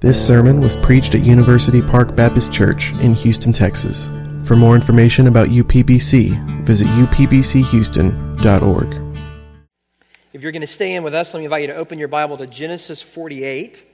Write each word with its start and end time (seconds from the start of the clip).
This 0.00 0.24
sermon 0.24 0.60
was 0.60 0.76
preached 0.76 1.14
at 1.14 1.24
University 1.24 1.80
Park 1.80 2.14
Baptist 2.14 2.52
Church 2.52 2.92
in 3.00 3.14
Houston, 3.14 3.50
Texas. 3.50 4.10
For 4.44 4.54
more 4.54 4.74
information 4.74 5.26
about 5.26 5.48
UPBC, 5.48 6.66
visit 6.66 6.86
upbchouston.org. 6.88 9.16
If 10.34 10.42
you're 10.42 10.52
going 10.52 10.60
to 10.60 10.66
stay 10.66 10.94
in 10.94 11.02
with 11.02 11.14
us, 11.14 11.32
let 11.32 11.40
me 11.40 11.46
invite 11.46 11.62
you 11.62 11.68
to 11.68 11.76
open 11.76 11.98
your 11.98 12.08
Bible 12.08 12.36
to 12.36 12.46
Genesis 12.46 13.00
48, 13.00 13.86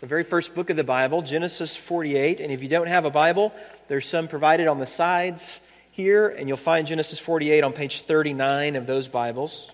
the 0.00 0.06
very 0.06 0.22
first 0.22 0.54
book 0.54 0.70
of 0.70 0.76
the 0.76 0.84
Bible, 0.84 1.22
Genesis 1.22 1.74
48. 1.74 2.38
And 2.38 2.52
if 2.52 2.62
you 2.62 2.68
don't 2.68 2.86
have 2.86 3.04
a 3.04 3.10
Bible, 3.10 3.52
there's 3.88 4.06
some 4.06 4.28
provided 4.28 4.68
on 4.68 4.78
the 4.78 4.86
sides 4.86 5.60
here, 5.90 6.28
and 6.28 6.46
you'll 6.46 6.56
find 6.56 6.86
Genesis 6.86 7.18
48 7.18 7.64
on 7.64 7.72
page 7.72 8.02
39 8.02 8.76
of 8.76 8.86
those 8.86 9.08
Bibles. 9.08 9.68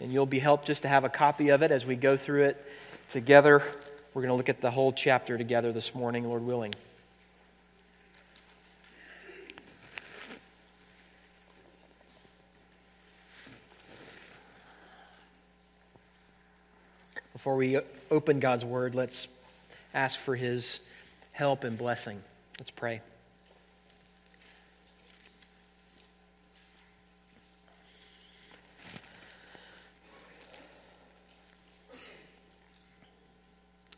And 0.00 0.14
you'll 0.14 0.24
be 0.24 0.38
helped 0.38 0.66
just 0.66 0.80
to 0.80 0.88
have 0.88 1.04
a 1.04 1.10
copy 1.10 1.50
of 1.50 1.62
it 1.62 1.72
as 1.72 1.84
we 1.84 1.94
go 1.94 2.16
through 2.16 2.44
it 2.44 2.66
together. 3.10 3.62
We're 4.18 4.22
going 4.22 4.30
to 4.30 4.36
look 4.36 4.48
at 4.48 4.60
the 4.60 4.72
whole 4.72 4.90
chapter 4.90 5.38
together 5.38 5.70
this 5.70 5.94
morning, 5.94 6.24
Lord 6.24 6.42
willing. 6.42 6.74
Before 17.32 17.54
we 17.54 17.78
open 18.10 18.40
God's 18.40 18.64
word, 18.64 18.96
let's 18.96 19.28
ask 19.94 20.18
for 20.18 20.34
his 20.34 20.80
help 21.30 21.62
and 21.62 21.78
blessing. 21.78 22.20
Let's 22.58 22.72
pray. 22.72 23.00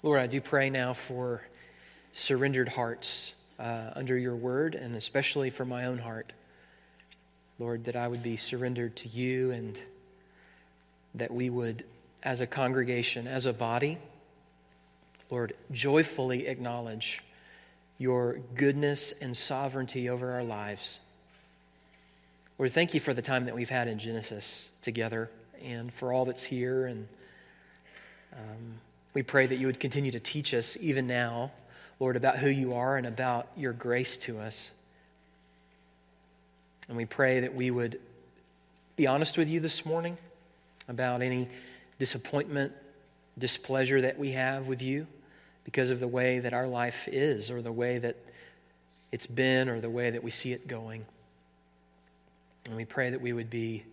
Lord, 0.02 0.18
I 0.18 0.26
do 0.26 0.40
pray 0.40 0.70
now 0.70 0.94
for 0.94 1.42
surrendered 2.14 2.70
hearts 2.70 3.34
uh, 3.58 3.90
under 3.94 4.16
your 4.16 4.34
word, 4.34 4.74
and 4.74 4.96
especially 4.96 5.50
for 5.50 5.66
my 5.66 5.84
own 5.84 5.98
heart. 5.98 6.32
Lord, 7.58 7.84
that 7.84 7.96
I 7.96 8.08
would 8.08 8.22
be 8.22 8.38
surrendered 8.38 8.96
to 8.96 9.08
you 9.08 9.50
and 9.50 9.78
that 11.14 11.30
we 11.30 11.50
would, 11.50 11.84
as 12.22 12.40
a 12.40 12.46
congregation, 12.46 13.26
as 13.26 13.44
a 13.44 13.52
body, 13.52 13.98
Lord, 15.28 15.54
joyfully 15.70 16.46
acknowledge 16.46 17.22
your 17.98 18.38
goodness 18.54 19.12
and 19.20 19.36
sovereignty 19.36 20.08
over 20.08 20.32
our 20.32 20.42
lives. 20.42 20.98
Lord, 22.58 22.72
thank 22.72 22.94
you 22.94 23.00
for 23.00 23.12
the 23.12 23.20
time 23.22 23.44
that 23.44 23.54
we've 23.54 23.68
had 23.68 23.86
in 23.86 23.98
Genesis 23.98 24.70
together 24.80 25.30
and 25.62 25.92
for 25.92 26.10
all 26.10 26.24
that's 26.24 26.44
here 26.44 26.86
and 26.86 27.06
um, 28.32 28.80
we 29.12 29.22
pray 29.22 29.46
that 29.46 29.56
you 29.56 29.66
would 29.66 29.80
continue 29.80 30.12
to 30.12 30.20
teach 30.20 30.54
us, 30.54 30.76
even 30.80 31.06
now, 31.06 31.50
Lord, 31.98 32.16
about 32.16 32.38
who 32.38 32.48
you 32.48 32.74
are 32.74 32.96
and 32.96 33.06
about 33.06 33.48
your 33.56 33.72
grace 33.72 34.16
to 34.18 34.38
us. 34.38 34.70
And 36.88 36.96
we 36.96 37.04
pray 37.04 37.40
that 37.40 37.54
we 37.54 37.70
would 37.70 38.00
be 38.96 39.06
honest 39.06 39.36
with 39.36 39.48
you 39.48 39.60
this 39.60 39.84
morning 39.84 40.16
about 40.88 41.22
any 41.22 41.48
disappointment, 41.98 42.72
displeasure 43.38 44.00
that 44.00 44.18
we 44.18 44.32
have 44.32 44.66
with 44.66 44.82
you 44.82 45.06
because 45.64 45.90
of 45.90 46.00
the 46.00 46.08
way 46.08 46.38
that 46.38 46.52
our 46.52 46.66
life 46.66 47.08
is 47.08 47.50
or 47.50 47.62
the 47.62 47.72
way 47.72 47.98
that 47.98 48.16
it's 49.12 49.26
been 49.26 49.68
or 49.68 49.80
the 49.80 49.90
way 49.90 50.10
that 50.10 50.22
we 50.22 50.30
see 50.30 50.52
it 50.52 50.68
going. 50.68 51.04
And 52.66 52.76
we 52.76 52.84
pray 52.84 53.10
that 53.10 53.20
we 53.20 53.32
would 53.32 53.50
be 53.50 53.84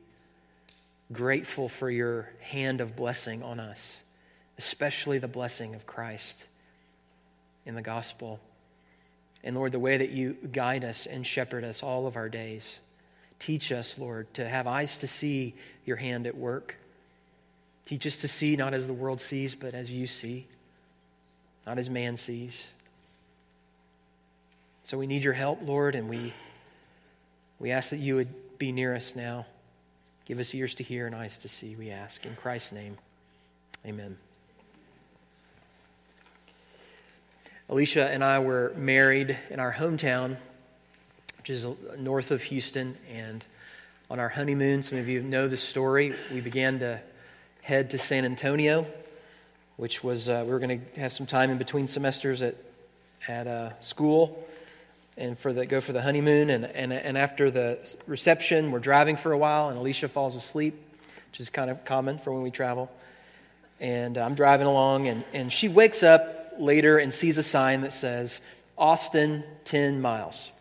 grateful 1.11 1.69
for 1.69 1.89
your 1.89 2.29
hand 2.41 2.81
of 2.81 2.95
blessing 2.95 3.41
on 3.41 3.59
us 3.59 3.97
especially 4.57 5.19
the 5.19 5.27
blessing 5.27 5.75
of 5.75 5.85
Christ 5.85 6.45
in 7.65 7.75
the 7.75 7.81
gospel. 7.81 8.39
And 9.43 9.55
Lord, 9.55 9.71
the 9.71 9.79
way 9.79 9.97
that 9.97 10.09
you 10.09 10.35
guide 10.51 10.83
us 10.83 11.05
and 11.05 11.25
shepherd 11.25 11.63
us 11.63 11.83
all 11.83 12.07
of 12.07 12.15
our 12.15 12.29
days. 12.29 12.79
Teach 13.39 13.71
us, 13.71 13.97
Lord, 13.97 14.33
to 14.33 14.47
have 14.47 14.65
eyes 14.65 14.97
to 14.99 15.07
see 15.07 15.53
your 15.85 15.97
hand 15.97 16.25
at 16.25 16.35
work. 16.35 16.75
Teach 17.85 18.05
us 18.07 18.17
to 18.17 18.27
see 18.27 18.55
not 18.55 18.73
as 18.73 18.87
the 18.87 18.93
world 18.93 19.21
sees, 19.21 19.55
but 19.55 19.73
as 19.73 19.91
you 19.91 20.07
see, 20.07 20.47
not 21.65 21.77
as 21.77 21.89
man 21.89 22.17
sees. 22.17 22.67
So 24.83 24.97
we 24.97 25.07
need 25.07 25.23
your 25.23 25.33
help, 25.33 25.59
Lord, 25.63 25.95
and 25.95 26.09
we, 26.09 26.33
we 27.59 27.71
ask 27.71 27.91
that 27.91 27.97
you 27.97 28.15
would 28.15 28.57
be 28.57 28.71
near 28.71 28.95
us 28.95 29.15
now. 29.15 29.45
Give 30.25 30.39
us 30.39 30.53
ears 30.53 30.75
to 30.75 30.83
hear 30.83 31.05
and 31.05 31.15
eyes 31.15 31.37
to 31.39 31.47
see, 31.47 31.75
we 31.75 31.91
ask. 31.91 32.25
In 32.25 32.35
Christ's 32.35 32.71
name, 32.71 32.97
amen. 33.85 34.17
Alicia 37.69 38.09
and 38.09 38.23
I 38.23 38.39
were 38.39 38.71
married 38.77 39.37
in 39.49 39.59
our 39.59 39.73
hometown, 39.73 40.37
which 41.37 41.49
is 41.49 41.67
north 41.97 42.31
of 42.31 42.41
Houston. 42.43 42.97
And 43.13 43.45
on 44.09 44.21
our 44.21 44.29
honeymoon, 44.29 44.83
some 44.83 44.97
of 44.99 45.09
you 45.09 45.21
know 45.21 45.49
the 45.49 45.57
story, 45.57 46.13
we 46.31 46.39
began 46.39 46.79
to 46.79 47.01
head 47.61 47.89
to 47.89 47.97
San 47.97 48.23
Antonio, 48.23 48.87
which 49.75 50.01
was, 50.01 50.29
uh, 50.29 50.43
we 50.45 50.53
were 50.53 50.59
going 50.59 50.79
to 50.79 51.01
have 51.01 51.11
some 51.11 51.25
time 51.25 51.49
in 51.51 51.57
between 51.57 51.89
semesters 51.89 52.41
at, 52.41 52.55
at 53.27 53.47
uh, 53.47 53.71
school 53.81 54.47
and 55.17 55.37
for 55.37 55.51
the, 55.51 55.65
go 55.65 55.81
for 55.81 55.91
the 55.91 56.01
honeymoon. 56.01 56.49
And, 56.49 56.63
and, 56.63 56.93
and 56.93 57.17
after 57.17 57.51
the 57.51 57.79
reception, 58.05 58.71
we're 58.71 58.79
driving 58.79 59.17
for 59.17 59.33
a 59.33 59.37
while, 59.37 59.67
and 59.67 59.77
Alicia 59.77 60.07
falls 60.07 60.37
asleep, 60.37 60.73
which 61.31 61.41
is 61.41 61.49
kind 61.49 61.69
of 61.69 61.83
common 61.83 62.17
for 62.17 62.31
when 62.31 62.43
we 62.43 62.51
travel. 62.51 62.89
And 63.81 64.17
I'm 64.17 64.35
driving 64.35 64.67
along, 64.67 65.09
and, 65.09 65.25
and 65.33 65.51
she 65.51 65.67
wakes 65.67 66.01
up 66.01 66.46
later 66.59 66.97
and 66.97 67.13
sees 67.13 67.37
a 67.37 67.43
sign 67.43 67.81
that 67.81 67.93
says 67.93 68.41
Austin 68.77 69.43
10 69.65 70.01
miles. 70.01 70.51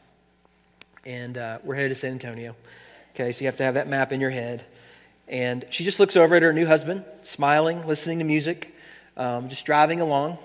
And 1.04 1.38
uh, 1.38 1.58
we're 1.62 1.74
headed 1.74 1.90
to 1.90 1.94
San 1.94 2.12
Antonio. 2.12 2.56
Okay, 3.14 3.32
so 3.32 3.40
you 3.40 3.46
have 3.46 3.56
to 3.58 3.64
have 3.64 3.74
that 3.74 3.88
map 3.88 4.12
in 4.12 4.20
your 4.20 4.30
head. 4.30 4.64
And 5.28 5.64
she 5.70 5.84
just 5.84 5.98
looks 5.98 6.16
over 6.16 6.36
at 6.36 6.42
her 6.42 6.52
new 6.52 6.66
husband, 6.66 7.04
smiling, 7.22 7.86
listening 7.86 8.18
to 8.20 8.24
music, 8.24 8.74
um, 9.16 9.48
just 9.48 9.64
driving 9.66 10.00
along. 10.00 10.38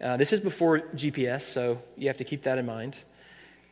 Uh, 0.00 0.16
this 0.16 0.32
is 0.32 0.40
before 0.40 0.80
GPS, 0.80 1.42
so 1.42 1.80
you 1.96 2.08
have 2.08 2.16
to 2.16 2.24
keep 2.24 2.42
that 2.42 2.58
in 2.58 2.66
mind. 2.66 2.96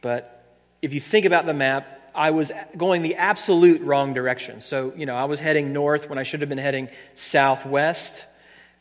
But 0.01 0.45
if 0.81 0.95
you 0.95 1.01
think 1.01 1.27
about 1.27 1.45
the 1.45 1.53
map, 1.53 2.01
I 2.15 2.31
was 2.31 2.51
going 2.77 3.03
the 3.03 3.17
absolute 3.17 3.83
wrong 3.83 4.15
direction. 4.15 4.61
So, 4.61 4.93
you 4.97 5.07
know, 5.07 5.17
I 5.17 5.25
was 5.25 5.41
heading 5.41 5.73
north 5.73 6.09
when 6.09 6.19
I 6.19 6.23
should 6.23 6.41
have 6.41 6.49
been 6.49 6.59
heading 6.59 6.89
southwest. 7.15 8.25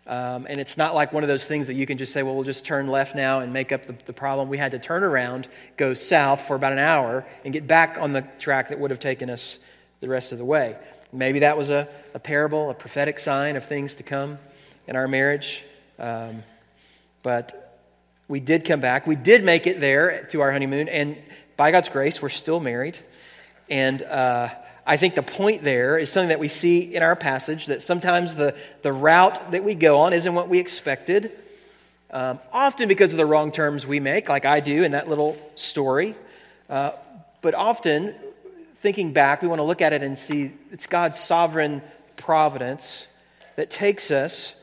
Um, 0.10 0.48
and 0.50 0.60
it's 0.60 0.76
not 0.76 0.96
like 0.96 1.14
one 1.14 1.24
of 1.24 1.28
those 1.28 1.46
things 1.46 1.68
that 1.68 1.76
you 1.76 1.86
can 1.86 2.00
just 2.00 2.12
say, 2.12 2.24
well, 2.24 2.34
we'll 2.34 2.44
just 2.44 2.66
turn 2.66 2.88
left 2.88 3.14
now 3.14 3.42
and 3.42 3.54
make 3.54 3.72
up 3.72 3.84
the, 3.84 3.96
the, 4.08 4.14
problem. 4.14 4.50
We 4.50 4.58
had 4.58 4.72
to 4.72 4.80
turn 4.80 5.04
around, 5.04 5.48
go 5.78 5.94
south 5.94 6.48
for 6.48 6.56
about 6.56 6.74
an 6.74 6.80
hour, 6.80 7.28
and 7.46 7.54
get 7.54 7.68
back 7.68 7.96
on 8.00 8.12
the 8.12 8.24
track 8.40 8.70
that 8.70 8.80
would 8.80 8.90
have 8.90 9.00
taken 9.00 9.30
us 9.30 9.60
the 10.00 10.08
rest 10.08 10.32
of 10.32 10.40
the 10.40 10.46
way. 10.46 10.76
Maybe 11.14 11.42
that 11.42 11.60
was 11.60 11.70
a, 11.70 11.88
a 12.16 12.20
parable, 12.20 12.72
a 12.72 12.74
prophetic 12.74 13.20
sign 13.20 13.56
of 13.56 13.66
things 13.66 13.94
to 13.96 14.04
come 14.04 14.40
in 14.88 14.96
our 14.96 15.08
marriage. 15.08 15.64
Um, 16.00 16.42
but 17.22 17.78
we 18.28 18.40
did 18.40 18.66
come 18.66 18.80
back. 18.80 19.06
We 19.06 19.16
did 19.16 19.44
make 19.44 19.68
it 19.68 19.80
there 19.80 20.24
to 20.32 20.42
our 20.42 20.52
honeymoon, 20.52 20.90
and 20.90 21.18
by 21.56 21.70
God's 21.70 21.90
grace, 21.90 22.20
we're 22.20 22.30
still 22.30 22.60
married. 22.60 22.98
And 23.70 24.02
uh, 24.02 24.50
I 24.90 24.98
think 24.98 25.14
the 25.14 25.22
point 25.22 25.64
there 25.64 26.00
is 26.00 26.12
something 26.12 26.30
that 26.30 26.40
we 26.40 26.48
see 26.48 26.96
in 26.96 27.04
our 27.04 27.16
passage 27.16 27.68
that 27.68 27.84
sometimes 27.84 28.34
the, 28.34 28.56
the 28.82 28.92
route 28.92 29.52
that 29.52 29.64
we 29.64 29.76
go 29.76 30.00
on 30.00 30.14
isn't 30.14 30.34
what 30.34 30.50
we 30.50 30.58
expected, 30.58 31.32
um, 32.10 32.40
often 32.52 32.88
because 32.88 33.12
of 33.12 33.18
the 33.18 33.26
wrong 33.28 33.52
terms 33.52 33.86
we 33.86 34.00
make, 34.00 34.30
like 34.30 34.46
I 34.46 34.62
do 34.62 34.82
in 34.82 34.94
that 34.94 35.08
little 35.08 35.38
story. 35.54 36.16
Uh, 36.68 36.94
but 37.44 37.54
often, 37.54 38.16
thinking 38.78 39.14
back, 39.14 39.44
we 39.44 39.48
want 39.48 39.60
to 39.60 39.64
look 39.64 39.84
at 39.84 39.94
it 39.94 40.02
and 40.02 40.18
see 40.18 40.54
it's 40.72 40.88
God's 40.88 41.20
sovereign 41.20 41.84
providence 42.16 43.06
that 43.58 43.70
takes 43.70 44.10
us 44.10 44.56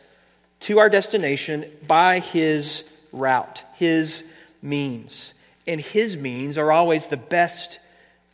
to 0.58 0.80
our 0.80 0.88
destination 0.88 1.70
by 1.86 2.18
His 2.18 2.82
route, 3.12 3.62
His 3.74 4.24
means. 4.60 5.34
And 5.68 5.80
His 5.80 6.16
means 6.16 6.58
are 6.58 6.72
always 6.72 7.06
the 7.06 7.16
best 7.16 7.78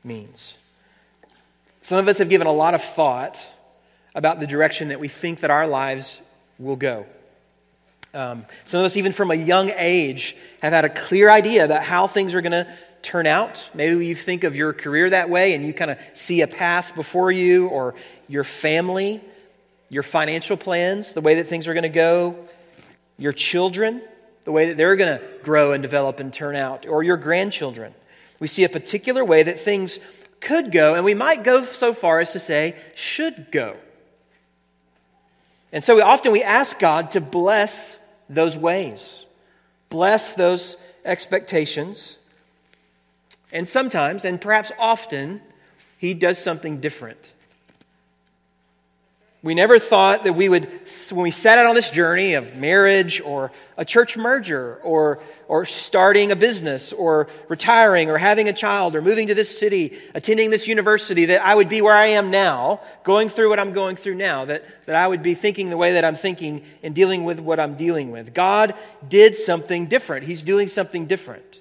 means. 0.03 0.57
Some 1.83 1.99
of 1.99 2.07
us 2.09 2.19
have 2.19 2.29
given 2.29 2.47
a 2.47 2.53
lot 2.53 2.75
of 2.75 2.83
thought 2.83 3.45
about 4.15 4.39
the 4.39 4.47
direction 4.47 4.89
that 4.89 5.01
we 5.01 5.09
think 5.09 5.41
that 5.41 5.51
our 5.51 5.67
lives 5.67 6.23
will 6.59 6.77
go. 6.77 7.07
Um, 8.15 8.47
some 8.65 8.81
of 8.81 8.87
us, 8.87 8.97
even 8.97 9.13
from 9.13 9.31
a 9.31 9.35
young 9.35 9.71
age, 9.75 10.37
have 10.61 10.73
had 10.73 10.85
a 10.85 10.89
clear 10.89 11.29
idea 11.29 11.65
about 11.65 11.83
how 11.83 12.07
things 12.07 12.35
are 12.35 12.41
going 12.41 12.53
to 12.53 12.73
turn 13.03 13.27
out. 13.27 13.69
Maybe 13.75 14.07
you 14.07 14.15
think 14.15 14.45
of 14.45 14.55
your 14.55 14.73
career 14.73 15.11
that 15.11 15.29
way 15.29 15.55
and 15.55 15.67
you 15.67 15.73
kind 15.73 15.91
of 15.91 15.99
see 16.15 16.43
a 16.43 16.47
path 16.47 16.95
before 16.95 17.33
you, 17.33 17.67
or 17.67 17.95
your 18.29 18.45
family, 18.45 19.21
your 19.89 20.05
financial 20.05 20.57
plans, 20.57 21.15
the 21.15 21.21
way 21.21 21.35
that 21.37 21.49
things 21.49 21.67
are 21.67 21.75
going 21.75 21.83
to 21.83 21.89
go, 21.89 22.37
your 23.19 23.33
children, 23.33 24.03
the 24.45 24.53
way 24.53 24.69
that 24.69 24.77
they're 24.77 24.95
going 24.95 25.19
to 25.19 25.25
grow 25.43 25.73
and 25.73 25.83
develop 25.83 26.21
and 26.21 26.33
turn 26.33 26.55
out, 26.55 26.87
or 26.87 27.03
your 27.03 27.17
grandchildren. 27.17 27.93
We 28.39 28.47
see 28.47 28.63
a 28.63 28.69
particular 28.69 29.25
way 29.25 29.43
that 29.43 29.59
things 29.59 29.99
could 30.43 30.71
go, 30.71 30.95
and 30.95 31.05
we 31.05 31.15
might 31.15 31.43
go 31.43 31.65
so 31.65 31.95
far 31.95 32.21
as 32.21 32.33
to 32.33 32.39
say 32.39 32.77
should 32.95 33.51
go. 33.51 33.77
And 35.73 35.83
so 35.83 35.97
we, 35.97 36.03
often 36.03 36.33
we 36.33 36.43
ask 36.43 36.79
God 36.79 37.13
to 37.13 37.21
bless 37.21 37.97
those 38.29 38.57
ways. 38.57 39.25
bless 39.89 40.35
those 40.35 40.77
expectations. 41.05 42.19
And 43.53 43.69
sometimes, 43.69 44.25
and 44.25 44.41
perhaps 44.41 44.73
often, 44.79 45.43
he 45.99 46.15
does 46.15 46.39
something 46.39 46.81
different. 46.81 47.33
We 49.45 49.55
never 49.57 49.81
thought 49.81 50.23
that 50.23 50.35
we 50.35 50.49
would, 50.49 50.71
when 51.11 51.25
we 51.25 51.33
set 51.33 51.59
out 51.59 51.67
on 51.67 51.75
this 51.75 51.91
journey 51.91 52.35
of 52.35 52.55
marriage 52.55 53.21
or 53.21 53.51
a 53.77 53.85
church 53.85 54.17
merger 54.17 54.79
or, 54.85 55.19
or 55.49 55.65
starting 55.65 56.31
a 56.31 56.37
business 56.37 56.93
or 56.93 57.27
retiring 57.49 58.09
or 58.09 58.19
having 58.19 58.49
a 58.49 58.53
child 58.53 58.95
or 58.95 59.03
moving 59.03 59.27
to 59.27 59.35
this 59.35 59.59
city, 59.59 59.99
attending 60.15 60.51
this 60.51 60.69
university, 60.69 61.25
that 61.25 61.45
I 61.45 61.57
would 61.57 61.69
be 61.69 61.83
where 61.83 61.97
I 61.97 62.07
am 62.09 62.31
now, 62.31 62.83
going 63.03 63.29
through 63.29 63.49
what 63.49 63.59
I'm 63.59 63.73
going 63.73 63.97
through 63.97 64.15
now, 64.15 64.45
that, 64.45 64.65
that 64.87 64.95
I 64.95 65.09
would 65.09 65.25
be 65.25 65.35
thinking 65.35 65.71
the 65.71 65.77
way 65.77 65.95
that 65.95 66.05
I'm 66.05 66.15
thinking 66.15 66.65
and 66.85 66.95
dealing 66.95 67.25
with 67.25 67.41
what 67.41 67.59
I'm 67.59 67.75
dealing 67.75 68.13
with. 68.13 68.33
God 68.33 68.77
did 69.09 69.35
something 69.35 69.87
different. 69.87 70.25
He's 70.25 70.43
doing 70.43 70.69
something 70.69 71.07
different. 71.07 71.59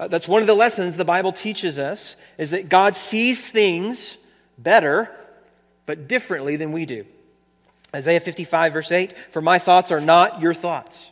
Uh, 0.00 0.08
that's 0.08 0.26
one 0.26 0.40
of 0.40 0.48
the 0.48 0.56
lessons 0.56 0.96
the 0.96 1.04
Bible 1.04 1.32
teaches 1.32 1.78
us 1.78 2.16
is 2.38 2.50
that 2.50 2.68
God 2.68 2.96
sees 2.96 3.48
things 3.48 4.18
better 4.58 5.12
but 5.86 6.08
differently 6.08 6.56
than 6.56 6.72
we 6.72 6.84
do. 6.84 7.06
Isaiah 7.94 8.20
55, 8.20 8.72
verse 8.72 8.92
8 8.92 9.14
For 9.30 9.40
my 9.40 9.58
thoughts 9.58 9.90
are 9.90 10.00
not 10.00 10.40
your 10.40 10.54
thoughts, 10.54 11.10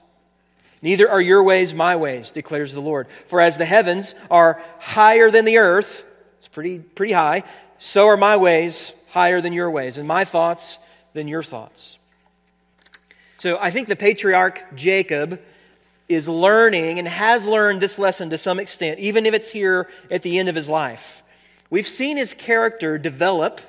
neither 0.82 1.08
are 1.08 1.20
your 1.20 1.42
ways 1.42 1.72
my 1.72 1.96
ways, 1.96 2.30
declares 2.30 2.74
the 2.74 2.80
Lord. 2.80 3.06
For 3.26 3.40
as 3.40 3.56
the 3.56 3.64
heavens 3.64 4.14
are 4.30 4.60
higher 4.80 5.30
than 5.30 5.44
the 5.44 5.58
earth, 5.58 6.04
it's 6.38 6.48
pretty, 6.48 6.80
pretty 6.80 7.14
high, 7.14 7.44
so 7.78 8.08
are 8.08 8.16
my 8.16 8.36
ways 8.36 8.92
higher 9.10 9.40
than 9.40 9.52
your 9.52 9.70
ways, 9.70 9.96
and 9.96 10.06
my 10.06 10.24
thoughts 10.24 10.78
than 11.14 11.28
your 11.28 11.42
thoughts. 11.42 11.96
So 13.38 13.58
I 13.60 13.70
think 13.70 13.88
the 13.88 13.96
patriarch 13.96 14.74
Jacob 14.74 15.40
is 16.08 16.28
learning 16.28 16.98
and 16.98 17.08
has 17.08 17.46
learned 17.46 17.80
this 17.80 17.98
lesson 17.98 18.30
to 18.30 18.38
some 18.38 18.58
extent, 18.58 18.98
even 19.00 19.26
if 19.26 19.34
it's 19.34 19.50
here 19.50 19.88
at 20.10 20.22
the 20.22 20.38
end 20.38 20.48
of 20.48 20.54
his 20.54 20.68
life. 20.68 21.22
We've 21.70 21.88
seen 21.88 22.16
his 22.16 22.34
character 22.34 22.98
develop 22.98 23.60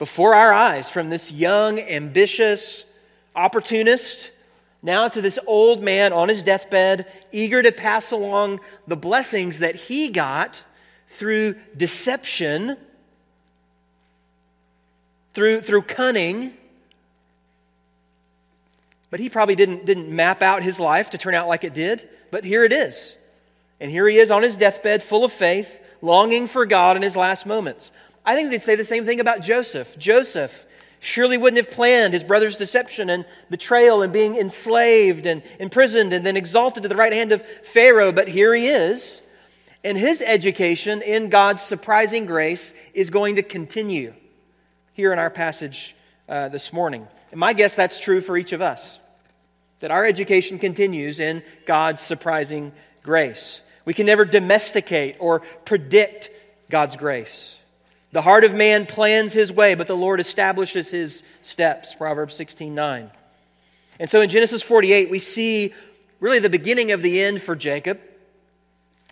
before 0.00 0.34
our 0.34 0.50
eyes 0.50 0.88
from 0.88 1.10
this 1.10 1.30
young, 1.30 1.78
ambitious 1.78 2.86
opportunist 3.36 4.30
now 4.82 5.08
to 5.08 5.20
this 5.20 5.38
old 5.46 5.82
man 5.82 6.14
on 6.14 6.30
his 6.30 6.42
deathbed, 6.42 7.06
eager 7.32 7.62
to 7.62 7.70
pass 7.70 8.10
along 8.10 8.60
the 8.88 8.96
blessings 8.96 9.58
that 9.58 9.76
he 9.76 10.08
got 10.08 10.64
through 11.06 11.54
deception, 11.76 12.78
through, 15.34 15.60
through 15.60 15.82
cunning. 15.82 16.54
But 19.10 19.20
he 19.20 19.28
probably 19.28 19.54
didn't, 19.54 19.84
didn't 19.84 20.08
map 20.08 20.40
out 20.40 20.62
his 20.62 20.80
life 20.80 21.10
to 21.10 21.18
turn 21.18 21.34
out 21.34 21.46
like 21.46 21.62
it 21.62 21.74
did. 21.74 22.08
But 22.30 22.46
here 22.46 22.64
it 22.64 22.72
is. 22.72 23.16
And 23.80 23.90
here 23.90 24.08
he 24.08 24.16
is 24.16 24.30
on 24.30 24.42
his 24.42 24.56
deathbed, 24.56 25.02
full 25.02 25.26
of 25.26 25.32
faith, 25.32 25.78
longing 26.00 26.46
for 26.46 26.64
God 26.64 26.96
in 26.96 27.02
his 27.02 27.18
last 27.18 27.44
moments. 27.44 27.92
I 28.24 28.34
think 28.34 28.50
they'd 28.50 28.62
say 28.62 28.76
the 28.76 28.84
same 28.84 29.04
thing 29.04 29.20
about 29.20 29.42
Joseph. 29.42 29.98
Joseph 29.98 30.66
surely 31.00 31.38
wouldn't 31.38 31.64
have 31.64 31.74
planned 31.74 32.12
his 32.12 32.22
brother's 32.22 32.56
deception 32.56 33.08
and 33.10 33.24
betrayal 33.48 34.02
and 34.02 34.12
being 34.12 34.36
enslaved 34.36 35.26
and 35.26 35.42
imprisoned 35.58 36.12
and 36.12 36.24
then 36.24 36.36
exalted 36.36 36.82
to 36.82 36.88
the 36.88 36.96
right 36.96 37.12
hand 37.12 37.32
of 37.32 37.42
Pharaoh, 37.64 38.12
but 38.12 38.28
here 38.28 38.54
he 38.54 38.68
is. 38.68 39.22
And 39.82 39.96
his 39.96 40.20
education 40.20 41.00
in 41.00 41.30
God's 41.30 41.62
surprising 41.62 42.26
grace 42.26 42.74
is 42.92 43.08
going 43.08 43.36
to 43.36 43.42
continue 43.42 44.12
here 44.92 45.12
in 45.12 45.18
our 45.18 45.30
passage 45.30 45.96
uh, 46.28 46.48
this 46.50 46.70
morning. 46.72 47.08
And 47.30 47.40
my 47.40 47.54
guess 47.54 47.74
that's 47.74 47.98
true 47.98 48.20
for 48.20 48.36
each 48.36 48.52
of 48.52 48.60
us, 48.60 48.98
that 49.78 49.90
our 49.90 50.04
education 50.04 50.58
continues 50.58 51.18
in 51.18 51.42
God's 51.64 52.02
surprising 52.02 52.72
grace. 53.02 53.62
We 53.86 53.94
can 53.94 54.04
never 54.04 54.26
domesticate 54.26 55.16
or 55.18 55.40
predict 55.64 56.28
God's 56.68 56.96
grace. 56.96 57.56
The 58.12 58.22
heart 58.22 58.44
of 58.44 58.54
man 58.54 58.86
plans 58.86 59.32
his 59.32 59.52
way, 59.52 59.74
but 59.74 59.86
the 59.86 59.96
Lord 59.96 60.18
establishes 60.18 60.90
his 60.90 61.22
steps. 61.42 61.94
Proverbs 61.94 62.34
16 62.34 62.74
9. 62.74 63.10
And 64.00 64.10
so 64.10 64.20
in 64.20 64.30
Genesis 64.30 64.62
48, 64.62 65.10
we 65.10 65.18
see 65.18 65.74
really 66.18 66.38
the 66.38 66.50
beginning 66.50 66.92
of 66.92 67.02
the 67.02 67.20
end 67.20 67.42
for 67.42 67.54
Jacob. 67.54 68.00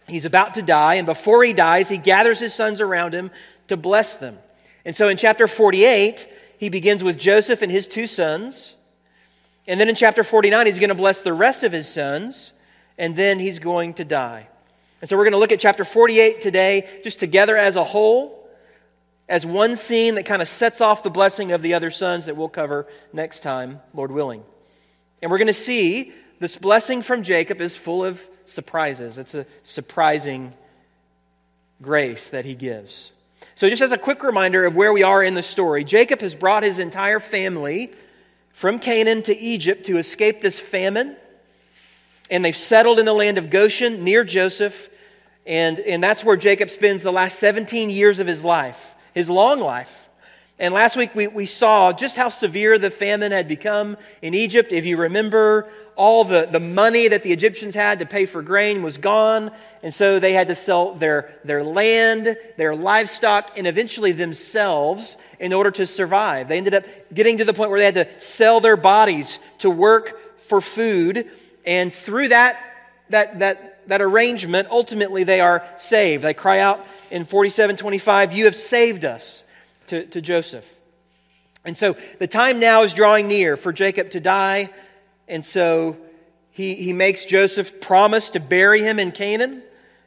He's 0.08 0.24
about 0.24 0.54
to 0.54 0.62
die, 0.62 0.94
and 0.94 1.06
before 1.06 1.44
he 1.44 1.52
dies, 1.52 1.88
he 1.88 1.98
gathers 1.98 2.40
his 2.40 2.54
sons 2.54 2.80
around 2.80 3.14
him 3.14 3.30
to 3.68 3.76
bless 3.76 4.16
them. 4.16 4.38
And 4.86 4.96
so 4.96 5.08
in 5.08 5.18
chapter 5.18 5.46
48, 5.46 6.26
he 6.58 6.70
begins 6.70 7.04
with 7.04 7.18
Joseph 7.18 7.60
and 7.60 7.70
his 7.70 7.86
two 7.86 8.06
sons. 8.06 8.74
And 9.66 9.78
then 9.78 9.90
in 9.90 9.94
chapter 9.94 10.24
49, 10.24 10.64
he's 10.64 10.78
going 10.78 10.88
to 10.88 10.94
bless 10.94 11.22
the 11.22 11.34
rest 11.34 11.62
of 11.62 11.72
his 11.72 11.86
sons, 11.86 12.52
and 12.96 13.14
then 13.14 13.38
he's 13.38 13.58
going 13.58 13.92
to 13.94 14.04
die. 14.04 14.48
And 15.02 15.08
so 15.08 15.16
we're 15.16 15.24
going 15.24 15.32
to 15.32 15.38
look 15.38 15.52
at 15.52 15.60
chapter 15.60 15.84
48 15.84 16.40
today, 16.40 17.00
just 17.04 17.20
together 17.20 17.56
as 17.56 17.76
a 17.76 17.84
whole 17.84 18.37
as 19.28 19.44
one 19.44 19.76
scene 19.76 20.14
that 20.14 20.24
kind 20.24 20.40
of 20.40 20.48
sets 20.48 20.80
off 20.80 21.02
the 21.02 21.10
blessing 21.10 21.52
of 21.52 21.60
the 21.60 21.74
other 21.74 21.90
sons 21.90 22.26
that 22.26 22.36
we'll 22.36 22.48
cover 22.48 22.86
next 23.12 23.40
time, 23.40 23.80
Lord 23.92 24.10
willing. 24.10 24.42
And 25.20 25.30
we're 25.30 25.38
going 25.38 25.48
to 25.48 25.52
see 25.52 26.12
this 26.38 26.56
blessing 26.56 27.02
from 27.02 27.22
Jacob 27.22 27.60
is 27.60 27.76
full 27.76 28.04
of 28.04 28.26
surprises. 28.44 29.18
It's 29.18 29.34
a 29.34 29.44
surprising 29.62 30.54
grace 31.82 32.30
that 32.30 32.44
he 32.44 32.54
gives. 32.54 33.12
So, 33.54 33.68
just 33.68 33.82
as 33.82 33.92
a 33.92 33.98
quick 33.98 34.22
reminder 34.22 34.64
of 34.64 34.74
where 34.74 34.92
we 34.92 35.02
are 35.02 35.22
in 35.22 35.34
the 35.34 35.42
story, 35.42 35.84
Jacob 35.84 36.20
has 36.20 36.34
brought 36.34 36.62
his 36.62 36.78
entire 36.78 37.20
family 37.20 37.92
from 38.52 38.78
Canaan 38.78 39.22
to 39.24 39.36
Egypt 39.36 39.86
to 39.86 39.98
escape 39.98 40.40
this 40.40 40.58
famine. 40.58 41.16
And 42.30 42.44
they've 42.44 42.56
settled 42.56 42.98
in 42.98 43.06
the 43.06 43.12
land 43.12 43.38
of 43.38 43.50
Goshen 43.50 44.04
near 44.04 44.24
Joseph. 44.24 44.88
And, 45.46 45.78
and 45.80 46.02
that's 46.02 46.24
where 46.24 46.36
Jacob 46.36 46.70
spends 46.70 47.02
the 47.02 47.12
last 47.12 47.38
17 47.38 47.90
years 47.90 48.18
of 48.18 48.26
his 48.26 48.44
life 48.44 48.96
his 49.18 49.28
long 49.28 49.58
life. 49.58 50.08
And 50.60 50.72
last 50.72 50.96
week 50.96 51.12
we, 51.12 51.26
we 51.26 51.44
saw 51.44 51.92
just 51.92 52.16
how 52.16 52.28
severe 52.28 52.78
the 52.78 52.88
famine 52.88 53.32
had 53.32 53.48
become 53.48 53.96
in 54.22 54.32
Egypt. 54.32 54.70
If 54.70 54.86
you 54.86 54.96
remember, 54.96 55.68
all 55.96 56.22
the, 56.22 56.46
the 56.48 56.60
money 56.60 57.08
that 57.08 57.24
the 57.24 57.32
Egyptians 57.32 57.74
had 57.74 57.98
to 57.98 58.06
pay 58.06 58.26
for 58.26 58.42
grain 58.42 58.80
was 58.80 58.96
gone. 58.96 59.50
And 59.82 59.92
so 59.92 60.20
they 60.20 60.32
had 60.32 60.46
to 60.46 60.54
sell 60.54 60.94
their, 60.94 61.32
their 61.42 61.64
land, 61.64 62.36
their 62.56 62.76
livestock, 62.76 63.58
and 63.58 63.66
eventually 63.66 64.12
themselves 64.12 65.16
in 65.40 65.52
order 65.52 65.72
to 65.72 65.84
survive. 65.84 66.46
They 66.46 66.58
ended 66.58 66.74
up 66.74 66.84
getting 67.12 67.38
to 67.38 67.44
the 67.44 67.52
point 67.52 67.70
where 67.70 67.80
they 67.80 67.86
had 67.86 67.94
to 67.94 68.20
sell 68.20 68.60
their 68.60 68.76
bodies 68.76 69.40
to 69.58 69.68
work 69.68 70.40
for 70.42 70.60
food. 70.60 71.28
And 71.66 71.92
through 71.92 72.28
that, 72.28 72.56
that, 73.10 73.40
that, 73.40 73.88
that 73.88 74.00
arrangement, 74.00 74.68
ultimately 74.70 75.24
they 75.24 75.40
are 75.40 75.66
saved. 75.76 76.22
They 76.22 76.34
cry 76.34 76.60
out 76.60 76.86
in 77.10 77.24
4725, 77.24 78.32
You 78.32 78.44
have 78.46 78.56
saved 78.56 79.04
us 79.04 79.42
to, 79.88 80.06
to 80.06 80.20
Joseph. 80.20 80.68
And 81.64 81.76
so 81.76 81.96
the 82.18 82.26
time 82.26 82.60
now 82.60 82.82
is 82.82 82.94
drawing 82.94 83.28
near 83.28 83.56
for 83.56 83.72
Jacob 83.72 84.10
to 84.10 84.20
die. 84.20 84.70
And 85.26 85.44
so 85.44 85.96
he, 86.50 86.74
he 86.74 86.92
makes 86.92 87.24
Joseph 87.24 87.80
promise 87.80 88.30
to 88.30 88.40
bury 88.40 88.80
him 88.80 88.98
in 88.98 89.12
Canaan, 89.12 89.62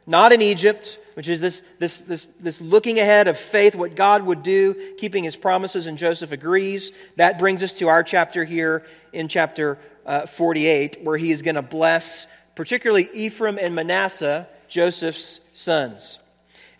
not 0.06 0.32
in 0.32 0.42
Egypt, 0.42 0.98
which 1.14 1.28
is 1.28 1.40
this, 1.40 1.62
this, 1.78 1.98
this, 1.98 2.26
this 2.40 2.60
looking 2.60 2.98
ahead 2.98 3.28
of 3.28 3.38
faith, 3.38 3.74
what 3.74 3.94
God 3.94 4.22
would 4.24 4.42
do, 4.42 4.94
keeping 4.98 5.24
his 5.24 5.36
promises, 5.36 5.86
and 5.86 5.98
Joseph 5.98 6.32
agrees. 6.32 6.90
That 7.16 7.38
brings 7.38 7.62
us 7.62 7.72
to 7.74 7.88
our 7.88 8.02
chapter 8.02 8.44
here 8.44 8.84
in 9.12 9.28
chapter 9.28 9.78
uh, 10.06 10.26
48, 10.26 11.02
where 11.02 11.16
he 11.16 11.30
is 11.30 11.42
going 11.42 11.54
to 11.54 11.62
bless 11.62 12.26
particularly 12.54 13.08
Ephraim 13.14 13.58
and 13.58 13.74
Manasseh, 13.74 14.46
Joseph's 14.68 15.40
sons. 15.52 16.18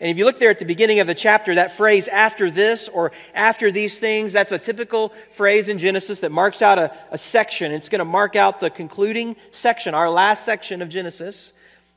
And 0.03 0.09
if 0.11 0.17
you 0.17 0.25
look 0.25 0.37
there 0.37 0.49
at 0.49 0.59
the 0.59 0.65
beginning 0.65 0.99
of 0.99 1.07
the 1.07 1.15
chapter, 1.15 1.55
that 1.55 1.77
phrase 1.77 2.09
after 2.09 2.51
this 2.51 2.89
or 2.89 3.13
after 3.33 3.71
these 3.71 3.99
things, 3.99 4.33
that's 4.33 4.51
a 4.51 4.59
typical 4.59 5.13
phrase 5.31 5.69
in 5.69 5.77
Genesis 5.77 6.19
that 6.19 6.29
marks 6.29 6.61
out 6.61 6.77
a, 6.77 6.93
a 7.11 7.17
section. 7.17 7.71
It's 7.71 7.87
going 7.87 7.99
to 7.99 8.05
mark 8.05 8.35
out 8.35 8.59
the 8.59 8.69
concluding 8.69 9.37
section, 9.51 9.93
our 9.93 10.09
last 10.09 10.43
section 10.43 10.81
of 10.81 10.89
Genesis. 10.89 11.53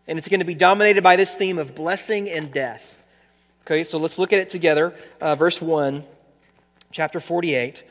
And 0.07 0.19
it's 0.19 0.29
going 0.29 0.39
to 0.39 0.47
be 0.47 0.55
dominated 0.55 1.03
by 1.03 1.17
this 1.17 1.35
theme 1.35 1.59
of 1.59 1.75
blessing 1.75 2.31
and 2.31 2.53
death. 2.53 3.03
Okay, 3.63 3.83
so 3.83 3.99
let's 3.99 4.21
look 4.21 4.33
at 4.33 4.39
it 4.39 4.51
together. 4.51 4.95
Uh, 5.21 5.35
verse 5.35 5.61
1, 5.61 6.05
chapter 6.93 7.19
48. 7.19 7.83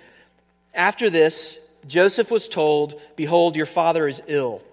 After 0.74 1.10
this, 1.10 1.60
Joseph 1.88 2.32
was 2.32 2.48
told, 2.48 3.02
Behold, 3.18 3.58
your 3.58 3.66
father 3.66 4.08
is 4.08 4.22
ill. 4.28 4.64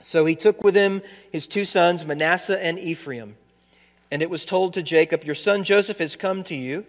So 0.00 0.24
he 0.24 0.34
took 0.34 0.64
with 0.64 0.74
him 0.74 1.02
his 1.30 1.46
two 1.46 1.66
sons, 1.66 2.06
Manasseh 2.06 2.64
and 2.64 2.78
Ephraim. 2.78 3.36
And 4.14 4.22
it 4.22 4.30
was 4.30 4.44
told 4.44 4.74
to 4.74 4.82
Jacob, 4.84 5.24
Your 5.24 5.34
son 5.34 5.64
Joseph 5.64 5.98
has 5.98 6.14
come 6.14 6.44
to 6.44 6.54
you. 6.54 6.86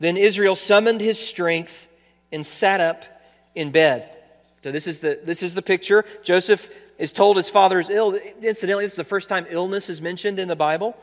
Then 0.00 0.18
Israel 0.18 0.54
summoned 0.54 1.00
his 1.00 1.18
strength 1.18 1.88
and 2.30 2.44
sat 2.44 2.78
up 2.78 3.06
in 3.54 3.70
bed. 3.70 4.18
So 4.62 4.70
this 4.70 4.86
is 4.86 4.98
the, 4.98 5.18
this 5.24 5.42
is 5.42 5.54
the 5.54 5.62
picture. 5.62 6.04
Joseph 6.22 6.70
is 6.98 7.10
told 7.10 7.38
his 7.38 7.48
father 7.48 7.80
is 7.80 7.88
ill. 7.88 8.12
Incidentally, 8.42 8.84
this 8.84 8.92
is 8.92 8.96
the 8.96 9.02
first 9.02 9.30
time 9.30 9.46
illness 9.48 9.88
is 9.88 10.02
mentioned 10.02 10.38
in 10.38 10.46
the 10.46 10.54
Bible. 10.54 10.94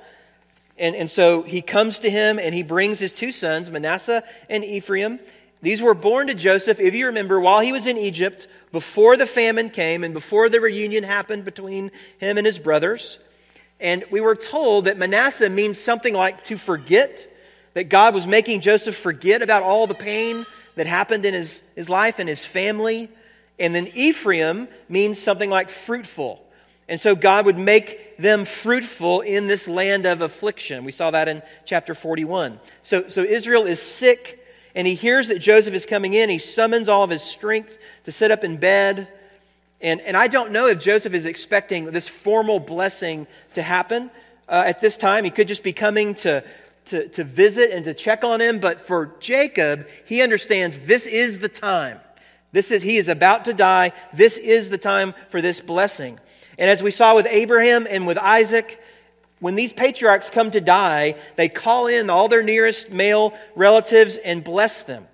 And, 0.77 0.95
and 0.95 1.09
so 1.09 1.41
he 1.41 1.63
comes 1.63 1.97
to 2.01 2.11
him 2.11 2.37
and 2.37 2.53
he 2.53 2.61
brings 2.61 2.99
his 2.99 3.11
two 3.11 3.31
sons, 3.31 3.71
Manasseh 3.71 4.23
and 4.51 4.63
Ephraim. 4.63 5.19
These 5.63 5.81
were 5.81 5.95
born 5.95 6.27
to 6.27 6.35
Joseph, 6.35 6.79
if 6.79 6.93
you 6.93 7.07
remember, 7.07 7.39
while 7.39 7.61
he 7.61 7.71
was 7.71 7.87
in 7.87 7.97
Egypt, 7.97 8.47
before 8.71 9.17
the 9.17 9.25
famine 9.25 9.71
came 9.71 10.03
and 10.03 10.13
before 10.13 10.47
the 10.47 10.61
reunion 10.61 11.03
happened 11.03 11.43
between 11.43 11.89
him 12.19 12.37
and 12.37 12.45
his 12.45 12.59
brothers. 12.59 13.17
And 13.79 14.03
we 14.11 14.21
were 14.21 14.35
told 14.35 14.85
that 14.85 14.97
Manasseh 14.97 15.49
means 15.49 15.79
something 15.79 16.13
like 16.13 16.43
to 16.45 16.57
forget, 16.57 17.27
that 17.73 17.85
God 17.85 18.13
was 18.13 18.27
making 18.27 18.61
Joseph 18.61 18.95
forget 18.95 19.41
about 19.41 19.63
all 19.63 19.87
the 19.87 19.93
pain 19.93 20.45
that 20.75 20.87
happened 20.87 21.25
in 21.25 21.33
his, 21.33 21.61
his 21.75 21.89
life 21.89 22.19
and 22.19 22.27
his 22.27 22.45
family. 22.45 23.09
And 23.57 23.73
then 23.73 23.87
Ephraim 23.93 24.67
means 24.87 25.19
something 25.19 25.49
like 25.49 25.69
fruitful. 25.69 26.43
And 26.87 26.99
so 26.99 27.15
God 27.15 27.45
would 27.45 27.57
make 27.57 28.17
them 28.17 28.45
fruitful 28.45 29.21
in 29.21 29.47
this 29.47 29.67
land 29.67 30.05
of 30.05 30.21
affliction. 30.21 30.83
We 30.83 30.91
saw 30.91 31.11
that 31.11 31.27
in 31.27 31.41
chapter 31.65 31.93
41. 31.93 32.59
So, 32.81 33.07
so 33.07 33.21
Israel 33.21 33.65
is 33.65 33.81
sick 33.81 34.45
and 34.75 34.87
he 34.87 34.95
hears 34.95 35.27
that 35.27 35.39
Joseph 35.39 35.73
is 35.73 35.85
coming 35.85 36.13
in. 36.13 36.29
He 36.29 36.39
summons 36.39 36.89
all 36.89 37.03
of 37.03 37.09
his 37.09 37.21
strength 37.21 37.77
to 38.05 38.11
sit 38.11 38.31
up 38.31 38.43
in 38.43 38.57
bed. 38.57 39.07
And, 39.81 40.01
and 40.01 40.17
I 40.17 40.27
don't 40.27 40.51
know 40.51 40.67
if 40.67 40.79
Joseph 40.79 41.13
is 41.13 41.25
expecting 41.25 41.85
this 41.85 42.07
formal 42.07 42.59
blessing 42.59 43.27
to 43.53 43.61
happen 43.61 44.11
uh, 44.47 44.63
at 44.65 44.81
this 44.81 44.97
time. 44.97 45.23
He 45.23 45.29
could 45.29 45.47
just 45.47 45.63
be 45.63 45.73
coming 45.73 46.15
to, 46.15 46.43
to, 46.85 47.07
to 47.09 47.23
visit 47.23 47.71
and 47.71 47.85
to 47.85 47.93
check 47.93 48.23
on 48.23 48.41
him. 48.41 48.59
But 48.59 48.81
for 48.81 49.15
Jacob, 49.19 49.87
he 50.05 50.21
understands 50.21 50.79
this 50.79 51.07
is 51.07 51.39
the 51.39 51.49
time. 51.49 51.99
This 52.51 52.71
is, 52.71 52.81
he 52.81 52.97
is 52.97 53.07
about 53.07 53.45
to 53.45 53.53
die. 53.53 53.93
This 54.13 54.37
is 54.37 54.69
the 54.69 54.77
time 54.77 55.13
for 55.29 55.41
this 55.41 55.61
blessing. 55.61 56.19
And 56.57 56.69
as 56.69 56.83
we 56.83 56.91
saw 56.91 57.15
with 57.15 57.27
Abraham 57.27 57.87
and 57.89 58.05
with 58.05 58.17
Isaac, 58.17 58.81
when 59.39 59.55
these 59.55 59.71
patriarchs 59.71 60.29
come 60.29 60.51
to 60.51 60.59
die, 60.59 61.15
they 61.37 61.47
call 61.47 61.87
in 61.87 62.09
all 62.09 62.27
their 62.27 62.43
nearest 62.43 62.91
male 62.91 63.33
relatives 63.55 64.17
and 64.17 64.43
bless 64.43 64.83
them. 64.83 65.07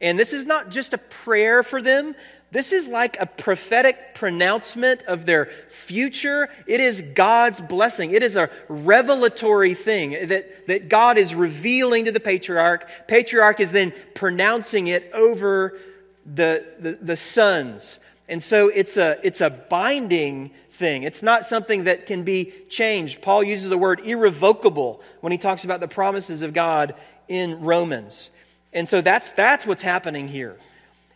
And 0.00 0.18
this 0.18 0.32
is 0.32 0.46
not 0.46 0.70
just 0.70 0.94
a 0.94 0.98
prayer 0.98 1.62
for 1.62 1.82
them, 1.82 2.14
this 2.50 2.72
is 2.72 2.88
like 2.88 3.20
a 3.20 3.26
prophetic 3.26 4.14
pronouncement 4.14 5.02
of 5.02 5.26
their 5.26 5.46
future. 5.68 6.48
It 6.66 6.80
is 6.80 7.02
God's 7.02 7.60
blessing. 7.60 8.12
It 8.12 8.22
is 8.22 8.36
a 8.36 8.48
revelatory 8.68 9.74
thing 9.74 10.28
that, 10.28 10.66
that 10.66 10.88
God 10.88 11.18
is 11.18 11.34
revealing 11.34 12.06
to 12.06 12.12
the 12.12 12.20
patriarch. 12.20 12.88
Patriarch 13.06 13.60
is 13.60 13.70
then 13.70 13.92
pronouncing 14.14 14.86
it 14.86 15.10
over 15.12 15.78
the, 16.24 16.64
the, 16.78 16.92
the 17.02 17.16
sons. 17.16 17.98
And 18.28 18.42
so 18.42 18.68
it's 18.68 18.96
a, 18.96 19.18
it's 19.22 19.42
a 19.42 19.50
binding 19.50 20.50
thing. 20.70 21.02
It's 21.02 21.22
not 21.22 21.44
something 21.44 21.84
that 21.84 22.06
can 22.06 22.22
be 22.22 22.52
changed. 22.70 23.20
Paul 23.20 23.42
uses 23.42 23.68
the 23.68 23.78
word 23.78 24.00
irrevocable 24.00 25.02
when 25.20 25.32
he 25.32 25.38
talks 25.38 25.64
about 25.64 25.80
the 25.80 25.88
promises 25.88 26.40
of 26.40 26.54
God 26.54 26.94
in 27.26 27.60
Romans. 27.60 28.30
And 28.72 28.88
so 28.88 29.02
that's, 29.02 29.32
that's 29.32 29.66
what's 29.66 29.82
happening 29.82 30.28
here. 30.28 30.58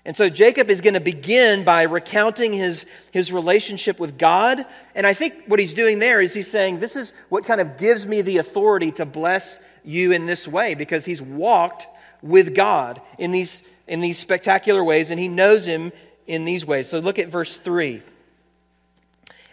And 0.04 0.16
so 0.16 0.28
Jacob 0.28 0.68
is 0.68 0.80
going 0.80 0.94
to 0.94 1.00
begin 1.00 1.64
by 1.64 1.82
recounting 1.82 2.52
his, 2.52 2.86
his 3.12 3.32
relationship 3.32 4.00
with 4.00 4.18
God. 4.18 4.66
And 4.94 5.06
I 5.06 5.14
think 5.14 5.44
what 5.46 5.60
he's 5.60 5.74
doing 5.74 6.00
there 6.00 6.20
is 6.20 6.34
he's 6.34 6.50
saying, 6.50 6.80
This 6.80 6.96
is 6.96 7.12
what 7.28 7.44
kind 7.44 7.60
of 7.60 7.78
gives 7.78 8.06
me 8.06 8.20
the 8.20 8.38
authority 8.38 8.90
to 8.92 9.06
bless 9.06 9.58
you 9.84 10.12
in 10.12 10.26
this 10.26 10.48
way, 10.48 10.74
because 10.74 11.04
he's 11.04 11.22
walked 11.22 11.86
with 12.20 12.54
God 12.54 13.00
in 13.18 13.30
these, 13.30 13.62
in 13.86 14.00
these 14.00 14.18
spectacular 14.18 14.82
ways, 14.82 15.10
and 15.10 15.20
he 15.20 15.28
knows 15.28 15.64
him 15.64 15.92
in 16.26 16.44
these 16.44 16.66
ways. 16.66 16.88
So 16.88 16.98
look 16.98 17.18
at 17.18 17.28
verse 17.28 17.56
3. 17.56 18.02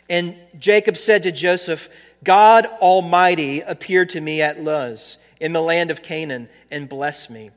And 0.10 0.36
Jacob 0.58 0.98
said 0.98 1.24
to 1.24 1.32
Joseph, 1.32 1.90
God 2.24 2.66
Almighty 2.66 3.62
appeared 3.62 4.10
to 4.12 4.22
me 4.22 4.42
at 4.42 4.64
Luz 4.64 5.18
in 5.40 5.54
the 5.54 5.62
land 5.62 5.92
of 5.92 6.02
Canaan 6.02 6.50
and 6.72 6.90
blessed 6.90 7.30
me 7.30 7.52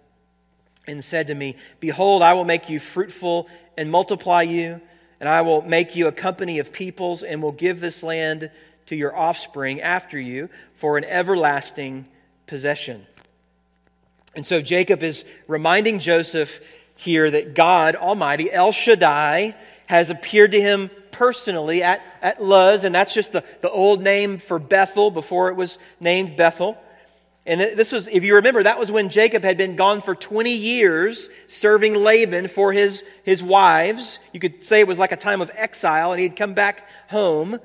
and 0.86 1.02
said 1.02 1.28
to 1.28 1.34
me, 1.34 1.56
Behold, 1.80 2.22
I 2.22 2.34
will 2.34 2.44
make 2.44 2.68
you 2.68 2.80
fruitful 2.80 3.48
and 3.76 3.90
multiply 3.90 4.42
you, 4.42 4.80
and 5.20 5.28
I 5.28 5.42
will 5.42 5.62
make 5.62 5.94
you 5.94 6.08
a 6.08 6.12
company 6.12 6.58
of 6.58 6.72
peoples 6.72 7.22
and 7.22 7.42
will 7.42 7.52
give 7.52 7.80
this 7.80 8.02
land 8.02 8.50
to 8.86 8.96
your 8.96 9.16
offspring 9.16 9.80
after 9.80 10.18
you 10.18 10.48
for 10.74 10.98
an 10.98 11.04
everlasting 11.04 12.06
possession. 12.46 13.06
And 14.34 14.44
so 14.44 14.60
Jacob 14.60 15.02
is 15.02 15.24
reminding 15.46 15.98
Joseph 15.98 16.60
here 16.96 17.30
that 17.30 17.54
God 17.54 17.96
Almighty, 17.96 18.50
El 18.50 18.72
Shaddai, 18.72 19.54
has 19.86 20.10
appeared 20.10 20.52
to 20.52 20.60
him 20.60 20.90
personally 21.10 21.82
at, 21.82 22.00
at 22.22 22.42
Luz, 22.42 22.84
and 22.84 22.94
that's 22.94 23.14
just 23.14 23.32
the, 23.32 23.44
the 23.60 23.70
old 23.70 24.02
name 24.02 24.38
for 24.38 24.58
Bethel 24.58 25.10
before 25.10 25.48
it 25.48 25.56
was 25.56 25.78
named 26.00 26.36
Bethel. 26.36 26.78
And 27.44 27.61
this 27.61 27.90
was, 27.90 28.06
if 28.06 28.22
you 28.22 28.37
remember, 28.37 28.62
that 28.62 28.78
was 28.78 28.92
when 28.92 29.08
Jacob 29.08 29.42
had 29.42 29.58
been 29.58 29.75
gone 29.75 30.00
for 30.00 30.14
20 30.14 30.52
years 30.52 31.28
serving 31.49 31.94
Laban 31.94 32.46
for 32.46 32.72
his, 32.72 33.02
his 33.25 33.42
wives. 33.42 34.20
You 34.32 34.38
could 34.38 34.62
say 34.62 34.78
it 34.78 34.87
was 34.87 34.99
like 34.99 35.11
a 35.11 35.16
time 35.16 35.40
of 35.40 35.50
exile, 35.54 36.12
and 36.12 36.20
he 36.20 36.28
had 36.28 36.37
come 36.37 36.54
back 36.54 36.88
home. 37.11 37.58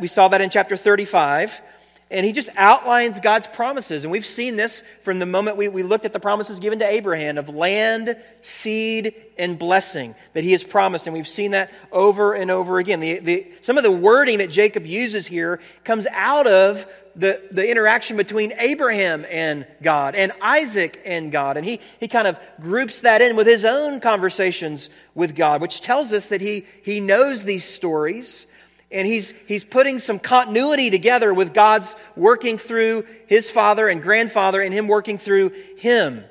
We 0.00 0.06
saw 0.06 0.28
that 0.28 0.40
in 0.40 0.50
chapter 0.50 0.76
35. 0.76 1.60
And 2.08 2.24
he 2.24 2.30
just 2.30 2.50
outlines 2.56 3.18
God's 3.18 3.48
promises. 3.48 4.04
And 4.04 4.12
we've 4.12 4.24
seen 4.24 4.54
this 4.54 4.84
from 5.02 5.18
the 5.18 5.26
moment 5.26 5.56
we, 5.56 5.66
we 5.66 5.82
looked 5.82 6.04
at 6.04 6.12
the 6.12 6.20
promises 6.20 6.60
given 6.60 6.78
to 6.78 6.86
Abraham 6.86 7.36
of 7.36 7.48
land, 7.48 8.16
seed, 8.42 9.12
and 9.36 9.58
blessing 9.58 10.14
that 10.32 10.44
he 10.44 10.52
has 10.52 10.62
promised. 10.62 11.08
And 11.08 11.14
we've 11.14 11.26
seen 11.26 11.50
that 11.50 11.72
over 11.90 12.34
and 12.34 12.48
over 12.52 12.78
again. 12.78 13.00
The, 13.00 13.18
the, 13.18 13.52
some 13.60 13.76
of 13.76 13.82
the 13.82 13.90
wording 13.90 14.38
that 14.38 14.50
Jacob 14.50 14.86
uses 14.86 15.26
here 15.26 15.58
comes 15.82 16.06
out 16.12 16.46
of 16.46 16.86
the, 17.16 17.40
the 17.50 17.68
interaction 17.68 18.16
between 18.16 18.52
Abraham 18.58 19.24
and 19.28 19.66
God 19.82 20.14
and 20.14 20.32
Isaac 20.42 21.00
and 21.04 21.32
God. 21.32 21.56
And 21.56 21.64
he, 21.64 21.80
he 21.98 22.08
kind 22.08 22.28
of 22.28 22.38
groups 22.60 23.00
that 23.00 23.22
in 23.22 23.36
with 23.36 23.46
his 23.46 23.64
own 23.64 24.00
conversations 24.00 24.90
with 25.14 25.34
God, 25.34 25.60
which 25.60 25.80
tells 25.80 26.12
us 26.12 26.26
that 26.26 26.40
he, 26.40 26.66
he 26.84 27.00
knows 27.00 27.44
these 27.44 27.64
stories 27.64 28.46
and 28.92 29.06
he's, 29.06 29.32
he's 29.46 29.64
putting 29.64 29.98
some 29.98 30.18
continuity 30.18 30.90
together 30.90 31.34
with 31.34 31.52
God's 31.52 31.94
working 32.14 32.56
through 32.58 33.04
his 33.26 33.50
father 33.50 33.88
and 33.88 34.00
grandfather 34.00 34.60
and 34.62 34.72
him 34.72 34.86
working 34.86 35.18
through 35.18 35.50
him. 35.76 36.24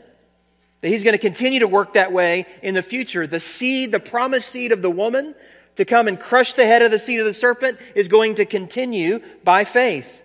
That 0.81 0.89
he's 0.89 1.03
going 1.03 1.15
to 1.15 1.19
continue 1.19 1.59
to 1.59 1.67
work 1.67 1.93
that 1.93 2.13
way 2.13 2.45
in 2.61 2.75
the 2.75 2.83
future. 2.83 3.27
The 3.27 3.39
seed, 3.39 3.91
the 3.91 3.99
promised 3.99 4.49
seed 4.49 4.71
of 4.71 4.81
the 4.81 4.89
woman 4.89 5.35
to 5.75 5.83
come 5.83 6.07
and 6.07 6.19
crush 6.19 6.53
the 6.53 6.65
head 6.65 6.81
of 6.81 6.91
the 6.91 6.99
seed 6.99 7.19
of 7.19 7.25
the 7.25 7.33
serpent 7.33 7.79
is 7.95 8.07
going 8.07 8.35
to 8.35 8.45
continue 8.45 9.19
by 9.43 9.65
faith. 9.65 10.21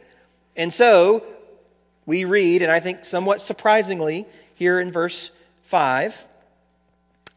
And 0.60 0.70
so 0.70 1.24
we 2.04 2.26
read, 2.26 2.60
and 2.60 2.70
I 2.70 2.80
think 2.80 3.06
somewhat 3.06 3.40
surprisingly, 3.40 4.26
here 4.54 4.78
in 4.78 4.92
verse 4.92 5.30
5 5.62 6.26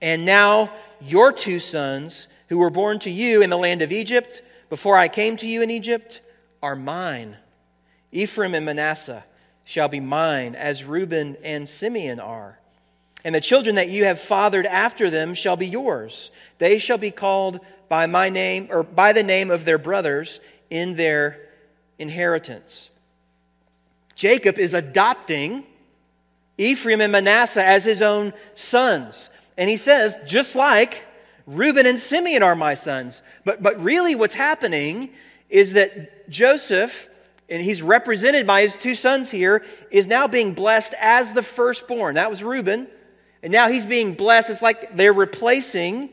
And 0.02 0.26
now 0.26 0.74
your 1.00 1.32
two 1.32 1.60
sons, 1.60 2.28
who 2.50 2.58
were 2.58 2.70
born 2.70 3.00
to 3.00 3.10
you 3.10 3.42
in 3.42 3.50
the 3.50 3.58
land 3.58 3.82
of 3.82 3.94
Egypt, 3.94 4.42
before 4.70 4.98
I 4.98 5.08
came 5.08 5.38
to 5.38 5.48
you 5.48 5.62
in 5.62 5.72
Egypt 5.72 6.20
are 6.62 6.76
mine. 6.76 7.38
Ephraim 8.12 8.54
and 8.54 8.66
Manasseh 8.66 9.24
shall 9.64 9.88
be 9.88 10.02
mine, 10.02 10.54
as 10.54 10.84
Reuben 10.84 11.38
and 11.46 11.70
Simeon 11.70 12.20
are. 12.20 12.60
And 13.24 13.34
the 13.34 13.40
children 13.40 13.76
that 13.76 13.88
you 13.88 14.04
have 14.04 14.20
fathered 14.20 14.66
after 14.66 15.10
them 15.10 15.34
shall 15.34 15.56
be 15.56 15.68
yours. 15.68 16.30
They 16.58 16.78
shall 16.78 16.98
be 16.98 17.12
called 17.12 17.62
by 17.88 18.06
my 18.06 18.28
name, 18.28 18.68
or 18.70 18.84
by 18.84 19.14
the 19.14 19.24
name 19.24 19.50
of 19.50 19.64
their 19.64 19.78
brothers 19.78 20.42
in 20.70 20.98
their 20.98 21.40
inheritance. 21.98 22.90
Jacob 24.16 24.60
is 24.60 24.74
adopting 24.74 25.66
Ephraim 26.58 27.02
and 27.02 27.12
Manasseh 27.12 27.66
as 27.66 27.84
his 27.84 28.02
own 28.02 28.34
sons. 28.54 29.30
And 29.58 29.70
he 29.70 29.78
says, 29.78 30.16
just 30.26 30.56
like 30.56 31.04
Reuben 31.46 31.86
and 31.86 32.00
Simeon 32.00 32.44
are 32.44 32.56
my 32.56 32.76
sons. 32.76 33.22
But, 33.44 33.62
but 33.62 33.84
really, 33.84 34.16
what's 34.16 34.36
happening 34.36 35.10
is 35.50 35.74
that 35.74 36.30
Joseph, 36.30 37.08
and 37.50 37.62
he's 37.62 37.82
represented 37.82 38.48
by 38.48 38.62
his 38.62 38.76
two 38.76 38.96
sons 38.96 39.30
here, 39.32 39.64
is 39.92 40.08
now 40.08 40.28
being 40.28 40.54
blessed 40.54 40.94
as 41.00 41.34
the 41.34 41.44
firstborn. 41.44 42.16
That 42.16 42.30
was 42.30 42.44
Reuben. 42.44 42.88
And 43.42 43.52
now 43.52 43.68
he's 43.68 43.86
being 43.86 44.14
blessed. 44.14 44.50
It's 44.50 44.62
like 44.62 44.96
they're 44.96 45.14
replacing, 45.14 46.12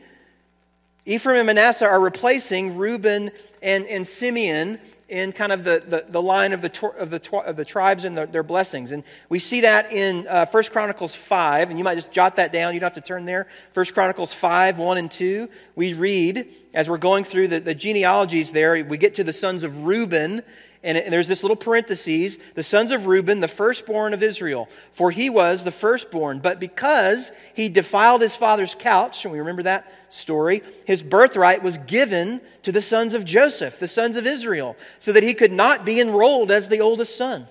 Ephraim 1.05 1.37
and 1.37 1.47
Manasseh 1.47 1.87
are 1.87 1.99
replacing 1.99 2.77
Reuben 2.77 3.31
and, 3.61 3.85
and 3.85 4.05
Simeon 4.05 4.79
in 5.11 5.33
kind 5.33 5.51
of 5.51 5.65
the, 5.65 5.83
the, 5.85 6.05
the 6.07 6.21
line 6.21 6.53
of 6.53 6.61
the, 6.61 6.93
of, 6.97 7.09
the, 7.09 7.37
of 7.45 7.57
the 7.57 7.65
tribes 7.65 8.05
and 8.05 8.17
the, 8.17 8.25
their 8.27 8.43
blessings. 8.43 8.93
And 8.93 9.03
we 9.27 9.39
see 9.39 9.59
that 9.61 9.91
in 9.91 10.25
uh, 10.25 10.45
1 10.45 10.63
Chronicles 10.71 11.13
5, 11.13 11.69
and 11.69 11.77
you 11.77 11.83
might 11.83 11.95
just 11.95 12.13
jot 12.13 12.37
that 12.37 12.53
down. 12.53 12.73
You 12.73 12.79
don't 12.79 12.87
have 12.87 13.03
to 13.03 13.05
turn 13.05 13.25
there. 13.25 13.47
1 13.73 13.85
Chronicles 13.87 14.31
5, 14.31 14.77
1 14.77 14.97
and 14.97 15.11
2. 15.11 15.49
We 15.75 15.93
read, 15.93 16.47
as 16.73 16.89
we're 16.89 16.97
going 16.97 17.25
through 17.25 17.49
the, 17.49 17.59
the 17.59 17.75
genealogies 17.75 18.53
there, 18.53 18.85
we 18.85 18.97
get 18.97 19.15
to 19.15 19.25
the 19.25 19.33
sons 19.33 19.63
of 19.63 19.83
Reuben, 19.83 20.43
and, 20.83 20.97
it, 20.97 21.05
and 21.05 21.13
there's 21.13 21.27
this 21.27 21.43
little 21.43 21.55
parenthesis 21.55 22.37
the 22.55 22.63
sons 22.63 22.91
of 22.91 23.05
Reuben, 23.05 23.39
the 23.39 23.47
firstborn 23.47 24.13
of 24.13 24.23
Israel. 24.23 24.67
For 24.93 25.11
he 25.11 25.29
was 25.29 25.63
the 25.63 25.71
firstborn. 25.71 26.39
But 26.39 26.59
because 26.59 27.31
he 27.53 27.69
defiled 27.69 28.21
his 28.21 28.35
father's 28.35 28.75
couch, 28.75 29.23
and 29.23 29.31
we 29.31 29.39
remember 29.39 29.63
that 29.63 29.91
story, 30.09 30.63
his 30.85 31.03
birthright 31.03 31.61
was 31.61 31.77
given 31.77 32.41
to 32.63 32.71
the 32.71 32.81
sons 32.81 33.13
of 33.13 33.25
Joseph, 33.25 33.79
the 33.79 33.87
sons 33.87 34.15
of 34.15 34.25
Israel, 34.25 34.75
so 34.99 35.11
that 35.11 35.23
he 35.23 35.33
could 35.33 35.51
not 35.51 35.85
be 35.85 35.99
enrolled 35.99 36.51
as 36.51 36.67
the 36.67 36.81
oldest 36.81 37.15
son. 37.15 37.47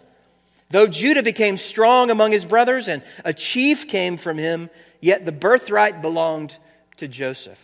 Though 0.70 0.86
Judah 0.86 1.22
became 1.22 1.56
strong 1.56 2.10
among 2.10 2.32
his 2.32 2.44
brothers 2.44 2.88
and 2.88 3.02
a 3.24 3.32
chief 3.32 3.88
came 3.88 4.16
from 4.16 4.38
him, 4.38 4.70
yet 5.00 5.24
the 5.24 5.32
birthright 5.32 6.02
belonged 6.02 6.56
to 6.98 7.08
Joseph. 7.08 7.58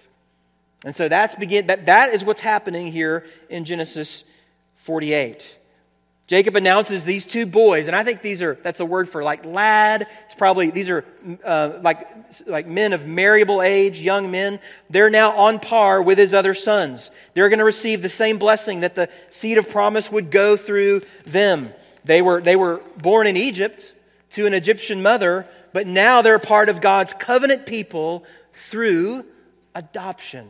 And 0.84 0.94
so 0.94 1.08
that's 1.08 1.34
begin, 1.34 1.68
that, 1.68 1.86
that 1.86 2.14
is 2.14 2.24
what's 2.24 2.40
happening 2.40 2.92
here 2.92 3.26
in 3.48 3.64
Genesis 3.64 4.24
48. 4.86 5.56
Jacob 6.28 6.54
announces 6.54 7.04
these 7.04 7.26
two 7.26 7.44
boys, 7.44 7.88
and 7.88 7.96
I 7.96 8.04
think 8.04 8.22
these 8.22 8.40
are, 8.40 8.54
that's 8.62 8.78
a 8.78 8.84
word 8.84 9.08
for 9.08 9.24
like 9.24 9.44
lad. 9.44 10.06
It's 10.26 10.34
probably, 10.36 10.70
these 10.70 10.88
are 10.88 11.04
uh, 11.44 11.78
like, 11.82 12.08
like 12.46 12.68
men 12.68 12.92
of 12.92 13.04
marriable 13.04 13.62
age, 13.62 14.00
young 14.00 14.30
men. 14.30 14.60
They're 14.88 15.10
now 15.10 15.32
on 15.32 15.58
par 15.58 16.00
with 16.00 16.18
his 16.18 16.32
other 16.32 16.54
sons. 16.54 17.10
They're 17.34 17.48
going 17.48 17.58
to 17.58 17.64
receive 17.64 18.00
the 18.00 18.08
same 18.08 18.38
blessing 18.38 18.80
that 18.80 18.94
the 18.94 19.08
seed 19.28 19.58
of 19.58 19.68
promise 19.70 20.10
would 20.10 20.30
go 20.30 20.56
through 20.56 21.02
them. 21.24 21.72
They 22.04 22.22
were, 22.22 22.40
they 22.40 22.54
were 22.54 22.80
born 22.96 23.26
in 23.26 23.36
Egypt 23.36 23.92
to 24.32 24.46
an 24.46 24.54
Egyptian 24.54 25.02
mother, 25.02 25.48
but 25.72 25.88
now 25.88 26.22
they're 26.22 26.38
part 26.38 26.68
of 26.68 26.80
God's 26.80 27.12
covenant 27.12 27.66
people 27.66 28.24
through 28.52 29.24
adoption. 29.74 30.48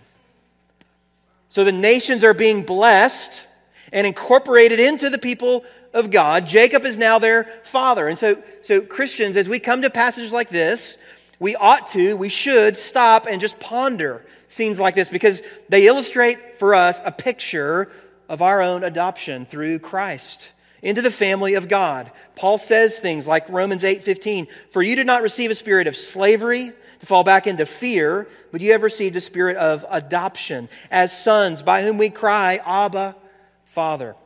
So 1.49 1.65
the 1.65 1.73
nations 1.73 2.23
are 2.23 2.35
being 2.35 2.65
blessed 2.65 3.46
and 3.93 4.07
incorporated 4.07 4.81
into 4.81 5.11
the 5.11 5.19
people 5.19 5.65
of 5.93 6.11
God. 6.11 6.47
Jacob 6.47 6.85
is 6.85 6.99
now 6.99 7.19
their 7.19 7.45
father. 7.65 8.09
And 8.09 8.19
so, 8.19 8.43
so 8.63 8.81
Christians, 8.81 9.37
as 9.37 9.49
we 9.49 9.59
come 9.59 9.83
to 9.83 9.91
passages 9.91 10.33
like 10.33 10.49
this, 10.49 10.99
we 11.39 11.57
ought 11.57 11.89
to, 11.89 12.15
we 12.17 12.29
should 12.29 12.77
stop 12.77 13.27
and 13.27 13.41
just 13.41 13.59
ponder 13.61 14.25
scenes 14.49 14.79
like 14.79 14.95
this 14.95 15.09
because 15.09 15.43
they 15.69 15.87
illustrate 15.87 16.59
for 16.59 16.75
us 16.75 17.01
a 17.05 17.13
picture 17.13 17.91
of 18.29 18.43
our 18.43 18.63
own 18.63 18.85
adoption 18.85 19.47
through 19.47 19.79
Christ 19.79 20.53
into 20.83 21.03
the 21.03 21.11
family 21.11 21.55
of 21.55 21.69
God. 21.69 22.11
Paul 22.37 22.59
says 22.59 22.99
things 22.99 23.27
like 23.27 23.49
Romans 23.49 23.83
8:15, 23.85 24.47
"For 24.71 24.83
you 24.83 24.97
did 24.97 25.07
not 25.07 25.23
receive 25.23 25.51
a 25.51 25.55
spirit 25.55 25.87
of 25.87 25.97
slavery 25.97 26.73
to 27.01 27.07
fall 27.07 27.25
back 27.25 27.47
into 27.47 27.67
fear, 27.67 28.29
but 28.53 28.61
you 28.61 28.73
have 28.73 28.83
received 28.83 29.17
a 29.17 29.21
spirit 29.21 29.57
of 29.57 29.85
adoption 29.91 30.69
as 30.91 31.17
sons 31.17 31.63
by 31.63 31.83
whom 31.83 31.99
we 31.99 32.09
cry, 32.09 32.61
Abba, 32.65 33.17
Father. 33.77 34.17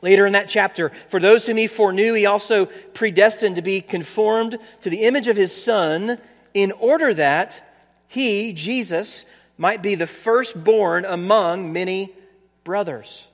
Later 0.00 0.24
in 0.24 0.32
that 0.32 0.48
chapter, 0.48 0.92
for 1.10 1.20
those 1.20 1.46
whom 1.46 1.58
he 1.58 1.66
foreknew, 1.66 2.14
he 2.14 2.24
also 2.24 2.64
predestined 2.94 3.56
to 3.56 3.62
be 3.62 3.82
conformed 3.82 4.56
to 4.80 4.88
the 4.88 5.02
image 5.02 5.28
of 5.28 5.36
his 5.36 5.54
Son, 5.54 6.16
in 6.54 6.72
order 6.72 7.12
that 7.12 7.62
he, 8.08 8.54
Jesus, 8.54 9.26
might 9.58 9.82
be 9.82 9.94
the 9.94 10.06
firstborn 10.06 11.04
among 11.04 11.70
many 11.70 12.14
brothers. 12.64 13.26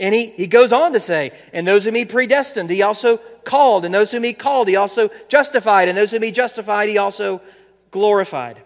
And 0.00 0.12
he, 0.12 0.30
he 0.30 0.48
goes 0.48 0.72
on 0.72 0.94
to 0.94 1.00
say, 1.00 1.30
And 1.52 1.64
those 1.64 1.84
whom 1.84 1.94
he 1.94 2.04
predestined, 2.04 2.68
he 2.68 2.82
also 2.82 3.18
called. 3.44 3.84
And 3.84 3.94
those 3.94 4.10
whom 4.10 4.24
he 4.24 4.32
called, 4.32 4.66
he 4.66 4.74
also 4.74 5.10
justified. 5.28 5.88
And 5.88 5.96
those 5.96 6.10
whom 6.10 6.24
he 6.24 6.32
justified, 6.32 6.88
he 6.88 6.98
also 6.98 7.40
glorified. 7.92 8.60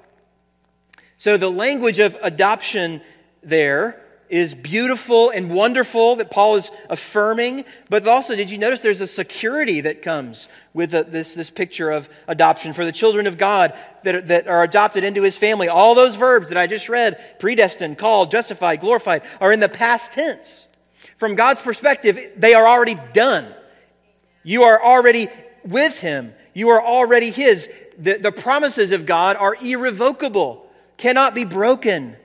So 1.19 1.37
the 1.37 1.51
language 1.51 1.99
of 1.99 2.17
adoption 2.23 3.03
there 3.43 4.00
is 4.31 4.55
beautiful 4.55 5.31
and 5.31 5.51
wonderful 5.51 6.17
that 6.17 6.31
Paul 6.31 6.57
is 6.57 6.71
affirming, 6.89 7.65
but 7.91 8.07
also, 8.07 8.37
did 8.37 8.49
you 8.49 8.59
notice 8.59 8.81
there's 8.81 9.01
a 9.01 9.07
security 9.07 9.81
that 9.81 10.03
comes 10.03 10.49
with 10.73 10.93
this, 10.93 11.35
this 11.35 11.51
picture 11.51 11.91
of 11.91 12.09
adoption 12.29 12.73
for 12.73 12.85
the 12.85 12.93
children 12.93 13.27
of 13.27 13.37
God 13.37 13.75
that 14.05 14.15
are, 14.15 14.21
that 14.23 14.47
are 14.47 14.63
adopted 14.63 15.03
into 15.03 15.23
his 15.23 15.37
family? 15.37 15.69
All 15.69 15.97
those 15.97 16.15
verbs 16.15 16.49
that 16.49 16.57
I 16.57 16.69
just 16.69 16.89
read 16.89 17.19
predestined, 17.41 17.99
called, 17.99 18.31
justified, 18.31 18.81
glorified 18.81 19.23
are 19.41 19.53
in 19.53 19.59
the 19.61 19.69
past 19.69 20.13
tense. 20.13 20.67
From 21.17 21.35
God's 21.35 21.61
perspective, 21.61 22.33
they 22.37 22.55
are 22.55 22.67
already 22.67 22.99
done. 23.13 23.53
You 24.45 24.63
are 24.63 24.83
already 24.83 25.29
with 25.65 26.01
him, 26.01 26.33
you 26.55 26.71
are 26.71 26.83
already 26.83 27.31
his. 27.31 27.69
The, 27.99 28.17
the 28.17 28.33
promises 28.33 28.93
of 28.93 29.05
God 29.05 29.37
are 29.37 29.57
irrevocable, 29.61 30.67
cannot 30.97 31.35
be 31.35 31.45
broken. 31.45 32.17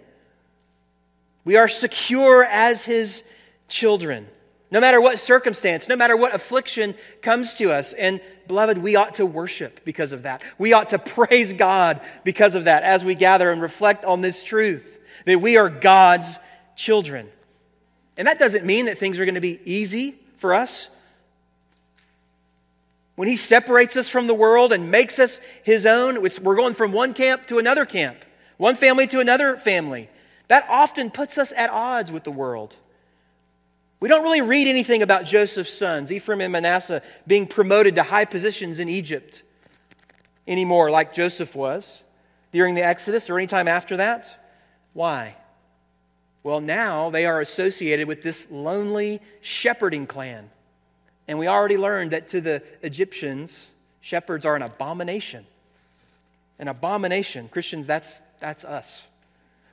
We 1.46 1.56
are 1.56 1.68
secure 1.68 2.44
as 2.44 2.84
his 2.84 3.24
children. 3.68 4.28
No 4.72 4.82
matter 4.82 5.00
what 5.00 5.20
circumstance, 5.20 5.88
no 5.88 5.96
matter 5.96 6.18
what 6.18 6.34
affliction 6.34 6.96
comes 7.22 7.54
to 7.56 7.72
us. 7.72 7.94
And 7.94 8.20
beloved, 8.48 8.80
we 8.80 8.96
ought 8.96 9.14
to 9.16 9.26
worship 9.26 9.80
because 9.86 10.12
of 10.12 10.24
that. 10.24 10.44
We 10.58 10.74
ought 10.74 10.90
to 10.90 11.00
praise 11.00 11.54
God 11.54 12.02
because 12.24 12.56
of 12.56 12.66
that 12.66 12.84
as 12.84 13.06
we 13.06 13.16
gather 13.16 13.52
and 13.52 13.62
reflect 13.62 14.04
on 14.04 14.22
this 14.22 14.44
truth 14.44 15.00
that 15.26 15.40
we 15.40 15.56
are 15.56 15.70
God's 15.70 16.38
children. 16.76 17.30
And 18.18 18.28
that 18.28 18.40
doesn't 18.40 18.66
mean 18.66 18.88
that 18.88 18.98
things 18.98 19.20
are 19.20 19.26
going 19.26 19.36
to 19.36 19.42
be 19.42 19.60
easy 19.66 20.16
for 20.38 20.54
us. 20.54 20.90
When 23.16 23.28
He 23.28 23.38
separates 23.38 23.96
us 23.98 24.10
from 24.10 24.28
the 24.28 24.34
world 24.34 24.74
and 24.74 24.92
makes 24.92 25.20
us 25.20 25.40
His 25.64 25.86
own, 25.86 26.22
we're 26.22 26.56
going 26.56 26.74
from 26.74 26.92
one 26.92 27.14
camp 27.14 27.48
to 27.48 27.60
another 27.60 27.86
camp, 27.86 28.18
one 28.58 28.76
family 28.76 29.08
to 29.08 29.20
another 29.20 29.58
family. 29.58 30.10
That 30.48 30.66
often 30.70 31.10
puts 31.10 31.38
us 31.38 31.52
at 31.56 31.70
odds 31.70 32.12
with 32.12 32.24
the 32.24 32.32
world. 32.32 32.76
We 34.00 34.10
don't 34.10 34.24
really 34.24 34.42
read 34.42 34.68
anything 34.68 35.02
about 35.02 35.26
Joseph's 35.26 35.74
sons, 35.74 36.12
Ephraim 36.12 36.42
and 36.42 36.52
Manasseh, 36.52 37.02
being 37.26 37.48
promoted 37.48 37.96
to 37.96 38.04
high 38.04 38.26
positions 38.26 38.80
in 38.80 38.90
Egypt 38.90 39.42
anymore, 40.48 40.92
like 40.92 41.14
Joseph 41.14 41.56
was 41.56 42.04
during 42.52 42.76
the 42.76 42.86
Exodus 42.86 43.30
or 43.30 43.38
any 43.38 43.48
time 43.48 43.68
after 43.68 43.98
that. 43.98 44.38
Why? 44.94 45.36
Well, 46.44 46.62
now 46.62 47.10
they 47.10 47.26
are 47.26 47.42
associated 47.42 48.08
with 48.08 48.22
this 48.22 48.46
lonely 48.52 49.22
shepherding 49.42 50.06
clan. 50.06 50.52
And 51.28 51.40
we 51.40 51.48
already 51.48 51.78
learned 51.78 52.12
that 52.12 52.28
to 52.30 52.42
the 52.42 52.62
Egyptians, 52.84 53.68
shepherds 54.00 54.46
are 54.46 54.56
an 54.56 54.62
abomination. 54.62 55.46
An 56.60 56.68
abomination. 56.68 57.50
Christians, 57.50 57.88
that's, 57.88 58.22
that's 58.40 58.64
us. 58.64 59.04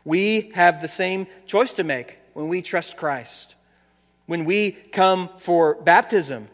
We 0.04 0.50
have 0.54 0.80
the 0.80 0.88
same 0.88 1.26
choice 1.46 1.74
to 1.74 1.84
make 1.84 2.18
when 2.34 2.48
we 2.48 2.62
trust 2.62 2.96
Christ. 2.96 3.54
When 4.26 4.44
we 4.44 4.72
come 4.72 5.30
for 5.38 5.74
baptism, 5.74 6.48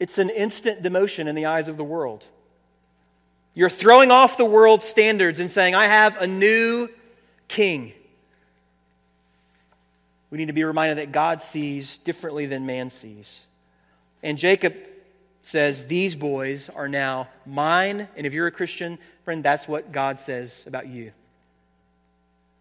it's 0.00 0.18
an 0.18 0.30
instant 0.30 0.82
demotion 0.82 1.26
in 1.26 1.34
the 1.34 1.46
eyes 1.46 1.68
of 1.68 1.76
the 1.76 1.84
world. 1.84 2.24
You're 3.54 3.70
throwing 3.70 4.10
off 4.10 4.36
the 4.36 4.44
world's 4.44 4.84
standards 4.84 5.40
and 5.40 5.50
saying, 5.50 5.74
I 5.74 5.86
have 5.86 6.16
a 6.20 6.26
new 6.26 6.88
king. 7.48 7.92
We 10.30 10.38
need 10.38 10.46
to 10.46 10.52
be 10.52 10.64
reminded 10.64 10.98
that 10.98 11.10
God 11.10 11.42
sees 11.42 11.98
differently 11.98 12.46
than 12.46 12.66
man 12.66 12.90
sees. 12.90 13.40
And 14.22 14.36
Jacob 14.38 14.76
says, 15.42 15.86
These 15.86 16.14
boys 16.14 16.68
are 16.68 16.88
now 16.88 17.28
mine. 17.46 18.08
And 18.16 18.26
if 18.26 18.34
you're 18.34 18.46
a 18.46 18.52
Christian, 18.52 18.98
friend, 19.24 19.42
that's 19.42 19.66
what 19.66 19.90
God 19.90 20.20
says 20.20 20.62
about 20.66 20.86
you. 20.86 21.12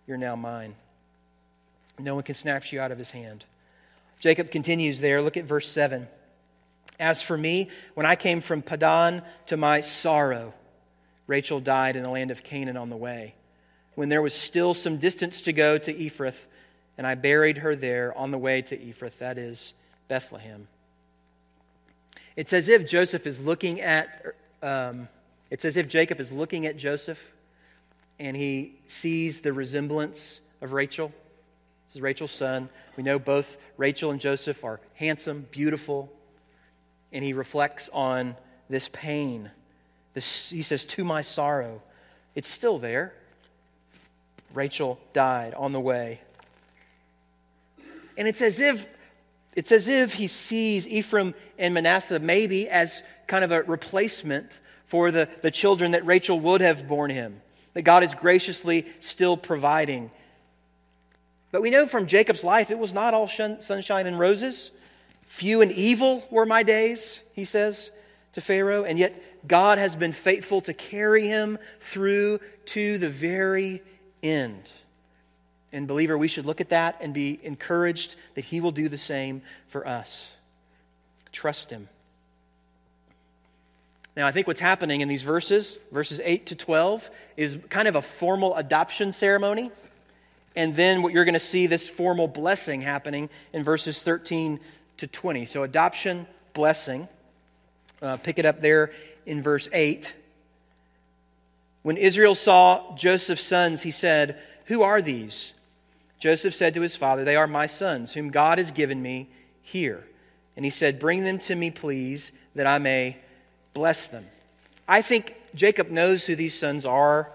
You're 0.08 0.18
now 0.18 0.36
mine. 0.36 0.76
No 2.00 2.16
one 2.16 2.24
can 2.24 2.36
snatch 2.36 2.72
you 2.72 2.80
out 2.80 2.92
of 2.92 2.98
his 2.98 3.12
hand. 3.12 3.46
Jacob 4.20 4.52
continues 4.52 5.00
there. 5.00 5.22
Look 5.22 5.38
at 5.38 5.44
verse 5.44 5.70
7. 5.70 6.08
As 7.00 7.22
for 7.22 7.38
me, 7.38 7.70
when 7.94 8.06
I 8.06 8.16
came 8.16 8.42
from 8.42 8.62
Padan 8.62 9.22
to 9.48 9.58
my 9.58 9.82
sorrow, 9.82 10.54
Rachel 11.28 11.60
died 11.60 11.96
in 11.96 12.04
the 12.04 12.10
land 12.10 12.32
of 12.32 12.44
Canaan 12.44 12.78
on 12.78 12.90
the 12.90 12.96
way, 12.96 13.36
when 13.96 14.10
there 14.10 14.22
was 14.22 14.34
still 14.34 14.74
some 14.74 14.98
distance 14.98 15.44
to 15.44 15.54
go 15.54 15.78
to 15.78 15.94
Ephrath, 15.94 16.40
and 16.98 17.06
I 17.06 17.16
buried 17.16 17.60
her 17.60 17.76
there 17.76 18.18
on 18.18 18.32
the 18.32 18.38
way 18.38 18.62
to 18.64 18.78
Ephrath, 18.78 19.20
that 19.20 19.38
is, 19.38 19.74
Bethlehem. 20.08 20.68
It's 22.36 22.54
as 22.54 22.70
if 22.70 22.88
Joseph 22.88 23.28
is 23.28 23.40
looking 23.40 23.82
at, 23.82 24.36
um, 24.64 25.08
it's 25.52 25.66
as 25.66 25.78
if 25.78 25.88
Jacob 25.88 26.20
is 26.20 26.32
looking 26.32 26.66
at 26.66 26.78
Joseph 26.78 27.20
and 28.20 28.36
he 28.36 28.80
sees 28.88 29.42
the 29.42 29.54
resemblance 29.54 30.40
of 30.62 30.74
Rachel. 30.74 31.12
This 31.88 31.96
is 31.96 32.02
Rachel's 32.02 32.32
son. 32.32 32.70
We 32.96 33.04
know 33.04 33.20
both 33.20 33.58
Rachel 33.78 34.12
and 34.12 34.20
Joseph 34.20 34.64
are 34.64 34.80
handsome, 34.96 35.48
beautiful, 35.52 36.12
and 37.12 37.24
he 37.24 37.34
reflects 37.34 37.90
on 37.94 38.36
this 38.70 38.90
pain. 38.92 39.52
This, 40.14 40.50
he 40.50 40.64
says, 40.64 40.86
To 40.86 41.04
my 41.04 41.22
sorrow. 41.22 41.82
It's 42.36 42.50
still 42.50 42.80
there. 42.80 43.14
Rachel 44.54 45.00
died 45.14 45.54
on 45.54 45.72
the 45.72 45.80
way. 45.80 46.22
And 48.18 48.28
it's 48.28 48.42
as 48.42 48.60
if 48.60 48.88
it's 49.56 49.72
as 49.72 49.88
if 49.88 50.14
he 50.14 50.28
sees 50.28 50.88
Ephraim 50.88 51.34
and 51.58 51.74
Manasseh 51.74 52.20
maybe 52.20 52.70
as 52.70 53.02
kind 53.26 53.44
of 53.44 53.52
a 53.52 53.64
replacement 53.64 54.60
for 54.86 55.10
the, 55.10 55.28
the 55.42 55.50
children 55.50 55.92
that 55.92 56.06
Rachel 56.06 56.40
would 56.40 56.62
have 56.62 56.88
borne 56.88 57.10
him 57.10 57.42
that 57.78 57.84
God 57.84 58.04
is 58.04 58.16
graciously 58.16 58.88
still 59.02 59.38
providing. 59.38 60.10
But 61.52 61.62
we 61.62 61.70
know 61.70 61.86
from 61.86 62.08
Jacob's 62.08 62.44
life 62.44 62.72
it 62.72 62.80
was 62.80 62.92
not 62.92 63.14
all 63.14 63.28
sunshine 63.28 64.08
and 64.08 64.18
roses. 64.18 64.72
Few 65.28 65.62
and 65.62 65.72
evil 65.72 66.28
were 66.32 66.48
my 66.48 66.64
days, 66.64 67.22
he 67.34 67.46
says 67.46 67.92
to 68.34 68.42
Pharaoh, 68.42 68.84
and 68.84 68.98
yet 68.98 69.48
God 69.48 69.78
has 69.78 69.96
been 69.96 70.12
faithful 70.12 70.62
to 70.62 70.74
carry 70.74 71.28
him 71.28 71.60
through 71.80 72.40
to 72.66 72.98
the 72.98 73.10
very 73.10 73.84
end. 74.24 74.72
And, 75.72 75.88
believer, 75.88 76.18
we 76.18 76.28
should 76.28 76.48
look 76.48 76.62
at 76.62 76.70
that 76.70 76.98
and 77.00 77.14
be 77.14 77.40
encouraged 77.44 78.16
that 78.34 78.46
he 78.46 78.60
will 78.60 78.72
do 78.72 78.90
the 78.90 78.98
same 78.98 79.44
for 79.68 79.88
us. 79.88 80.32
Trust 81.32 81.70
him. 81.70 81.90
Now, 84.18 84.26
I 84.26 84.32
think 84.32 84.48
what's 84.48 84.60
happening 84.60 85.02
in 85.02 85.08
these 85.08 85.22
verses, 85.22 85.78
verses 85.92 86.20
8 86.24 86.48
to 86.48 86.56
12, 86.56 87.12
is 87.38 87.60
kind 87.70 87.88
of 87.88 87.96
a 87.96 88.02
formal 88.02 88.56
adoption 88.56 89.12
ceremony. 89.12 89.70
And 90.56 90.76
then 90.76 91.04
what 91.04 91.14
you're 91.14 91.24
going 91.24 91.36
to 91.36 91.40
see 91.40 91.68
this 91.68 91.88
formal 91.88 92.28
blessing 92.28 92.82
happening 92.82 93.30
in 93.54 93.64
verses 93.64 94.02
13 94.02 94.60
to 94.98 95.06
20. 95.06 95.46
So, 95.46 95.62
adoption, 95.62 96.26
blessing. 96.54 97.08
Uh, 98.02 98.18
pick 98.18 98.40
it 98.40 98.46
up 98.46 98.60
there 98.60 98.92
in 99.28 99.44
verse 99.44 99.70
8. 99.72 100.16
When 101.84 101.98
Israel 101.98 102.34
saw 102.34 102.96
Joseph's 102.96 103.44
sons, 103.44 103.84
he 103.84 103.92
said, 103.92 104.40
Who 104.66 104.82
are 104.82 105.00
these? 105.00 105.54
Joseph 106.18 106.56
said 106.56 106.74
to 106.74 106.82
his 106.82 106.96
father, 106.96 107.24
They 107.24 107.36
are 107.36 107.46
my 107.46 107.68
sons, 107.68 108.16
whom 108.16 108.32
God 108.32 108.58
has 108.58 108.72
given 108.72 109.00
me 109.00 109.30
here. 109.62 110.04
And 110.56 110.66
he 110.66 110.72
said, 110.72 110.98
Bring 110.98 111.24
them 111.24 111.38
to 111.38 111.56
me, 111.56 111.70
please, 111.70 112.32
that 112.56 112.66
I 112.66 112.80
may 112.80 113.18
bless 113.78 114.08
them. 114.08 114.26
I 114.88 115.04
think 115.04 115.36
Jacob 115.54 115.92
knows 115.92 116.26
who 116.26 116.36
these 116.36 116.58
sons 116.58 116.84
are. 116.84 117.32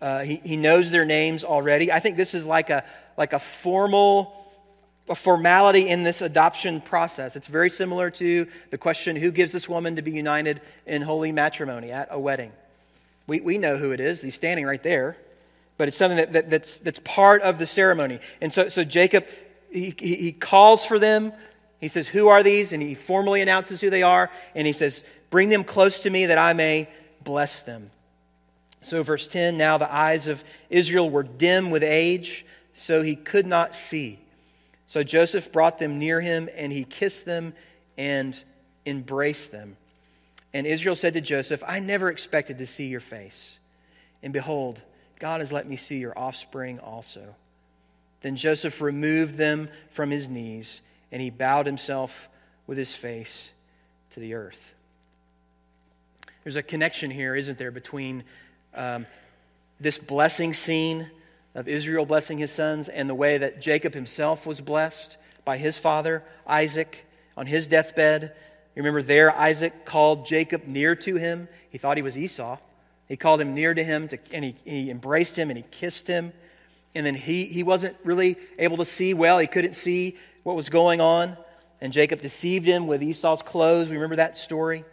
Uh, 0.00 0.24
he, 0.24 0.36
he 0.36 0.56
knows 0.56 0.90
their 0.90 1.04
names 1.04 1.44
already. 1.44 1.92
I 1.92 2.00
think 2.00 2.16
this 2.16 2.32
is 2.32 2.46
like 2.46 2.70
a, 2.70 2.82
like 3.18 3.34
a 3.34 3.38
formal 3.38 4.38
a 5.08 5.14
formality 5.14 5.88
in 5.88 6.04
this 6.04 6.22
adoption 6.22 6.80
process. 6.80 7.36
It's 7.36 7.48
very 7.48 7.68
similar 7.68 8.08
to 8.12 8.46
the 8.70 8.78
question 8.78 9.16
who 9.16 9.30
gives 9.30 9.52
this 9.52 9.68
woman 9.68 9.96
to 9.96 10.02
be 10.02 10.12
united 10.12 10.62
in 10.86 11.02
holy 11.02 11.32
matrimony 11.32 11.90
at 11.90 12.08
a 12.10 12.18
wedding? 12.18 12.52
We, 13.26 13.40
we 13.40 13.58
know 13.58 13.76
who 13.76 13.90
it 13.90 14.00
is. 14.00 14.22
He's 14.22 14.36
standing 14.36 14.64
right 14.64 14.82
there. 14.82 15.18
But 15.76 15.88
it's 15.88 15.96
something 15.96 16.16
that, 16.16 16.32
that, 16.32 16.50
that's, 16.50 16.78
that's 16.78 17.00
part 17.00 17.42
of 17.42 17.58
the 17.58 17.66
ceremony. 17.66 18.20
And 18.40 18.50
so, 18.50 18.70
so 18.70 18.84
Jacob, 18.84 19.26
he, 19.70 19.94
he, 19.98 20.14
he 20.14 20.32
calls 20.32 20.86
for 20.86 20.98
them. 20.98 21.32
He 21.80 21.88
says, 21.88 22.06
Who 22.06 22.28
are 22.28 22.44
these? 22.44 22.72
And 22.72 22.80
he 22.80 22.94
formally 22.94 23.42
announces 23.42 23.80
who 23.80 23.90
they 23.90 24.04
are. 24.04 24.30
And 24.54 24.66
he 24.66 24.72
says, 24.72 25.02
Bring 25.32 25.48
them 25.48 25.64
close 25.64 26.02
to 26.02 26.10
me 26.10 26.26
that 26.26 26.36
I 26.36 26.52
may 26.52 26.90
bless 27.24 27.62
them. 27.62 27.90
So, 28.82 29.02
verse 29.02 29.26
10 29.26 29.56
now 29.56 29.78
the 29.78 29.90
eyes 29.90 30.26
of 30.26 30.44
Israel 30.68 31.08
were 31.08 31.22
dim 31.22 31.70
with 31.70 31.82
age, 31.82 32.44
so 32.74 33.00
he 33.00 33.16
could 33.16 33.46
not 33.46 33.74
see. 33.74 34.18
So 34.86 35.02
Joseph 35.02 35.50
brought 35.50 35.78
them 35.78 35.98
near 35.98 36.20
him, 36.20 36.50
and 36.54 36.70
he 36.70 36.84
kissed 36.84 37.24
them 37.24 37.54
and 37.96 38.38
embraced 38.84 39.50
them. 39.50 39.78
And 40.52 40.66
Israel 40.66 40.94
said 40.94 41.14
to 41.14 41.22
Joseph, 41.22 41.62
I 41.66 41.80
never 41.80 42.10
expected 42.10 42.58
to 42.58 42.66
see 42.66 42.88
your 42.88 43.00
face. 43.00 43.58
And 44.22 44.34
behold, 44.34 44.82
God 45.18 45.40
has 45.40 45.50
let 45.50 45.66
me 45.66 45.76
see 45.76 45.96
your 45.96 46.18
offspring 46.18 46.78
also. 46.78 47.34
Then 48.20 48.36
Joseph 48.36 48.82
removed 48.82 49.36
them 49.36 49.70
from 49.88 50.10
his 50.10 50.28
knees, 50.28 50.82
and 51.10 51.22
he 51.22 51.30
bowed 51.30 51.64
himself 51.64 52.28
with 52.66 52.76
his 52.76 52.94
face 52.94 53.48
to 54.10 54.20
the 54.20 54.34
earth. 54.34 54.74
There's 56.44 56.56
a 56.56 56.62
connection 56.62 57.10
here, 57.10 57.36
isn't 57.36 57.58
there, 57.58 57.70
between 57.70 58.24
um, 58.74 59.06
this 59.80 59.98
blessing 59.98 60.54
scene 60.54 61.08
of 61.54 61.68
Israel 61.68 62.04
blessing 62.04 62.38
his 62.38 62.50
sons 62.50 62.88
and 62.88 63.08
the 63.08 63.14
way 63.14 63.38
that 63.38 63.60
Jacob 63.60 63.94
himself 63.94 64.46
was 64.46 64.60
blessed 64.60 65.16
by 65.44 65.56
his 65.56 65.78
father, 65.78 66.24
Isaac, 66.46 67.06
on 67.36 67.46
his 67.46 67.66
deathbed. 67.66 68.22
You 68.74 68.82
remember 68.82 69.02
there, 69.02 69.36
Isaac 69.36 69.84
called 69.84 70.26
Jacob 70.26 70.66
near 70.66 70.96
to 70.96 71.16
him. 71.16 71.48
He 71.70 71.78
thought 71.78 71.96
he 71.96 72.02
was 72.02 72.18
Esau. 72.18 72.58
He 73.06 73.16
called 73.16 73.40
him 73.40 73.54
near 73.54 73.74
to 73.74 73.84
him, 73.84 74.08
to, 74.08 74.18
and 74.32 74.44
he, 74.44 74.56
he 74.64 74.90
embraced 74.90 75.36
him 75.36 75.50
and 75.50 75.56
he 75.56 75.64
kissed 75.70 76.06
him. 76.06 76.32
And 76.94 77.06
then 77.06 77.14
he, 77.14 77.44
he 77.44 77.62
wasn't 77.62 77.96
really 78.04 78.36
able 78.58 78.78
to 78.78 78.84
see 78.84 79.14
well. 79.14 79.38
He 79.38 79.46
couldn't 79.46 79.74
see 79.74 80.16
what 80.42 80.56
was 80.56 80.68
going 80.68 81.00
on. 81.00 81.36
And 81.80 81.92
Jacob 81.92 82.20
deceived 82.20 82.66
him 82.66 82.86
with 82.86 83.02
Esau's 83.02 83.42
clothes. 83.42 83.88
We 83.88 83.96
remember 83.96 84.16
that 84.16 84.36
story? 84.36 84.84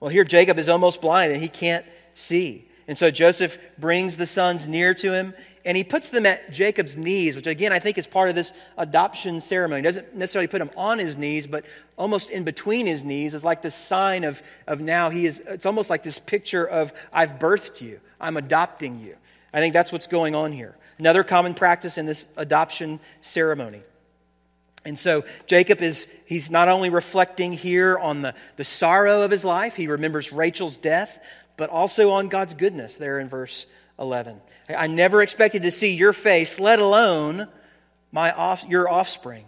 Well, 0.00 0.10
here 0.10 0.24
Jacob 0.24 0.58
is 0.58 0.68
almost 0.68 1.00
blind 1.00 1.32
and 1.32 1.42
he 1.42 1.48
can't 1.48 1.86
see. 2.14 2.68
And 2.88 2.96
so 2.96 3.10
Joseph 3.10 3.58
brings 3.78 4.16
the 4.16 4.26
sons 4.26 4.68
near 4.68 4.94
to 4.94 5.12
him 5.12 5.34
and 5.64 5.76
he 5.76 5.82
puts 5.82 6.10
them 6.10 6.24
at 6.26 6.52
Jacob's 6.52 6.96
knees, 6.96 7.34
which 7.34 7.48
again 7.48 7.72
I 7.72 7.80
think 7.80 7.98
is 7.98 8.06
part 8.06 8.28
of 8.28 8.36
this 8.36 8.52
adoption 8.78 9.40
ceremony. 9.40 9.80
He 9.80 9.84
doesn't 9.84 10.14
necessarily 10.14 10.46
put 10.46 10.60
him 10.60 10.70
on 10.76 11.00
his 11.00 11.16
knees, 11.16 11.46
but 11.46 11.64
almost 11.98 12.30
in 12.30 12.44
between 12.44 12.86
his 12.86 13.02
knees 13.02 13.34
is 13.34 13.42
like 13.42 13.62
this 13.62 13.74
sign 13.74 14.22
of, 14.22 14.40
of 14.68 14.80
now 14.80 15.10
he 15.10 15.26
is, 15.26 15.40
it's 15.40 15.66
almost 15.66 15.90
like 15.90 16.04
this 16.04 16.20
picture 16.20 16.64
of 16.64 16.92
I've 17.12 17.40
birthed 17.40 17.80
you, 17.80 18.00
I'm 18.20 18.36
adopting 18.36 19.00
you. 19.00 19.16
I 19.52 19.58
think 19.58 19.72
that's 19.72 19.90
what's 19.90 20.06
going 20.06 20.34
on 20.34 20.52
here. 20.52 20.76
Another 20.98 21.24
common 21.24 21.54
practice 21.54 21.98
in 21.98 22.06
this 22.06 22.26
adoption 22.36 23.00
ceremony. 23.20 23.82
And 24.86 24.98
so 24.98 25.24
Jacob 25.46 25.82
is, 25.82 26.06
he's 26.26 26.48
not 26.48 26.68
only 26.68 26.90
reflecting 26.90 27.52
here 27.52 27.98
on 27.98 28.22
the, 28.22 28.34
the 28.56 28.64
sorrow 28.64 29.22
of 29.22 29.30
his 29.30 29.44
life, 29.44 29.74
he 29.74 29.88
remembers 29.88 30.32
Rachel's 30.32 30.76
death, 30.76 31.18
but 31.56 31.70
also 31.70 32.10
on 32.10 32.28
God's 32.28 32.54
goodness 32.54 32.96
there 32.96 33.18
in 33.18 33.28
verse 33.28 33.66
11. 33.98 34.40
I 34.68 34.86
never 34.86 35.22
expected 35.22 35.62
to 35.62 35.70
see 35.70 35.94
your 35.94 36.12
face, 36.12 36.60
let 36.60 36.78
alone 36.78 37.48
my 38.12 38.30
off, 38.32 38.64
your 38.68 38.88
offspring. 38.88 39.44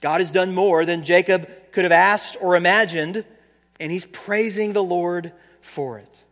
God 0.00 0.20
has 0.20 0.30
done 0.30 0.54
more 0.54 0.84
than 0.84 1.04
Jacob 1.04 1.48
could 1.72 1.84
have 1.84 1.92
asked 1.92 2.36
or 2.40 2.56
imagined, 2.56 3.24
and 3.80 3.90
he's 3.90 4.06
praising 4.06 4.72
the 4.72 4.82
Lord 4.82 5.32
for 5.60 5.98
it. 5.98 6.22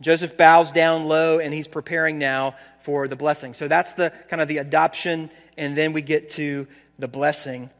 Joseph 0.00 0.36
bows 0.36 0.72
down 0.72 1.06
low 1.06 1.38
and 1.38 1.52
he's 1.54 1.68
preparing 1.68 2.18
now 2.18 2.56
for 2.80 3.06
the 3.06 3.16
blessing. 3.16 3.54
So 3.54 3.68
that's 3.68 3.94
the 3.94 4.12
kind 4.28 4.42
of 4.42 4.48
the 4.48 4.58
adoption, 4.58 5.30
and 5.56 5.76
then 5.76 5.92
we 5.92 6.02
get 6.02 6.30
to 6.30 6.66
the 6.98 7.08
blessing 7.08 7.70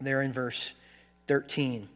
there 0.00 0.22
in 0.22 0.32
verse 0.32 0.72
13. 1.26 1.88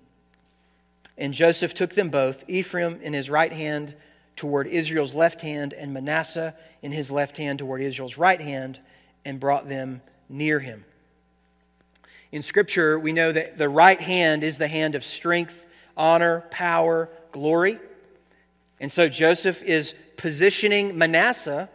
And 1.16 1.33
Joseph 1.33 1.74
took 1.74 1.94
them 1.94 2.11
both, 2.11 2.44
Ephraim 2.48 3.00
in 3.02 3.12
his 3.12 3.30
right 3.30 3.52
hand 3.52 3.94
toward 4.37 4.66
Israel's 4.66 5.14
left 5.14 5.42
hand, 5.42 5.72
and 5.72 5.94
Manasseh 5.94 6.54
in 6.83 6.92
his 6.92 7.11
left 7.11 7.37
hand 7.37 7.61
toward 7.61 7.80
Israel's 7.80 8.18
right 8.18 8.40
hand, 8.40 8.80
and 9.24 9.38
brought 9.38 9.68
them 9.68 10.02
near 10.28 10.59
him. 10.59 10.85
In 12.33 12.42
Scripture, 12.42 12.98
we 12.98 13.12
know 13.12 13.30
that 13.30 13.57
the 13.57 13.68
right 13.68 14.00
hand 14.00 14.42
is 14.42 14.59
the 14.59 14.66
hand 14.66 14.96
of 14.96 15.04
strength, 15.04 15.64
honor, 15.96 16.44
power, 16.50 17.09
glory. 17.30 17.78
And 18.80 18.90
so 18.90 19.09
Joseph 19.09 19.62
is 19.62 19.94
positioning 20.16 20.98
Manasseh 20.98 21.68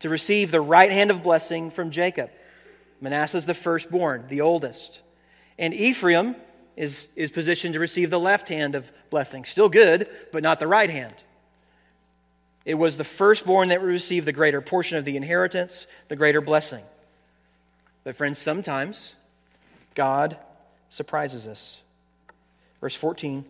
to 0.00 0.08
receive 0.08 0.50
the 0.50 0.60
right 0.60 0.90
hand 0.90 1.10
of 1.10 1.22
blessing 1.22 1.70
from 1.70 1.90
Jacob. 1.90 2.30
Manasseh 3.00 3.38
is 3.38 3.46
the 3.46 3.54
firstborn, 3.54 4.24
the 4.28 4.40
oldest. 4.40 5.02
And 5.58 5.72
Ephraim 5.74 6.36
is, 6.76 7.08
is 7.16 7.30
positioned 7.30 7.74
to 7.74 7.80
receive 7.80 8.10
the 8.10 8.20
left 8.20 8.48
hand 8.48 8.74
of 8.74 8.90
blessing. 9.10 9.44
Still 9.44 9.68
good, 9.68 10.08
but 10.32 10.42
not 10.42 10.60
the 10.60 10.66
right 10.66 10.90
hand. 10.90 11.14
It 12.64 12.74
was 12.74 12.96
the 12.96 13.04
firstborn 13.04 13.68
that 13.68 13.80
would 13.80 13.88
receive 13.88 14.24
the 14.24 14.32
greater 14.32 14.60
portion 14.60 14.98
of 14.98 15.04
the 15.04 15.16
inheritance, 15.16 15.86
the 16.08 16.16
greater 16.16 16.40
blessing. 16.40 16.84
But, 18.04 18.14
friends, 18.14 18.38
sometimes 18.38 19.14
God 19.94 20.36
surprises 20.90 21.46
us. 21.46 21.80
Verse 22.80 22.94
14 22.94 23.44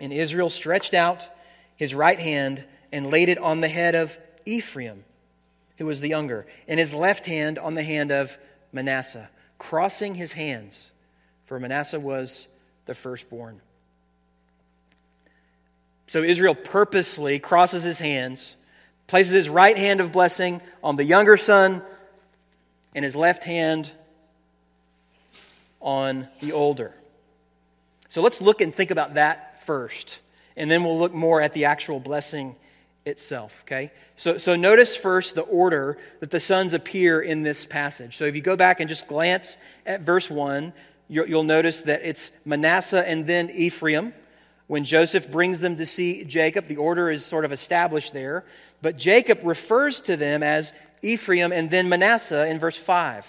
And 0.00 0.12
Israel 0.12 0.48
stretched 0.48 0.94
out 0.94 1.28
his 1.76 1.94
right 1.94 2.18
hand 2.18 2.64
and 2.92 3.10
laid 3.10 3.28
it 3.28 3.38
on 3.38 3.60
the 3.60 3.68
head 3.68 3.94
of 3.94 4.16
Ephraim, 4.44 5.04
who 5.78 5.86
was 5.86 6.00
the 6.00 6.08
younger, 6.08 6.46
and 6.66 6.78
his 6.78 6.92
left 6.92 7.26
hand 7.26 7.58
on 7.58 7.74
the 7.74 7.82
hand 7.82 8.10
of 8.10 8.36
Manasseh, 8.72 9.30
crossing 9.58 10.14
his 10.14 10.32
hands, 10.32 10.90
for 11.46 11.58
Manasseh 11.58 12.00
was 12.00 12.46
the 12.86 12.94
firstborn. 12.94 13.60
So 16.08 16.22
Israel 16.22 16.54
purposely 16.54 17.38
crosses 17.38 17.84
his 17.84 17.98
hands, 17.98 18.56
places 19.06 19.32
his 19.32 19.48
right 19.48 19.76
hand 19.76 20.00
of 20.00 20.12
blessing 20.12 20.60
on 20.82 20.96
the 20.96 21.04
younger 21.04 21.36
son, 21.36 21.82
and 22.94 23.04
his 23.04 23.14
left 23.14 23.44
hand 23.44 23.90
on 25.80 26.28
the 26.40 26.52
older. 26.52 26.92
So 28.08 28.20
let's 28.22 28.40
look 28.40 28.60
and 28.60 28.74
think 28.74 28.90
about 28.90 29.14
that 29.14 29.64
first, 29.64 30.18
and 30.56 30.70
then 30.70 30.82
we'll 30.82 30.98
look 30.98 31.14
more 31.14 31.40
at 31.40 31.52
the 31.52 31.66
actual 31.66 32.00
blessing 32.00 32.56
itself, 33.04 33.62
okay? 33.64 33.90
So, 34.16 34.38
so 34.38 34.56
notice 34.56 34.96
first 34.96 35.34
the 35.34 35.42
order 35.42 35.98
that 36.20 36.30
the 36.30 36.40
sons 36.40 36.74
appear 36.74 37.20
in 37.20 37.42
this 37.42 37.64
passage. 37.64 38.16
So 38.16 38.24
if 38.24 38.34
you 38.34 38.42
go 38.42 38.56
back 38.56 38.80
and 38.80 38.88
just 38.88 39.08
glance 39.08 39.56
at 39.86 40.00
verse 40.00 40.30
1, 40.30 40.72
you'll, 41.08 41.42
notice 41.42 41.82
that 41.82 42.02
it's 42.04 42.30
Manasseh 42.44 43.06
and 43.08 43.26
then 43.26 43.50
Ephraim. 43.50 44.12
When 44.66 44.84
Joseph 44.84 45.30
brings 45.30 45.60
them 45.60 45.76
to 45.76 45.86
see 45.86 46.24
Jacob, 46.24 46.66
the 46.66 46.76
order 46.76 47.10
is 47.10 47.24
sort 47.24 47.44
of 47.44 47.52
established 47.52 48.12
there. 48.12 48.44
But 48.82 48.98
Jacob 48.98 49.40
refers 49.42 50.00
to 50.02 50.16
them 50.16 50.42
as 50.42 50.72
Ephraim 51.02 51.52
and 51.52 51.70
then 51.70 51.88
Manasseh 51.88 52.46
in 52.46 52.58
verse 52.58 52.76
5 52.76 53.26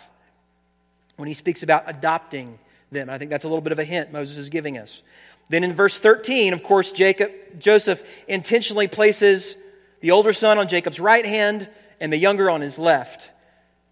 when 1.16 1.28
he 1.28 1.34
speaks 1.34 1.64
about 1.64 1.84
adopting 1.88 2.60
them. 2.92 3.10
I 3.10 3.18
think 3.18 3.30
that's 3.30 3.46
a 3.46 3.48
little 3.48 3.62
bit 3.62 3.72
of 3.72 3.80
a 3.80 3.84
hint 3.84 4.12
Moses 4.12 4.38
is 4.38 4.50
giving 4.50 4.78
us. 4.78 5.02
Then 5.50 5.64
in 5.64 5.74
verse 5.74 5.98
13, 5.98 6.54
of 6.54 6.64
course, 6.64 6.92
Jacob, 6.92 7.32
Joseph 7.58 8.04
intentionally 8.28 8.88
places 8.88 9.56
the 10.00 10.12
older 10.12 10.32
son 10.32 10.58
on 10.60 10.68
Jacob's 10.68 11.00
right 11.00 11.26
hand 11.26 11.68
and 12.00 12.14
the 12.14 12.18
younger 12.18 12.50
on 12.50 12.62
his 12.62 12.80
left. 12.80 13.32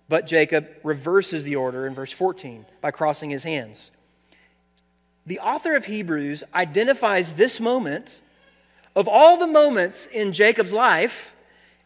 But 0.07 0.27
Jacob 0.27 0.69
reverses 0.83 1.43
the 1.43 1.55
order 1.55 1.85
in 1.85 1.93
verse 1.93 2.11
14 2.11 2.65
by 2.79 2.91
crossing 2.91 3.29
his 3.29 3.43
hands. 3.43 3.91
the 5.25 5.39
author 5.39 5.75
of 5.75 5.83
Hebrews 5.85 6.45
identifies 6.55 7.33
this 7.33 7.59
moment 7.59 8.21
of 8.95 9.09
all 9.09 9.37
the 9.37 9.47
moments 9.47 10.05
in 10.05 10.31
Jacob's 10.31 10.71
life 10.71 11.33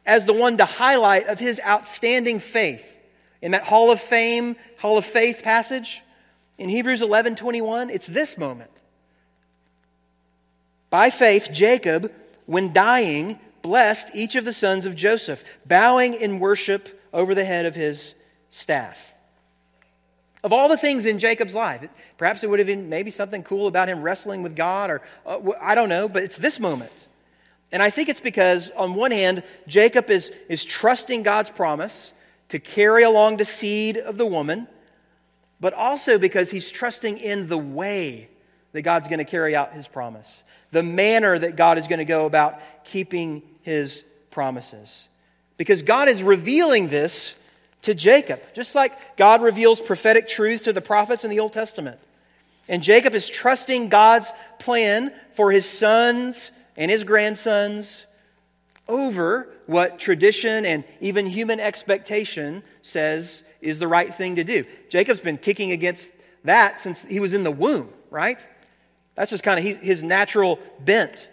as 0.06 0.26
the 0.26 0.34
one 0.34 0.58
to 0.58 0.66
highlight 0.66 1.28
of 1.28 1.40
his 1.40 1.60
outstanding 1.66 2.40
faith. 2.40 2.98
In 3.42 3.52
that 3.52 3.66
Hall 3.66 3.92
of 3.92 4.00
Fame, 4.00 4.56
Hall 4.80 4.98
of 5.00 5.06
Faith 5.06 5.42
passage 5.44 6.02
in 6.60 6.70
Hebrews 6.70 7.02
11 7.02 7.36
21, 7.36 7.90
it's 7.90 8.06
this 8.06 8.38
moment. 8.38 8.81
By 10.92 11.10
faith, 11.10 11.50
Jacob, 11.52 12.12
when 12.46 12.74
dying, 12.74 13.40
blessed 13.64 14.10
each 14.14 14.36
of 14.36 14.46
the 14.46 14.54
sons 14.54 14.86
of 14.86 14.96
Joseph, 14.96 15.44
bowing 15.66 16.14
in 16.14 16.38
worship 16.38 17.02
over 17.14 17.34
the 17.34 17.46
head 17.46 17.66
of 17.66 17.74
his 17.74 18.14
staff. 18.50 19.12
Of 20.44 20.52
all 20.52 20.70
the 20.70 20.78
things 20.78 21.06
in 21.06 21.20
Jacob's 21.20 21.56
life, 21.56 21.88
perhaps 22.18 22.44
it 22.44 22.50
would 22.50 22.60
have 22.60 22.68
been 22.68 22.90
maybe 22.90 23.10
something 23.10 23.42
cool 23.42 23.68
about 23.68 23.90
him 23.90 24.02
wrestling 24.02 24.44
with 24.44 24.56
God, 24.56 24.90
or 24.90 25.02
uh, 25.26 25.40
I 25.62 25.76
don't 25.76 25.90
know, 25.90 26.10
but 26.10 26.24
it's 26.24 26.38
this 26.38 26.60
moment. 26.60 27.08
And 27.72 27.82
I 27.82 27.90
think 27.90 28.10
it's 28.10 28.20
because, 28.20 28.70
on 28.72 28.96
one 28.96 29.12
hand, 29.12 29.44
Jacob 29.68 30.10
is, 30.10 30.32
is 30.50 30.66
trusting 30.66 31.24
God's 31.24 31.50
promise 31.50 32.12
to 32.50 32.60
carry 32.60 33.04
along 33.04 33.38
the 33.38 33.46
seed 33.46 33.98
of 33.98 34.18
the 34.18 34.26
woman, 34.26 34.68
but 35.62 35.74
also 35.74 36.18
because 36.18 36.52
he's 36.52 36.70
trusting 36.70 37.18
in 37.18 37.48
the 37.48 37.58
way 37.58 38.28
that 38.74 38.82
God's 38.82 39.08
going 39.08 39.20
to 39.20 39.26
carry 39.26 39.56
out 39.56 39.74
his 39.74 39.88
promise, 39.88 40.44
the 40.72 40.84
manner 40.84 41.38
that 41.38 41.56
God 41.56 41.78
is 41.78 41.88
going 41.88 42.00
to 42.00 42.06
go 42.06 42.26
about 42.26 42.60
keeping 42.84 43.42
his 43.62 44.04
promises. 44.32 45.08
Because 45.58 45.82
God 45.82 46.08
is 46.08 46.24
revealing 46.24 46.88
this 46.88 47.36
to 47.84 47.94
Jacob, 47.94 48.42
just 48.54 48.76
like 48.76 49.18
God 49.18 49.42
reveals 49.42 49.80
prophetic 49.80 50.28
truths 50.28 50.64
to 50.64 50.74
the 50.74 50.82
prophets 50.82 51.24
in 51.24 51.30
the 51.30 51.40
Old 51.40 51.54
Testament. 51.54 52.00
And 52.68 52.82
Jacob 52.82 53.14
is 53.14 53.30
trusting 53.30 53.90
God's 53.90 54.32
plan 54.60 55.14
for 55.34 55.52
his 55.52 55.68
sons 55.68 56.52
and 56.78 56.90
his 56.90 57.04
grandsons 57.04 58.06
over 58.88 59.50
what 59.66 60.00
tradition 60.00 60.66
and 60.66 60.84
even 61.00 61.26
human 61.26 61.60
expectation 61.60 62.64
says 62.82 63.44
is 63.62 63.80
the 63.80 63.88
right 63.88 64.14
thing 64.14 64.36
to 64.36 64.44
do. 64.44 64.66
Jacob's 64.90 65.20
been 65.20 65.38
kicking 65.38 65.72
against 65.72 66.10
that 66.44 66.80
since 66.80 67.06
he 67.06 67.20
was 67.20 67.34
in 67.34 67.44
the 67.44 67.52
womb, 67.52 67.90
right? 68.10 68.46
That's 69.22 69.30
just 69.30 69.44
kind 69.44 69.60
of 69.60 69.84
his 69.84 70.02
natural 70.02 70.58
bent. 70.80 71.28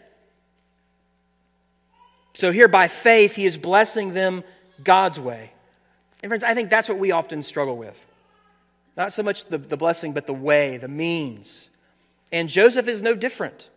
So 2.35 2.53
here, 2.53 2.69
by 2.69 2.87
faith, 2.87 3.35
he 3.35 3.47
is 3.47 3.57
blessing 3.57 4.13
them 4.13 4.45
God's 4.85 5.19
way. 5.19 5.53
And 6.23 6.29
friends, 6.29 6.45
I 6.45 6.53
think 6.53 6.69
that's 6.69 6.91
what 6.91 6.99
we 6.99 7.13
often 7.13 7.43
struggle 7.43 7.79
with. 7.79 7.99
Not 8.95 9.15
so 9.15 9.23
much 9.23 9.47
the, 9.47 9.57
the 9.57 9.79
blessing, 9.79 10.13
but 10.13 10.27
the 10.27 10.35
way, 10.35 10.77
the 10.77 10.87
means. 10.87 11.67
And 12.31 12.51
Joseph 12.51 12.89
is 12.89 13.01
no 13.01 13.15
different. 13.15 13.71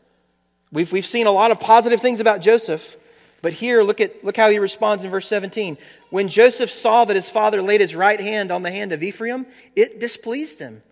We've, 0.74 0.92
we've 0.92 1.06
seen 1.06 1.26
a 1.26 1.32
lot 1.32 1.52
of 1.52 1.62
positive 1.62 2.02
things 2.02 2.20
about 2.20 2.42
Joseph, 2.42 2.98
but 3.42 3.54
here, 3.54 3.82
look, 3.82 4.02
at, 4.02 4.26
look 4.26 4.36
how 4.36 4.50
he 4.50 4.60
responds 4.60 5.06
in 5.06 5.10
verse 5.10 5.30
17. 5.30 5.78
When 6.10 6.28
Joseph 6.28 6.70
saw 6.70 7.06
that 7.06 7.16
his 7.16 7.30
father 7.30 7.62
laid 7.62 7.80
his 7.80 7.96
right 7.96 8.20
hand 8.20 8.52
on 8.52 8.62
the 8.62 8.72
hand 8.72 8.92
of 8.92 9.04
Ephraim, 9.04 9.46
it 9.74 10.02
displeased 10.02 10.60
him. 10.60 10.84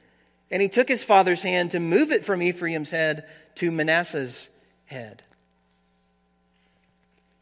And 0.51 0.61
he 0.61 0.69
took 0.69 0.87
his 0.87 1.03
father's 1.03 1.43
hand 1.43 1.71
to 1.71 1.79
move 1.79 2.11
it 2.11 2.25
from 2.25 2.41
Ephraim's 2.41 2.91
head 2.91 3.27
to 3.55 3.71
Manasseh's 3.71 4.47
head. 4.85 5.21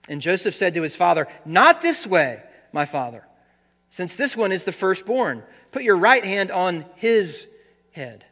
And 0.09 0.21
Joseph 0.21 0.55
said 0.55 0.73
to 0.73 0.81
his 0.81 0.95
father, 0.95 1.27
Not 1.45 1.81
this 1.81 2.05
way, 2.07 2.41
my 2.71 2.85
father 2.85 3.23
since 3.97 4.15
this 4.15 4.37
one 4.37 4.51
is 4.51 4.63
the 4.63 4.71
firstborn. 4.71 5.41
Put 5.71 5.81
your 5.81 5.97
right 5.97 6.23
hand 6.23 6.51
on 6.51 6.85
his 6.97 7.47
head. 7.93 8.23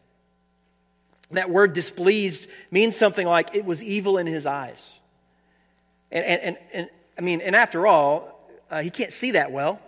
That 1.31 1.49
word 1.49 1.73
displeased 1.73 2.47
means 2.69 2.95
something 2.95 3.25
like 3.25 3.55
it 3.55 3.65
was 3.65 3.81
evil 3.81 4.19
in 4.19 4.27
his 4.27 4.45
eyes. 4.45 4.91
And, 6.11 6.23
and, 6.23 6.41
and, 6.41 6.57
and 6.71 6.89
I 7.17 7.21
mean, 7.21 7.41
and 7.41 7.55
after 7.55 7.87
all, 7.87 8.47
uh, 8.69 8.83
he 8.83 8.91
can't 8.91 9.11
see 9.11 9.31
that 9.31 9.51
well. 9.51 9.79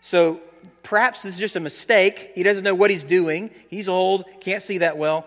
So 0.00 0.40
perhaps 0.82 1.22
this 1.22 1.34
is 1.34 1.40
just 1.40 1.56
a 1.56 1.60
mistake. 1.60 2.32
He 2.34 2.42
doesn't 2.42 2.64
know 2.64 2.74
what 2.74 2.90
he's 2.90 3.04
doing. 3.04 3.50
He's 3.68 3.88
old, 3.88 4.24
can't 4.40 4.62
see 4.62 4.78
that 4.78 4.96
well. 4.98 5.26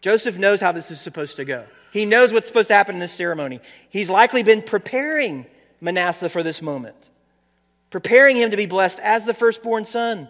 Joseph 0.00 0.38
knows 0.38 0.60
how 0.60 0.72
this 0.72 0.90
is 0.90 1.00
supposed 1.00 1.36
to 1.36 1.44
go. 1.44 1.64
He 1.92 2.06
knows 2.06 2.32
what's 2.32 2.46
supposed 2.46 2.68
to 2.68 2.74
happen 2.74 2.96
in 2.96 3.00
this 3.00 3.12
ceremony. 3.12 3.60
He's 3.90 4.10
likely 4.10 4.42
been 4.42 4.62
preparing 4.62 5.46
Manasseh 5.80 6.28
for 6.28 6.42
this 6.42 6.62
moment 6.62 7.08
preparing 7.90 8.36
him 8.36 8.50
to 8.50 8.56
be 8.56 8.66
blessed 8.66 8.98
as 9.00 9.24
the 9.24 9.34
firstborn 9.34 9.84
son. 9.84 10.28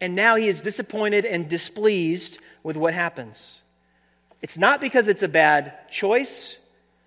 And 0.00 0.14
now 0.14 0.36
he 0.36 0.48
is 0.48 0.60
disappointed 0.60 1.24
and 1.24 1.48
displeased 1.48 2.38
with 2.62 2.76
what 2.76 2.94
happens. 2.94 3.58
It's 4.40 4.58
not 4.58 4.80
because 4.80 5.06
it's 5.06 5.22
a 5.22 5.28
bad 5.28 5.88
choice, 5.90 6.56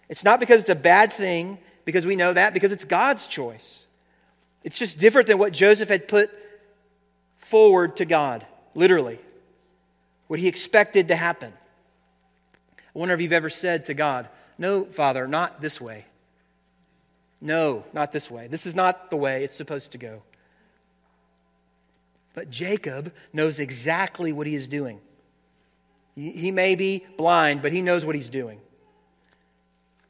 it's 0.07 0.23
not 0.23 0.39
because 0.39 0.61
it's 0.61 0.69
a 0.69 0.75
bad 0.75 1.11
thing, 1.11 1.57
because 1.83 2.05
we 2.05 2.15
know 2.15 2.33
that, 2.33 2.53
because 2.53 2.71
it's 2.71 2.85
God's 2.85 3.27
choice. 3.27 3.84
It's 4.65 4.79
just 4.79 4.97
different 4.97 5.27
than 5.27 5.37
what 5.37 5.53
Joseph 5.53 5.89
had 5.89 6.07
put 6.07 6.31
forward 7.37 7.97
to 7.97 8.05
God, 8.05 8.45
literally, 8.73 9.19
what 10.25 10.39
he 10.39 10.47
expected 10.47 11.07
to 11.09 11.15
happen. 11.15 11.53
I 12.77 12.99
wonder 12.99 13.13
if 13.13 13.21
you've 13.21 13.31
ever 13.31 13.49
said 13.49 13.85
to 13.85 13.93
God, 13.93 14.27
No, 14.57 14.85
Father, 14.85 15.27
not 15.27 15.61
this 15.61 15.79
way. 15.79 16.05
No, 17.39 17.85
not 17.93 18.11
this 18.11 18.31
way. 18.31 18.47
This 18.47 18.65
is 18.65 18.73
not 18.73 19.11
the 19.11 19.17
way 19.17 19.43
it's 19.43 19.55
supposed 19.55 19.91
to 19.91 19.99
go. 19.99 20.23
But 22.33 22.49
Jacob 22.49 23.13
knows 23.31 23.59
exactly 23.59 24.33
what 24.33 24.47
he 24.47 24.55
is 24.55 24.67
doing. 24.67 24.99
He 26.15 26.49
may 26.49 26.73
be 26.73 27.05
blind, 27.17 27.61
but 27.61 27.71
he 27.71 27.83
knows 27.83 28.03
what 28.03 28.15
he's 28.15 28.29
doing. 28.29 28.61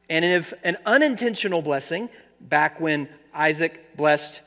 And 0.10 0.24
if 0.24 0.54
an 0.64 0.78
unintentional 0.86 1.62
blessing, 1.62 2.10
back 2.40 2.80
when 2.80 3.10
Isaac 3.34 3.98
blessed 3.98 4.42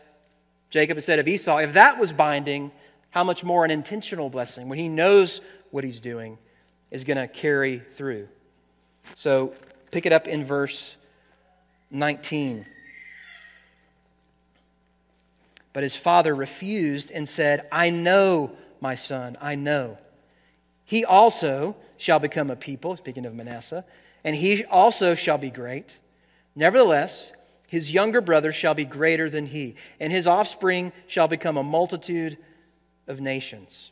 Jacob 0.71 1.01
said 1.01 1.19
of 1.19 1.27
Esau, 1.27 1.59
if 1.59 1.73
that 1.73 1.99
was 1.99 2.13
binding, 2.13 2.71
how 3.11 3.25
much 3.25 3.43
more 3.43 3.65
an 3.65 3.71
intentional 3.71 4.29
blessing, 4.29 4.69
when 4.69 4.79
he 4.79 4.89
knows 4.89 5.41
what 5.71 5.85
he's 5.85 6.01
doing, 6.01 6.39
is 6.91 7.05
going 7.05 7.17
to 7.17 7.27
carry 7.27 7.83
through. 7.93 8.29
So 9.15 9.55
pick 9.91 10.07
it 10.07 10.13
up 10.13 10.29
in 10.29 10.45
verse 10.45 10.97
19. 11.91 12.67
But 15.73 15.83
his 15.83 15.97
father 15.97 16.35
refused 16.35 17.11
and 17.11 17.29
said, 17.29 17.67
I 17.71 17.91
know, 17.91 18.53
my 18.81 18.95
son, 18.95 19.37
I 19.41 19.55
know. 19.55 19.99
He 20.85 21.05
also 21.05 21.77
shall 21.97 22.19
become 22.19 22.51
a 22.51 22.57
people, 22.57 22.97
speaking 22.97 23.27
of 23.27 23.35
Manasseh, 23.35 23.85
and 24.25 24.35
he 24.35 24.65
also 24.65 25.15
shall 25.15 25.39
be 25.39 25.51
great. 25.51 25.99
Nevertheless, 26.55 27.33
his 27.69 27.93
younger 27.93 28.23
brother 28.23 28.51
shall 28.51 28.73
be 28.73 28.87
greater 28.87 29.29
than 29.29 29.47
he, 29.47 29.77
and 30.01 30.11
his 30.11 30.27
offspring 30.27 30.91
shall 31.07 31.29
become 31.29 31.59
a 31.59 31.63
multitude 31.63 32.39
of 33.07 33.21
nations. 33.21 33.91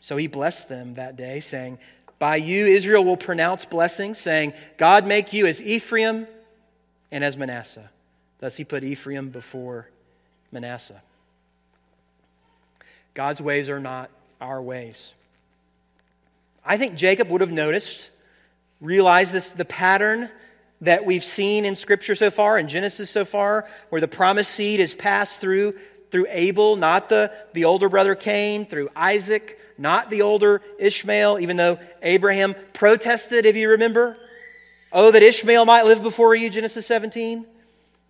So 0.00 0.16
he 0.16 0.26
blessed 0.26 0.70
them 0.70 0.94
that 0.94 1.14
day, 1.14 1.40
saying, 1.40 1.78
By 2.18 2.36
you 2.36 2.64
Israel 2.66 3.04
will 3.04 3.18
pronounce 3.18 3.66
blessings, 3.66 4.18
saying, 4.18 4.54
God 4.78 5.06
make 5.06 5.34
you 5.34 5.46
as 5.46 5.60
Ephraim 5.60 6.26
and 7.12 7.22
as 7.22 7.36
Manasseh. 7.36 7.90
Thus 8.38 8.56
he 8.56 8.64
put 8.64 8.82
Ephraim 8.82 9.28
before 9.28 9.90
Manasseh. 10.50 11.02
God's 13.12 13.42
ways 13.42 13.68
are 13.68 13.80
not 13.80 14.08
our 14.40 14.62
ways. 14.62 15.12
I 16.64 16.78
think 16.78 16.94
Jacob 16.94 17.28
would 17.28 17.42
have 17.42 17.52
noticed, 17.52 18.08
realized 18.80 19.32
this, 19.32 19.50
the 19.50 19.66
pattern 19.66 20.30
that 20.80 21.04
we've 21.04 21.24
seen 21.24 21.64
in 21.64 21.74
Scripture 21.74 22.14
so 22.14 22.30
far, 22.30 22.58
in 22.58 22.68
Genesis 22.68 23.10
so 23.10 23.24
far, 23.24 23.66
where 23.88 24.00
the 24.00 24.08
promised 24.08 24.52
seed 24.52 24.80
is 24.80 24.94
passed 24.94 25.40
through 25.40 25.74
through 26.10 26.26
Abel, 26.30 26.76
not 26.76 27.08
the, 27.08 27.30
the 27.52 27.66
older 27.66 27.88
brother 27.88 28.14
Cain, 28.14 28.64
through 28.64 28.88
Isaac, 28.96 29.58
not 29.76 30.10
the 30.10 30.22
older 30.22 30.62
Ishmael, 30.78 31.38
even 31.40 31.56
though 31.56 31.78
Abraham 32.02 32.54
protested, 32.72 33.44
if 33.44 33.56
you 33.56 33.70
remember. 33.70 34.16
Oh, 34.90 35.10
that 35.10 35.22
Ishmael 35.22 35.66
might 35.66 35.84
live 35.84 36.02
before 36.02 36.34
you, 36.34 36.48
Genesis 36.48 36.86
17. 36.86 37.46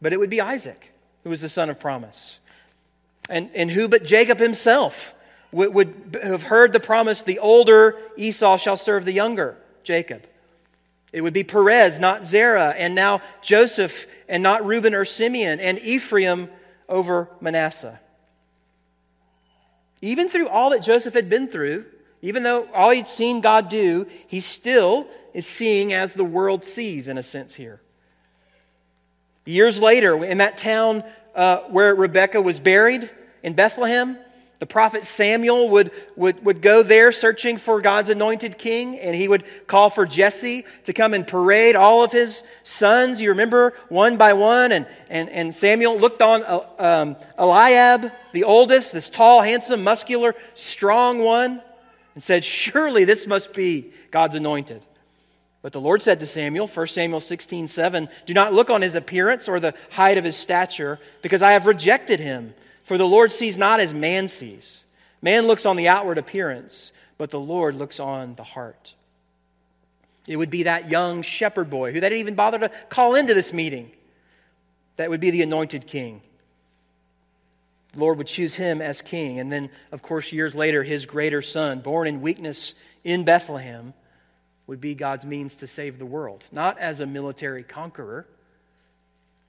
But 0.00 0.12
it 0.12 0.20
would 0.20 0.31
be 0.31 0.40
Isaac 0.40 0.92
who 1.24 1.31
was 1.31 1.40
the 1.40 1.48
son 1.48 1.68
of 1.70 1.81
promise. 1.81 2.38
And, 3.28 3.50
and 3.54 3.70
who 3.70 3.88
but 3.88 4.04
Jacob 4.04 4.38
himself 4.38 5.14
would, 5.50 5.74
would 5.74 6.18
have 6.22 6.44
heard 6.44 6.72
the 6.72 6.81
promise 6.81 7.22
the 7.22 7.40
older 7.40 7.96
Esau 8.16 8.57
shall 8.57 8.76
serve 8.76 9.04
the 9.04 9.12
younger 9.12 9.57
Jacob. 9.83 10.24
It 11.12 11.23
would 11.23 11.33
be 11.33 11.44
Perez, 11.44 11.99
not 11.99 12.27
Zerah, 12.27 12.75
and 12.77 12.94
now 12.94 13.23
Joseph, 13.42 14.07
and 14.29 14.42
not 14.42 14.64
Reuben 14.66 14.94
or 14.94 15.05
Simeon, 15.05 15.61
and 15.61 15.79
Ephraim 15.79 16.51
over 16.88 17.29
Manasseh. 17.40 17.99
Even 20.01 20.29
through 20.29 20.49
all 20.49 20.71
that 20.71 20.83
Joseph 20.83 21.14
had 21.14 21.29
been 21.29 21.49
through, 21.49 21.87
even 22.23 22.42
though 22.42 22.68
all 22.75 22.90
he'd 22.90 23.09
seen 23.09 23.40
God 23.40 23.68
do, 23.68 24.07
he 24.27 24.40
still 24.40 25.07
is 25.35 25.47
seeing 25.47 25.92
as 25.92 26.14
the 26.14 26.25
world 26.25 26.64
sees, 26.64 27.09
in 27.09 27.18
a 27.18 27.23
sense, 27.23 27.55
here. 27.55 27.81
Years 29.44 29.81
later, 29.81 30.23
in 30.25 30.38
that 30.38 30.59
town 30.59 31.05
uh, 31.35 31.61
where 31.68 31.94
Rebekah 31.94 32.42
was 32.42 32.61
buried 32.61 33.09
in 33.42 33.55
Bethlehem, 33.55 34.18
The 34.59 34.66
prophet 34.66 35.05
Samuel 35.05 35.68
would, 35.68 35.92
would, 36.16 36.44
would 36.44 36.62
go 36.62 36.83
there 36.83 37.12
searching 37.12 37.59
for 37.59 37.81
God's 37.81 38.11
anointed 38.11 38.59
king, 38.59 38.99
and 38.99 39.14
he 39.14 39.29
would 39.29 39.44
call 39.68 39.88
for 39.88 40.05
Jesse 40.05 40.64
to 40.85 40.92
come 40.92 41.14
and 41.14 41.25
parade 41.25 41.77
all 41.77 42.03
of 42.03 42.11
his 42.11 42.42
sons. 42.64 43.21
You 43.21 43.31
remember 43.31 43.75
one 43.88 44.16
by 44.16 44.33
one, 44.33 44.73
and, 44.73 44.87
and, 45.09 45.31
and 45.31 45.55
Samuel 45.55 45.97
looked 45.97 46.23
on 46.23 46.42
uh, 46.42 46.66
um, 46.79 47.16
Eliab, 47.38 48.11
the 48.33 48.42
oldest, 48.42 48.92
this 48.92 49.09
tall, 49.09 49.42
handsome, 49.42 49.85
muscular, 49.85 50.35
strong 50.55 51.21
one, 51.21 51.62
and 52.14 52.23
said, 52.23 52.44
Surely 52.44 53.05
this 53.05 53.29
must 53.29 53.55
be 53.55 53.92
God's 54.11 54.35
anointed. 54.35 54.85
But 55.62 55.73
the 55.73 55.81
Lord 55.81 56.03
said 56.03 56.18
to 56.18 56.27
Samuel, 56.27 56.66
1 56.66 56.87
Samuel 56.88 57.21
16, 57.21 57.68
7, 57.68 58.09
Do 58.27 58.35
not 58.35 58.53
look 58.53 58.71
on 58.71 58.83
his 58.83 58.97
appearance 58.97 59.49
or 59.49 59.61
the 59.61 59.75
height 59.90 60.18
of 60.18 60.25
his 60.25 60.37
stature, 60.37 60.99
because 61.23 61.42
I 61.42 61.53
have 61.53 61.66
rejected 61.66 62.18
him. 62.18 62.55
For 62.88 62.96
the 62.96 63.07
Lord 63.07 63.33
sees 63.33 63.59
not 63.59 63.81
as 63.81 63.92
man 63.92 64.29
sees. 64.29 64.83
Man 65.20 65.46
looks 65.46 65.66
on 65.66 65.77
the 65.77 65.88
outward 65.88 66.16
appearance, 66.16 66.90
but 67.18 67.31
the 67.31 67.38
Lord 67.38 67.74
looks 67.74 68.01
on 68.01 68.35
the 68.35 68.42
heart. 68.42 68.94
It 70.27 70.38
would 70.38 70.48
be 70.48 70.62
that 70.62 70.90
young 70.90 71.20
shepherd 71.20 71.68
boy 71.68 71.92
who 71.92 72.01
they 72.01 72.09
didn't 72.09 72.20
even 72.20 72.35
bother 72.35 72.61
to 72.61 72.70
call 72.88 73.14
into 73.14 73.35
this 73.35 73.53
meeting. 73.53 73.90
That 74.96 75.11
would 75.11 75.20
be 75.20 75.31
the 75.31 75.42
anointed 75.42 75.87
king. 75.87 76.22
The 77.92 78.01
Lord 78.01 78.16
would 78.16 78.27
choose 78.27 78.55
him 78.55 78.81
as 78.81 79.03
king. 79.03 79.38
And 79.38 79.53
then, 79.53 79.68
of 79.92 80.01
course, 80.01 80.33
years 80.33 80.55
later, 80.55 80.83
his 80.83 81.05
greater 81.05 81.42
son, 81.42 81.81
born 81.81 82.09
in 82.09 82.22
weakness 82.22 82.72
in 83.05 83.22
Bethlehem, 83.22 83.92
would 84.66 84.81
be 84.81 84.94
God's 84.94 85.27
means 85.27 85.57
to 85.57 85.66
save 85.66 85.98
the 85.98 86.07
world. 86.07 86.42
Not 86.51 86.79
as 86.79 87.01
a 87.01 87.07
military 87.07 87.64
conqueror, 87.64 88.27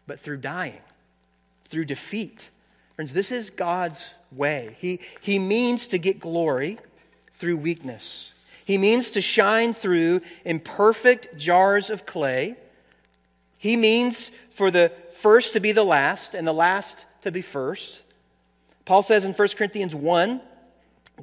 but 0.08 0.20
through 0.20 0.40
dying, 0.40 0.82
through 1.70 1.86
defeat 1.86 2.50
Friends, 3.00 3.14
this 3.14 3.32
is 3.32 3.50
God's 3.50 4.14
way. 4.30 4.76
He, 4.82 5.00
he 5.22 5.40
means 5.40 5.88
to 5.88 5.98
get 5.98 6.20
glory 6.20 6.80
through 7.32 7.56
weakness. 7.56 8.34
He 8.66 8.78
means 8.78 9.12
to 9.12 9.22
shine 9.22 9.74
through 9.74 10.20
imperfect 10.44 11.38
jars 11.38 11.90
of 11.90 12.06
clay. 12.06 12.58
He 13.58 13.78
means 13.78 14.32
for 14.50 14.70
the 14.70 14.92
first 15.14 15.54
to 15.54 15.62
be 15.62 15.72
the 15.72 15.86
last 15.86 16.34
and 16.34 16.46
the 16.46 16.52
last 16.52 17.06
to 17.22 17.32
be 17.32 17.42
first. 17.42 18.02
Paul 18.84 19.02
says 19.02 19.24
in 19.24 19.32
1 19.32 19.48
Corinthians 19.56 19.96
1 19.96 20.42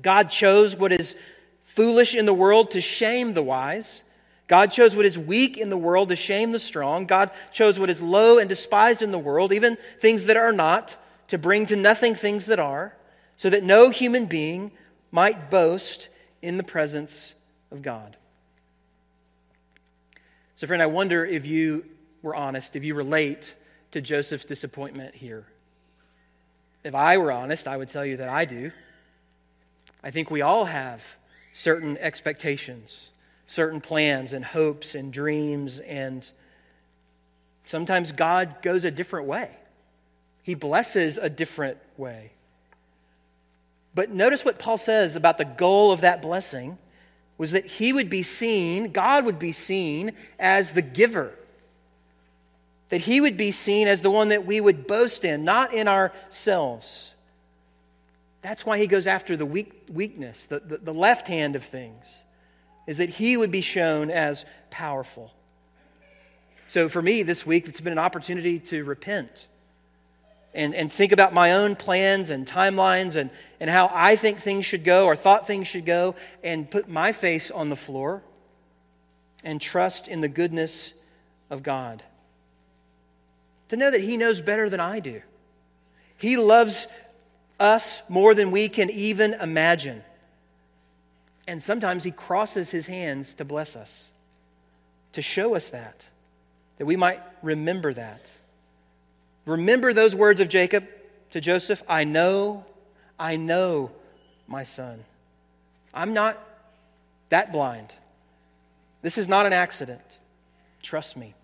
God 0.00 0.30
chose 0.30 0.74
what 0.74 0.92
is 0.92 1.14
foolish 1.62 2.14
in 2.14 2.24
the 2.24 2.32
world 2.32 2.70
to 2.70 2.80
shame 2.80 3.34
the 3.34 3.42
wise. 3.42 4.00
God 4.48 4.68
chose 4.68 4.96
what 4.96 5.04
is 5.04 5.18
weak 5.18 5.58
in 5.58 5.68
the 5.68 5.76
world 5.76 6.08
to 6.08 6.16
shame 6.16 6.52
the 6.52 6.58
strong. 6.58 7.04
God 7.04 7.32
chose 7.52 7.78
what 7.78 7.90
is 7.90 8.00
low 8.00 8.38
and 8.38 8.48
despised 8.48 9.02
in 9.02 9.10
the 9.10 9.18
world, 9.18 9.52
even 9.52 9.76
things 10.00 10.24
that 10.24 10.38
are 10.38 10.52
not 10.52 10.96
to 11.28 11.38
bring 11.38 11.66
to 11.66 11.76
nothing 11.76 12.14
things 12.14 12.46
that 12.46 12.58
are, 12.58 12.94
so 13.36 13.50
that 13.50 13.62
no 13.62 13.90
human 13.90 14.26
being 14.26 14.72
might 15.10 15.50
boast 15.50 16.08
in 16.42 16.56
the 16.56 16.62
presence 16.62 17.34
of 17.70 17.82
God. 17.82 18.16
So, 20.54 20.66
friend, 20.66 20.82
I 20.82 20.86
wonder 20.86 21.24
if 21.24 21.46
you 21.46 21.84
were 22.22 22.34
honest, 22.34 22.76
if 22.76 22.84
you 22.84 22.94
relate 22.94 23.54
to 23.92 24.00
Joseph's 24.00 24.44
disappointment 24.44 25.14
here. 25.14 25.46
If 26.82 26.94
I 26.94 27.18
were 27.18 27.32
honest, 27.32 27.66
I 27.66 27.76
would 27.76 27.88
tell 27.88 28.04
you 28.04 28.18
that 28.18 28.28
I 28.28 28.44
do. 28.44 28.70
I 30.02 30.10
think 30.10 30.30
we 30.30 30.40
all 30.40 30.66
have 30.66 31.04
certain 31.52 31.98
expectations, 31.98 33.08
certain 33.46 33.80
plans 33.80 34.32
and 34.32 34.44
hopes 34.44 34.94
and 34.94 35.12
dreams, 35.12 35.78
and 35.78 36.30
sometimes 37.64 38.12
God 38.12 38.62
goes 38.62 38.84
a 38.84 38.90
different 38.90 39.26
way. 39.26 39.50
He 40.46 40.54
blesses 40.54 41.18
a 41.18 41.28
different 41.28 41.78
way. 41.96 42.30
But 43.96 44.12
notice 44.12 44.44
what 44.44 44.60
Paul 44.60 44.78
says 44.78 45.16
about 45.16 45.38
the 45.38 45.44
goal 45.44 45.90
of 45.90 46.02
that 46.02 46.22
blessing 46.22 46.78
was 47.36 47.50
that 47.50 47.66
he 47.66 47.92
would 47.92 48.08
be 48.08 48.22
seen, 48.22 48.92
God 48.92 49.24
would 49.24 49.40
be 49.40 49.50
seen 49.50 50.12
as 50.38 50.70
the 50.70 50.82
giver. 50.82 51.32
That 52.90 53.00
he 53.00 53.20
would 53.20 53.36
be 53.36 53.50
seen 53.50 53.88
as 53.88 54.02
the 54.02 54.10
one 54.10 54.28
that 54.28 54.46
we 54.46 54.60
would 54.60 54.86
boast 54.86 55.24
in, 55.24 55.42
not 55.42 55.74
in 55.74 55.88
ourselves. 55.88 57.10
That's 58.40 58.64
why 58.64 58.78
he 58.78 58.86
goes 58.86 59.08
after 59.08 59.36
the 59.36 59.44
weak, 59.44 59.72
weakness, 59.90 60.46
the, 60.46 60.60
the, 60.60 60.78
the 60.78 60.94
left 60.94 61.26
hand 61.26 61.56
of 61.56 61.64
things, 61.64 62.04
is 62.86 62.98
that 62.98 63.08
he 63.08 63.36
would 63.36 63.50
be 63.50 63.62
shown 63.62 64.12
as 64.12 64.44
powerful. 64.70 65.34
So 66.68 66.88
for 66.88 67.02
me 67.02 67.24
this 67.24 67.44
week, 67.44 67.66
it's 67.66 67.80
been 67.80 67.92
an 67.92 67.98
opportunity 67.98 68.60
to 68.60 68.84
repent 68.84 69.48
and, 70.56 70.74
and 70.74 70.90
think 70.90 71.12
about 71.12 71.34
my 71.34 71.52
own 71.52 71.76
plans 71.76 72.30
and 72.30 72.46
timelines 72.46 73.14
and, 73.14 73.28
and 73.60 73.68
how 73.68 73.90
I 73.92 74.16
think 74.16 74.40
things 74.40 74.64
should 74.64 74.84
go 74.84 75.04
or 75.04 75.14
thought 75.14 75.46
things 75.46 75.68
should 75.68 75.84
go 75.84 76.16
and 76.42 76.68
put 76.68 76.88
my 76.88 77.12
face 77.12 77.50
on 77.50 77.68
the 77.68 77.76
floor 77.76 78.22
and 79.44 79.60
trust 79.60 80.08
in 80.08 80.22
the 80.22 80.28
goodness 80.28 80.94
of 81.50 81.62
God. 81.62 82.02
To 83.68 83.76
know 83.76 83.90
that 83.90 84.00
He 84.00 84.16
knows 84.16 84.40
better 84.40 84.70
than 84.70 84.80
I 84.80 84.98
do. 84.98 85.20
He 86.16 86.38
loves 86.38 86.86
us 87.60 88.02
more 88.08 88.34
than 88.34 88.50
we 88.50 88.70
can 88.70 88.88
even 88.88 89.34
imagine. 89.34 90.02
And 91.46 91.62
sometimes 91.62 92.02
He 92.02 92.10
crosses 92.10 92.70
His 92.70 92.86
hands 92.86 93.34
to 93.34 93.44
bless 93.44 93.76
us, 93.76 94.08
to 95.12 95.20
show 95.20 95.54
us 95.54 95.68
that, 95.68 96.08
that 96.78 96.86
we 96.86 96.96
might 96.96 97.20
remember 97.42 97.92
that. 97.92 98.32
Remember 99.46 99.92
those 99.92 100.14
words 100.14 100.40
of 100.40 100.48
Jacob 100.48 100.86
to 101.30 101.40
Joseph 101.40 101.82
I 101.88 102.04
know, 102.04 102.64
I 103.18 103.36
know, 103.36 103.92
my 104.46 104.64
son. 104.64 105.04
I'm 105.94 106.12
not 106.12 106.38
that 107.30 107.52
blind. 107.52 107.92
This 109.02 109.18
is 109.18 109.28
not 109.28 109.46
an 109.46 109.52
accident. 109.52 110.18
Trust 110.82 111.16
me. 111.16 111.34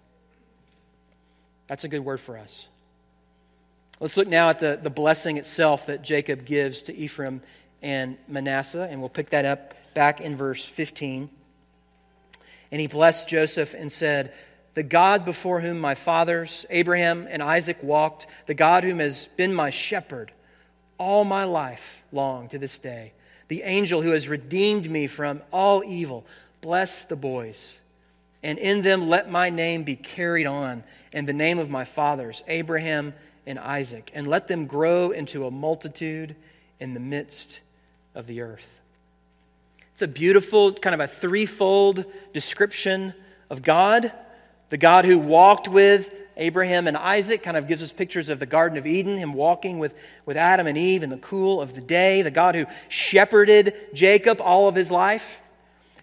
That's 1.68 1.84
a 1.84 1.88
good 1.88 2.00
word 2.00 2.20
for 2.20 2.36
us. 2.36 2.66
Let's 4.00 4.16
look 4.16 4.28
now 4.28 4.48
at 4.50 4.58
the, 4.58 4.78
the 4.82 4.90
blessing 4.90 5.36
itself 5.36 5.86
that 5.86 6.02
Jacob 6.02 6.44
gives 6.44 6.82
to 6.82 6.94
Ephraim 6.94 7.40
and 7.82 8.16
Manasseh, 8.26 8.88
and 8.90 9.00
we'll 9.00 9.08
pick 9.08 9.30
that 9.30 9.44
up 9.44 9.74
back 9.94 10.20
in 10.20 10.36
verse 10.36 10.64
15. 10.64 11.30
And 12.72 12.80
he 12.80 12.88
blessed 12.88 13.28
Joseph 13.28 13.74
and 13.74 13.92
said, 13.92 14.32
the 14.74 14.82
God 14.82 15.24
before 15.24 15.60
whom 15.60 15.78
my 15.78 15.94
fathers, 15.94 16.64
Abraham 16.70 17.26
and 17.28 17.42
Isaac, 17.42 17.78
walked, 17.82 18.26
the 18.46 18.54
God 18.54 18.84
whom 18.84 18.98
has 19.00 19.28
been 19.36 19.54
my 19.54 19.70
shepherd 19.70 20.32
all 20.98 21.24
my 21.24 21.44
life 21.44 22.02
long 22.12 22.48
to 22.50 22.58
this 22.58 22.78
day, 22.78 23.12
the 23.48 23.62
angel 23.62 24.02
who 24.02 24.12
has 24.12 24.28
redeemed 24.28 24.90
me 24.90 25.06
from 25.06 25.42
all 25.52 25.82
evil, 25.84 26.24
bless 26.60 27.04
the 27.04 27.16
boys. 27.16 27.74
And 28.42 28.58
in 28.58 28.82
them 28.82 29.08
let 29.08 29.30
my 29.30 29.50
name 29.50 29.82
be 29.82 29.96
carried 29.96 30.46
on, 30.46 30.84
and 31.12 31.28
the 31.28 31.32
name 31.32 31.58
of 31.58 31.68
my 31.68 31.84
fathers, 31.84 32.42
Abraham 32.48 33.14
and 33.46 33.58
Isaac, 33.58 34.10
and 34.14 34.26
let 34.26 34.48
them 34.48 34.66
grow 34.66 35.10
into 35.10 35.46
a 35.46 35.50
multitude 35.50 36.34
in 36.80 36.94
the 36.94 37.00
midst 37.00 37.60
of 38.14 38.26
the 38.26 38.40
earth. 38.40 38.66
It's 39.92 40.02
a 40.02 40.08
beautiful, 40.08 40.72
kind 40.72 40.94
of 40.94 41.00
a 41.00 41.08
threefold 41.08 42.04
description 42.32 43.12
of 43.50 43.62
God 43.62 44.12
the 44.72 44.78
God 44.78 45.04
who 45.04 45.18
walked 45.18 45.68
with 45.68 46.10
Abraham 46.38 46.86
and 46.86 46.96
Isaac 46.96 47.42
kind 47.42 47.58
of 47.58 47.68
gives 47.68 47.82
us 47.82 47.92
pictures 47.92 48.30
of 48.30 48.38
the 48.38 48.46
Garden 48.46 48.78
of 48.78 48.86
Eden, 48.86 49.18
him 49.18 49.34
walking 49.34 49.78
with, 49.78 49.94
with 50.24 50.38
Adam 50.38 50.66
and 50.66 50.78
Eve 50.78 51.02
in 51.02 51.10
the 51.10 51.18
cool 51.18 51.60
of 51.60 51.74
the 51.74 51.82
day. 51.82 52.22
The 52.22 52.30
God 52.30 52.54
who 52.54 52.64
shepherded 52.88 53.74
Jacob 53.92 54.40
all 54.40 54.68
of 54.68 54.74
his 54.74 54.90
life. 54.90 55.38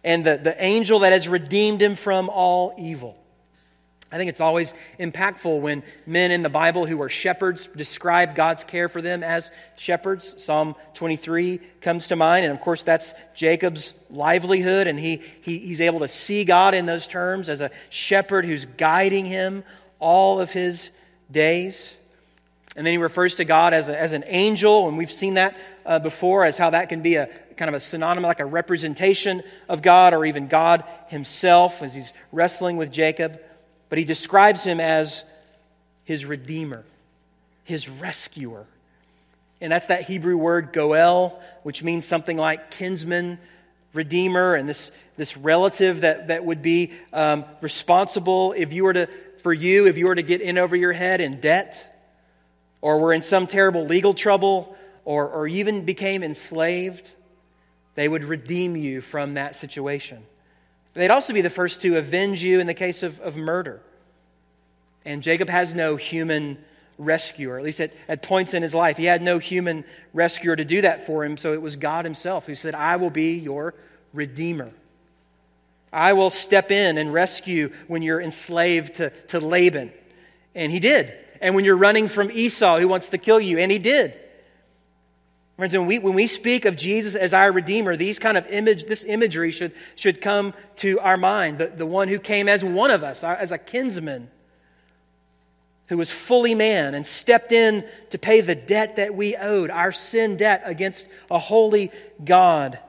And 0.04 0.24
the, 0.24 0.38
the 0.38 0.64
angel 0.64 1.00
that 1.00 1.14
has 1.14 1.28
redeemed 1.28 1.82
him 1.82 1.96
from 1.96 2.30
all 2.30 2.76
evil. 2.78 3.18
I 4.12 4.18
think 4.18 4.30
it's 4.30 4.42
always 4.42 4.74
impactful 5.00 5.62
when 5.62 5.84
men 6.08 6.32
in 6.32 6.42
the 6.42 6.50
Bible 6.50 6.88
who 6.88 7.00
are 7.02 7.10
shepherds 7.10 7.70
describe 7.76 8.34
God's 8.34 8.64
care 8.64 8.90
for 8.90 9.04
them 9.04 9.22
as 9.22 9.52
shepherds. 9.76 10.42
Psalm 10.44 10.76
23 10.96 11.60
comes 11.82 12.08
to 12.08 12.16
mind, 12.16 12.44
and 12.44 12.54
of 12.54 12.60
course, 12.60 12.82
that's 12.82 13.14
Jacob's 13.36 13.94
livelihood, 14.10 14.88
and 14.88 15.00
he, 15.00 15.22
he, 15.42 15.60
he's 15.60 15.80
able 15.80 16.00
to 16.00 16.08
see 16.08 16.44
God 16.44 16.74
in 16.74 16.88
those 16.88 17.06
terms 17.06 17.50
as 17.50 17.62
a 17.62 17.70
shepherd 17.92 18.46
who's 18.46 18.66
guiding 18.66 19.26
him 19.26 19.64
all 20.00 20.42
of 20.42 20.52
his 20.52 20.90
days. 21.30 21.94
And 22.76 22.88
then 22.88 22.94
he 22.94 22.98
refers 22.98 23.36
to 23.36 23.46
God 23.46 23.76
as, 23.76 23.90
a, 23.90 24.00
as 24.00 24.14
an 24.14 24.24
angel, 24.26 24.88
and 24.88 24.98
we've 24.98 25.12
seen 25.12 25.36
that 25.36 25.56
uh, 25.86 26.00
before, 26.00 26.46
as 26.46 26.58
how 26.58 26.72
that 26.72 26.90
can 26.90 27.04
be 27.04 27.16
a 27.16 27.30
kind 27.58 27.70
of 27.70 27.76
a 27.76 27.80
synonym, 27.80 28.24
like 28.24 28.40
a 28.40 28.46
representation 28.46 29.44
of 29.68 29.84
God, 29.84 30.16
or 30.16 30.26
even 30.26 30.48
God 30.48 30.84
himself 31.10 31.84
as 31.84 31.94
he's 31.94 32.12
wrestling 32.32 32.78
with 32.78 32.92
Jacob 32.92 33.40
but 33.90 33.98
he 33.98 34.06
describes 34.06 34.64
him 34.64 34.80
as 34.80 35.24
his 36.06 36.26
redeemer, 36.26 36.86
his 37.64 37.90
rescuer. 37.90 38.66
And 39.62 39.72
that's 39.72 39.88
that 39.88 40.04
Hebrew 40.04 40.38
word 40.38 40.72
goel, 40.72 41.42
which 41.64 41.84
means 41.84 42.06
something 42.06 42.38
like 42.38 42.72
kinsman, 42.72 43.40
redeemer, 43.94 44.56
and 44.56 44.70
this, 44.70 44.92
this 45.18 45.36
relative 45.36 46.02
that, 46.02 46.28
that 46.28 46.46
would 46.46 46.62
be 46.62 46.94
um, 47.12 47.46
responsible 47.62 48.54
if 48.56 48.72
you 48.72 48.84
were 48.84 48.94
to, 48.94 49.10
for 49.40 49.52
you, 49.52 49.88
if 49.88 49.98
you 49.98 50.08
were 50.08 50.16
to 50.16 50.24
get 50.24 50.42
in 50.42 50.58
over 50.58 50.76
your 50.76 50.94
head 50.94 51.20
in 51.22 51.40
debt, 51.42 51.86
or 52.82 53.00
were 53.00 53.14
in 53.14 53.22
some 53.22 53.48
terrible 53.48 53.86
legal 53.86 54.14
trouble, 54.14 54.76
or, 55.04 55.28
or 55.28 55.48
even 55.48 55.84
became 55.84 56.24
enslaved, 56.24 57.12
they 57.96 58.08
would 58.08 58.24
redeem 58.24 58.76
you 58.76 59.02
from 59.02 59.34
that 59.34 59.56
situation. 59.56 60.24
They'd 60.94 61.12
also 61.12 61.34
be 61.34 61.42
the 61.42 61.50
first 61.50 61.82
to 61.84 61.98
avenge 61.98 62.44
you 62.44 62.60
in 62.60 62.68
the 62.68 62.74
case 62.74 63.04
of, 63.04 63.20
of 63.22 63.38
murder. 63.38 63.82
And 65.06 65.24
Jacob 65.24 65.50
has 65.50 65.74
no 65.74 65.96
human 65.96 66.58
rescuer, 66.98 67.58
at 67.58 67.64
least 67.64 67.80
at, 67.80 67.94
at 68.08 68.22
points 68.22 68.54
in 68.54 68.62
his 68.62 68.76
life. 68.76 68.98
He 68.98 69.06
had 69.06 69.22
no 69.22 69.38
human 69.38 69.86
rescuer 70.14 70.56
to 70.56 70.66
do 70.66 70.82
that 70.82 71.06
for 71.06 71.24
him, 71.24 71.38
so 71.38 71.54
it 71.54 71.62
was 71.62 71.76
God 71.76 72.06
himself 72.06 72.46
who 72.46 72.56
said, 72.56 72.76
I 72.76 72.98
will 72.98 73.10
be 73.10 73.38
your 73.38 73.74
redeemer. 74.14 74.72
I 75.92 76.14
will 76.14 76.30
step 76.30 76.72
in 76.72 76.98
and 76.98 77.14
rescue 77.14 77.72
when 77.88 78.02
you're 78.02 78.22
enslaved 78.22 78.96
to, 78.96 79.10
to 79.28 79.40
Laban. 79.40 79.92
And 80.54 80.72
he 80.72 80.80
did. 80.80 81.14
And 81.42 81.56
when 81.56 81.66
you're 81.66 81.78
running 81.78 82.08
from 82.08 82.30
Esau 82.32 82.80
who 82.80 82.88
wants 82.88 83.10
to 83.10 83.18
kill 83.18 83.40
you, 83.40 83.58
and 83.58 83.72
he 83.72 83.80
did. 83.80 84.14
Friends, 85.60 85.74
when 85.74 85.88
we, 85.88 86.00
when 86.00 86.14
we 86.14 86.26
speak 86.26 86.64
of 86.64 86.78
Jesus 86.78 87.16
as 87.16 87.34
our 87.34 87.52
Redeemer, 87.52 87.98
these 87.98 88.18
kind 88.18 88.38
of 88.38 88.48
image, 88.48 88.86
this 88.86 89.04
imagery 89.04 89.52
should, 89.52 89.74
should 89.96 90.22
come 90.22 90.54
to 90.78 91.02
our 91.02 91.18
mind. 91.18 91.58
The, 91.58 91.68
the 91.68 91.86
one 91.86 92.08
who 92.08 92.18
came 92.18 92.48
as 92.48 92.64
one 92.64 92.92
of 92.92 93.04
us, 93.04 93.26
as 93.26 93.52
a 93.52 93.58
kinsman, 93.58 94.32
who 95.88 95.98
was 95.98 96.10
fully 96.10 96.56
man 96.56 96.96
and 96.96 97.06
stepped 97.06 97.52
in 97.52 97.86
to 98.12 98.18
pay 98.18 98.40
the 98.40 98.56
debt 98.56 98.96
that 98.96 99.16
we 99.16 99.36
owed, 99.36 99.70
our 99.70 99.92
sin 99.92 100.38
debt 100.38 100.62
against 100.64 101.06
a 101.30 101.38
holy 101.38 101.92
God. 102.24 102.80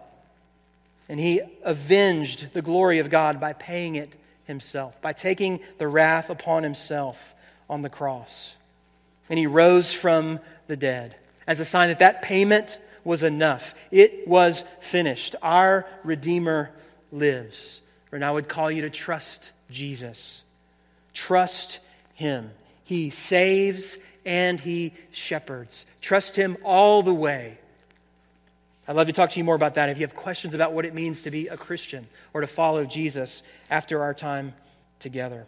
And 1.09 1.19
he 1.19 1.41
avenged 1.65 2.53
the 2.53 2.63
glory 2.63 3.01
of 3.01 3.11
God 3.11 3.41
by 3.41 3.53
paying 3.53 3.97
it 3.97 4.13
himself, 4.45 5.03
by 5.03 5.13
taking 5.13 5.59
the 5.79 5.89
wrath 5.89 6.31
upon 6.31 6.63
himself 6.63 7.35
on 7.69 7.83
the 7.83 7.91
cross. 7.91 8.53
And 9.29 9.41
he 9.41 9.49
rose 9.49 9.93
from 9.93 10.39
the 10.69 10.77
dead 10.77 11.17
as 11.51 11.59
a 11.59 11.65
sign 11.65 11.89
that 11.89 11.99
that 11.99 12.23
payment 12.23 12.79
was 13.03 13.25
enough. 13.25 13.75
It 13.91 14.29
was 14.29 14.65
finished. 14.79 15.35
Our 15.43 15.85
Redeemer 16.05 16.71
lives. 17.11 17.81
And 18.13 18.25
I 18.25 18.31
would 18.31 18.49
call 18.49 18.71
you 18.71 18.83
to 18.83 18.91
trust 18.91 19.51
Jesus. 19.69 20.45
Trust 21.13 21.81
him. 22.15 22.53
He 22.85 23.11
saves 23.11 23.99
and 24.25 24.61
He 24.61 24.93
shepherds. 25.11 25.87
Trust 26.01 26.37
Him 26.37 26.57
all 26.63 27.03
the 27.03 27.15
way. 27.15 27.59
I'd 28.87 28.95
love 28.95 29.09
to 29.09 29.13
talk 29.13 29.31
to 29.31 29.39
you 29.39 29.45
more 29.45 29.57
about 29.57 29.75
that 29.75 29.89
if 29.89 29.99
you 29.99 30.07
have 30.07 30.15
questions 30.15 30.55
about 30.55 30.73
what 30.73 30.85
it 30.85 30.95
means 30.95 31.23
to 31.23 31.33
be 31.33 31.49
a 31.49 31.57
Christian 31.57 32.07
or 32.33 32.43
to 32.43 32.47
follow 32.47 32.85
Jesus 32.85 33.43
after 33.71 34.03
our 34.03 34.15
time 34.15 34.55
together. 35.01 35.47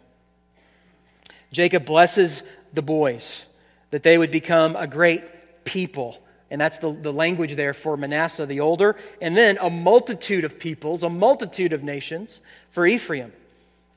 Jacob 1.53 1.85
blesses 1.85 2.43
the 2.73 2.81
boys 2.81 3.45
that 3.91 4.03
they 4.03 4.17
would 4.17 4.31
become 4.31 4.75
a 4.75 4.87
great 4.87 5.23
people. 5.63 6.17
And 6.49 6.61
that's 6.61 6.77
the, 6.77 6.91
the 6.91 7.11
language 7.11 7.55
there 7.55 7.73
for 7.73 7.97
Manasseh 7.97 8.45
the 8.45 8.59
older. 8.59 8.95
And 9.21 9.35
then 9.35 9.57
a 9.59 9.69
multitude 9.69 10.43
of 10.43 10.59
peoples, 10.59 11.03
a 11.03 11.09
multitude 11.09 11.73
of 11.73 11.83
nations 11.83 12.41
for 12.69 12.85
Ephraim. 12.85 13.33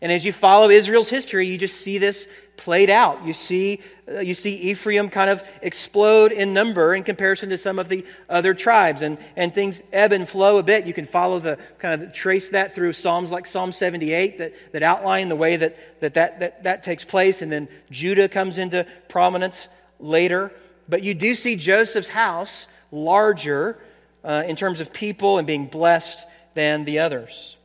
And 0.00 0.12
as 0.12 0.24
you 0.24 0.32
follow 0.32 0.68
Israel's 0.68 1.08
history, 1.08 1.46
you 1.46 1.56
just 1.56 1.80
see 1.80 1.98
this 1.98 2.28
played 2.56 2.90
out. 2.90 3.24
You 3.26 3.32
see, 3.32 3.80
uh, 4.10 4.20
you 4.20 4.34
see 4.34 4.54
Ephraim 4.70 5.08
kind 5.08 5.30
of 5.30 5.42
explode 5.62 6.32
in 6.32 6.52
number 6.52 6.94
in 6.94 7.02
comparison 7.02 7.48
to 7.50 7.58
some 7.58 7.78
of 7.78 7.88
the 7.88 8.04
other 8.28 8.54
tribes, 8.54 9.02
and, 9.02 9.18
and 9.36 9.54
things 9.54 9.82
ebb 9.92 10.12
and 10.12 10.28
flow 10.28 10.58
a 10.58 10.62
bit. 10.62 10.86
You 10.86 10.92
can 10.92 11.06
follow 11.06 11.38
the 11.38 11.58
kind 11.78 12.02
of 12.02 12.12
trace 12.12 12.50
that 12.50 12.74
through 12.74 12.92
Psalms 12.92 13.30
like 13.30 13.46
Psalm 13.46 13.72
78 13.72 14.38
that, 14.38 14.72
that 14.72 14.82
outline 14.82 15.28
the 15.28 15.36
way 15.36 15.56
that 15.56 16.00
that, 16.00 16.14
that, 16.14 16.40
that 16.40 16.62
that 16.64 16.82
takes 16.82 17.04
place, 17.04 17.42
and 17.42 17.50
then 17.50 17.68
Judah 17.90 18.28
comes 18.28 18.58
into 18.58 18.86
prominence 19.08 19.68
later. 19.98 20.52
But 20.88 21.02
you 21.02 21.14
do 21.14 21.34
see 21.34 21.56
Joseph's 21.56 22.08
house 22.08 22.66
larger 22.92 23.78
uh, 24.24 24.44
in 24.46 24.56
terms 24.56 24.80
of 24.80 24.92
people 24.92 25.38
and 25.38 25.46
being 25.46 25.66
blessed 25.66 26.26
than 26.54 26.84
the 26.84 26.98
others. 26.98 27.56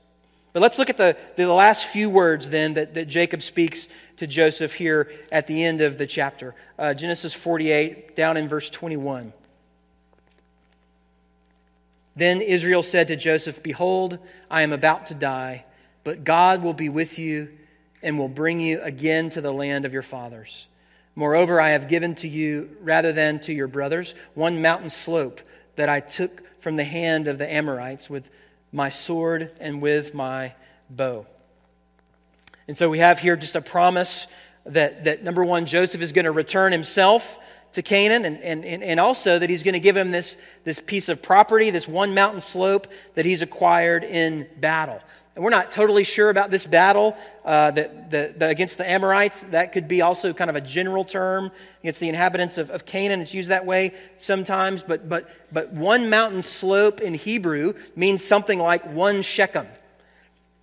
But 0.53 0.61
let's 0.61 0.77
look 0.77 0.89
at 0.89 0.97
the, 0.97 1.15
the 1.37 1.47
last 1.47 1.85
few 1.85 2.09
words 2.09 2.49
then 2.49 2.73
that, 2.73 2.93
that 2.95 3.07
Jacob 3.07 3.41
speaks 3.41 3.87
to 4.17 4.27
Joseph 4.27 4.73
here 4.73 5.11
at 5.31 5.47
the 5.47 5.63
end 5.63 5.81
of 5.81 5.97
the 5.97 6.05
chapter. 6.05 6.53
Uh, 6.77 6.93
Genesis 6.93 7.33
48, 7.33 8.15
down 8.15 8.37
in 8.37 8.47
verse 8.47 8.69
21. 8.69 9.33
Then 12.15 12.41
Israel 12.41 12.83
said 12.83 13.07
to 13.07 13.15
Joseph, 13.15 13.63
Behold, 13.63 14.19
I 14.49 14.63
am 14.63 14.73
about 14.73 15.07
to 15.07 15.13
die, 15.13 15.65
but 16.03 16.23
God 16.25 16.61
will 16.61 16.73
be 16.73 16.89
with 16.89 17.17
you 17.17 17.49
and 18.03 18.17
will 18.17 18.27
bring 18.27 18.59
you 18.59 18.81
again 18.81 19.29
to 19.31 19.41
the 19.41 19.53
land 19.53 19.85
of 19.85 19.93
your 19.93 20.01
fathers. 20.01 20.67
Moreover, 21.15 21.59
I 21.59 21.69
have 21.69 21.87
given 21.87 22.15
to 22.15 22.27
you, 22.27 22.75
rather 22.81 23.11
than 23.11 23.39
to 23.41 23.53
your 23.53 23.67
brothers, 23.67 24.15
one 24.33 24.61
mountain 24.61 24.89
slope 24.89 25.41
that 25.75 25.89
I 25.89 25.99
took 25.99 26.43
from 26.61 26.75
the 26.75 26.83
hand 26.83 27.27
of 27.27 27.37
the 27.37 27.51
Amorites 27.51 28.09
with 28.09 28.29
my 28.71 28.89
sword 28.89 29.51
and 29.59 29.81
with 29.81 30.13
my 30.13 30.53
bow. 30.89 31.25
And 32.67 32.77
so 32.77 32.89
we 32.89 32.99
have 32.99 33.19
here 33.19 33.35
just 33.35 33.55
a 33.55 33.61
promise 33.61 34.27
that, 34.65 35.03
that 35.03 35.23
number 35.23 35.43
one, 35.43 35.65
Joseph 35.65 36.01
is 36.01 36.11
going 36.11 36.25
to 36.25 36.31
return 36.31 36.71
himself 36.71 37.37
to 37.73 37.81
Canaan, 37.81 38.25
and, 38.25 38.37
and, 38.65 38.83
and 38.83 38.99
also 38.99 39.39
that 39.39 39.49
he's 39.49 39.63
going 39.63 39.73
to 39.73 39.79
give 39.79 39.95
him 39.95 40.11
this, 40.11 40.37
this 40.65 40.79
piece 40.79 41.07
of 41.09 41.21
property, 41.21 41.69
this 41.69 41.87
one 41.87 42.13
mountain 42.13 42.41
slope 42.41 42.87
that 43.15 43.25
he's 43.25 43.41
acquired 43.41 44.03
in 44.03 44.47
battle. 44.59 44.99
We're 45.37 45.49
not 45.49 45.71
totally 45.71 46.03
sure 46.03 46.29
about 46.29 46.51
this 46.51 46.65
battle 46.65 47.15
uh, 47.45 47.71
that, 47.71 48.11
the, 48.11 48.33
the, 48.35 48.47
against 48.49 48.77
the 48.77 48.89
Amorites. 48.89 49.43
That 49.51 49.71
could 49.71 49.87
be 49.87 50.01
also 50.01 50.33
kind 50.33 50.49
of 50.49 50.57
a 50.57 50.61
general 50.61 51.05
term 51.05 51.51
against 51.81 52.01
the 52.01 52.09
inhabitants 52.09 52.57
of, 52.57 52.69
of 52.69 52.85
Canaan. 52.85 53.21
It's 53.21 53.33
used 53.33 53.47
that 53.49 53.65
way 53.65 53.93
sometimes. 54.17 54.83
But, 54.83 55.07
but, 55.07 55.29
but 55.49 55.71
one 55.71 56.09
mountain 56.09 56.41
slope 56.41 56.99
in 56.99 57.13
Hebrew 57.13 57.73
means 57.95 58.25
something 58.25 58.59
like 58.59 58.85
one 58.85 59.21
Shechem. 59.21 59.67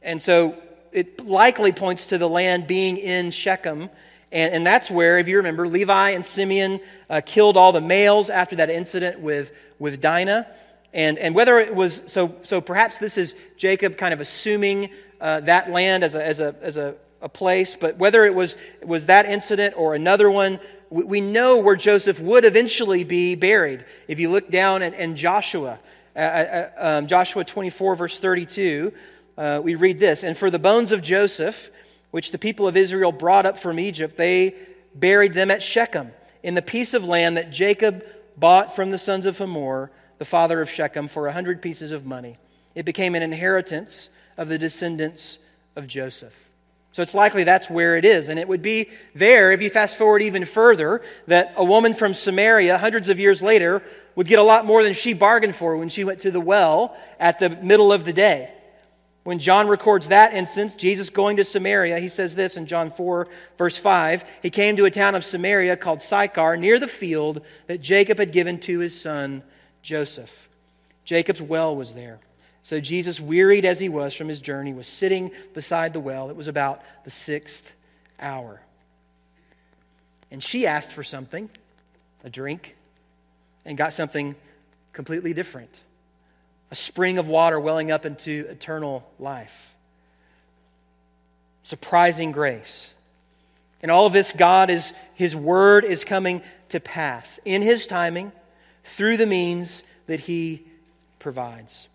And 0.02 0.20
so 0.20 0.54
it 0.92 1.26
likely 1.26 1.72
points 1.72 2.08
to 2.08 2.18
the 2.18 2.28
land 2.28 2.66
being 2.66 2.98
in 2.98 3.30
Shechem. 3.30 3.88
And, 4.30 4.54
and 4.54 4.66
that's 4.66 4.90
where, 4.90 5.18
if 5.18 5.28
you 5.28 5.38
remember, 5.38 5.66
Levi 5.66 6.10
and 6.10 6.24
Simeon 6.24 6.80
uh, 7.08 7.22
killed 7.24 7.56
all 7.56 7.72
the 7.72 7.80
males 7.80 8.28
after 8.28 8.56
that 8.56 8.68
incident 8.68 9.20
with, 9.20 9.50
with 9.78 10.02
Dinah. 10.02 10.46
And, 10.92 11.18
and 11.18 11.34
whether 11.34 11.58
it 11.58 11.74
was, 11.74 12.02
so, 12.06 12.34
so 12.42 12.60
perhaps 12.60 12.98
this 12.98 13.18
is 13.18 13.34
Jacob 13.56 13.96
kind 13.96 14.14
of 14.14 14.20
assuming 14.20 14.90
uh, 15.20 15.40
that 15.40 15.70
land 15.70 16.04
as, 16.04 16.14
a, 16.14 16.24
as, 16.24 16.40
a, 16.40 16.54
as 16.62 16.76
a, 16.76 16.94
a 17.20 17.28
place, 17.28 17.74
but 17.74 17.98
whether 17.98 18.24
it 18.24 18.34
was, 18.34 18.56
was 18.82 19.06
that 19.06 19.26
incident 19.26 19.74
or 19.76 19.94
another 19.94 20.30
one, 20.30 20.60
we, 20.90 21.04
we 21.04 21.20
know 21.20 21.58
where 21.58 21.76
Joseph 21.76 22.20
would 22.20 22.44
eventually 22.44 23.04
be 23.04 23.34
buried. 23.34 23.84
If 24.06 24.20
you 24.20 24.30
look 24.30 24.50
down 24.50 24.82
at, 24.82 24.94
in 24.94 25.16
Joshua, 25.16 25.78
uh, 26.16 26.18
uh, 26.18 26.70
um, 26.78 27.06
Joshua 27.06 27.44
24, 27.44 27.96
verse 27.96 28.18
32, 28.18 28.92
uh, 29.36 29.60
we 29.62 29.74
read 29.74 29.98
this 29.98 30.24
And 30.24 30.36
for 30.36 30.50
the 30.50 30.58
bones 30.58 30.92
of 30.92 31.02
Joseph, 31.02 31.70
which 32.10 32.32
the 32.32 32.38
people 32.38 32.66
of 32.66 32.76
Israel 32.76 33.12
brought 33.12 33.46
up 33.46 33.58
from 33.58 33.78
Egypt, 33.78 34.16
they 34.16 34.54
buried 34.94 35.34
them 35.34 35.50
at 35.50 35.62
Shechem, 35.62 36.12
in 36.42 36.54
the 36.54 36.62
piece 36.62 36.94
of 36.94 37.04
land 37.04 37.36
that 37.36 37.50
Jacob 37.50 38.04
bought 38.36 38.74
from 38.74 38.90
the 38.90 38.98
sons 38.98 39.26
of 39.26 39.38
Hamor 39.38 39.90
the 40.18 40.24
father 40.24 40.60
of 40.60 40.70
Shechem, 40.70 41.08
for 41.08 41.26
a 41.26 41.32
hundred 41.32 41.62
pieces 41.62 41.92
of 41.92 42.04
money. 42.04 42.38
It 42.74 42.84
became 42.84 43.14
an 43.14 43.22
inheritance 43.22 44.10
of 44.36 44.48
the 44.48 44.58
descendants 44.58 45.38
of 45.76 45.86
Joseph. 45.86 46.34
So 46.92 47.02
it's 47.02 47.14
likely 47.14 47.44
that's 47.44 47.70
where 47.70 47.96
it 47.96 48.04
is. 48.04 48.28
And 48.28 48.38
it 48.38 48.48
would 48.48 48.62
be 48.62 48.88
there, 49.14 49.52
if 49.52 49.62
you 49.62 49.70
fast 49.70 49.96
forward 49.96 50.22
even 50.22 50.44
further, 50.44 51.02
that 51.26 51.52
a 51.56 51.64
woman 51.64 51.94
from 51.94 52.14
Samaria, 52.14 52.78
hundreds 52.78 53.08
of 53.08 53.20
years 53.20 53.42
later, 53.42 53.82
would 54.14 54.26
get 54.26 54.38
a 54.38 54.42
lot 54.42 54.66
more 54.66 54.82
than 54.82 54.94
she 54.94 55.12
bargained 55.12 55.54
for 55.54 55.76
when 55.76 55.88
she 55.88 56.02
went 56.02 56.20
to 56.20 56.30
the 56.30 56.40
well 56.40 56.96
at 57.20 57.38
the 57.38 57.50
middle 57.50 57.92
of 57.92 58.04
the 58.04 58.12
day. 58.12 58.52
When 59.22 59.38
John 59.38 59.68
records 59.68 60.08
that 60.08 60.32
instance, 60.32 60.74
Jesus 60.74 61.10
going 61.10 61.36
to 61.36 61.44
Samaria, 61.44 61.98
he 62.00 62.08
says 62.08 62.34
this 62.34 62.56
in 62.56 62.66
John 62.66 62.90
4, 62.90 63.28
verse 63.58 63.76
5 63.76 64.24
He 64.42 64.50
came 64.50 64.76
to 64.76 64.86
a 64.86 64.90
town 64.90 65.14
of 65.14 65.24
Samaria 65.24 65.76
called 65.76 66.00
Sychar, 66.00 66.56
near 66.56 66.78
the 66.78 66.88
field 66.88 67.42
that 67.66 67.82
Jacob 67.82 68.18
had 68.18 68.32
given 68.32 68.58
to 68.60 68.78
his 68.78 68.98
son 68.98 69.42
Joseph. 69.88 70.50
Jacob's 71.06 71.40
well 71.40 71.74
was 71.74 71.94
there. 71.94 72.18
So 72.62 72.78
Jesus, 72.78 73.18
wearied 73.18 73.64
as 73.64 73.80
he 73.80 73.88
was 73.88 74.12
from 74.12 74.28
his 74.28 74.38
journey, 74.38 74.74
was 74.74 74.86
sitting 74.86 75.30
beside 75.54 75.94
the 75.94 76.00
well. 76.00 76.28
It 76.28 76.36
was 76.36 76.46
about 76.46 76.82
the 77.06 77.10
sixth 77.10 77.72
hour. 78.20 78.60
And 80.30 80.44
she 80.44 80.66
asked 80.66 80.92
for 80.92 81.02
something, 81.02 81.48
a 82.22 82.28
drink, 82.28 82.76
and 83.64 83.78
got 83.78 83.94
something 83.94 84.36
completely 84.92 85.32
different 85.32 85.80
a 86.70 86.74
spring 86.74 87.16
of 87.16 87.26
water 87.26 87.58
welling 87.58 87.90
up 87.90 88.04
into 88.04 88.44
eternal 88.50 89.10
life. 89.18 89.74
Surprising 91.62 92.30
grace. 92.30 92.90
In 93.82 93.88
all 93.88 94.04
of 94.04 94.12
this, 94.12 94.32
God 94.32 94.68
is, 94.68 94.92
His 95.14 95.34
word 95.34 95.86
is 95.86 96.04
coming 96.04 96.42
to 96.68 96.78
pass 96.78 97.40
in 97.46 97.62
His 97.62 97.86
timing 97.86 98.32
through 98.88 99.16
the 99.16 99.26
means 99.26 99.82
that 100.06 100.20
he 100.20 100.64
provides. 101.18 101.88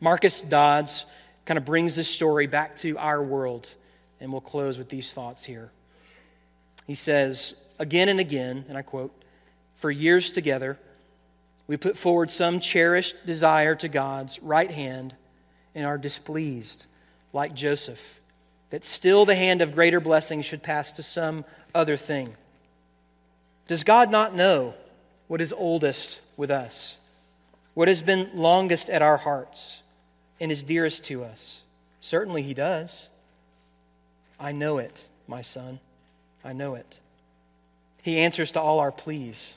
Marcus 0.00 0.40
Dods 0.40 1.04
kind 1.44 1.58
of 1.58 1.64
brings 1.64 1.96
this 1.96 2.08
story 2.08 2.46
back 2.46 2.76
to 2.78 2.98
our 2.98 3.22
world, 3.22 3.68
and 4.20 4.30
we'll 4.30 4.40
close 4.40 4.78
with 4.78 4.88
these 4.88 5.12
thoughts 5.12 5.44
here. 5.44 5.70
He 6.86 6.94
says, 6.94 7.54
again 7.78 8.08
and 8.08 8.20
again, 8.20 8.64
and 8.68 8.76
I 8.76 8.82
quote, 8.82 9.12
for 9.76 9.90
years 9.90 10.32
together, 10.32 10.78
we 11.66 11.76
put 11.76 11.96
forward 11.96 12.30
some 12.30 12.60
cherished 12.60 13.24
desire 13.26 13.74
to 13.76 13.88
God's 13.88 14.42
right 14.42 14.70
hand 14.70 15.14
and 15.74 15.86
are 15.86 15.98
displeased, 15.98 16.86
like 17.32 17.54
Joseph, 17.54 18.20
that 18.70 18.84
still 18.84 19.24
the 19.24 19.34
hand 19.36 19.62
of 19.62 19.74
greater 19.74 20.00
blessing 20.00 20.42
should 20.42 20.62
pass 20.62 20.92
to 20.92 21.02
some 21.02 21.44
other 21.74 21.96
thing. 21.96 22.28
Does 23.66 23.84
God 23.84 24.10
not 24.10 24.34
know 24.34 24.74
what 25.28 25.40
is 25.40 25.52
oldest 25.52 26.20
with 26.36 26.50
us, 26.50 26.96
what 27.74 27.86
has 27.86 28.02
been 28.02 28.30
longest 28.34 28.90
at 28.90 29.02
our 29.02 29.18
hearts, 29.18 29.82
and 30.40 30.50
is 30.50 30.62
dearest 30.62 31.04
to 31.04 31.22
us? 31.22 31.60
Certainly 32.00 32.42
He 32.42 32.54
does. 32.54 33.08
I 34.40 34.52
know 34.52 34.78
it, 34.78 35.04
my 35.28 35.42
son. 35.42 35.78
I 36.44 36.52
know 36.52 36.74
it. 36.74 36.98
He 38.02 38.18
answers 38.18 38.52
to 38.52 38.60
all 38.60 38.80
our 38.80 38.92
pleas. 38.92 39.54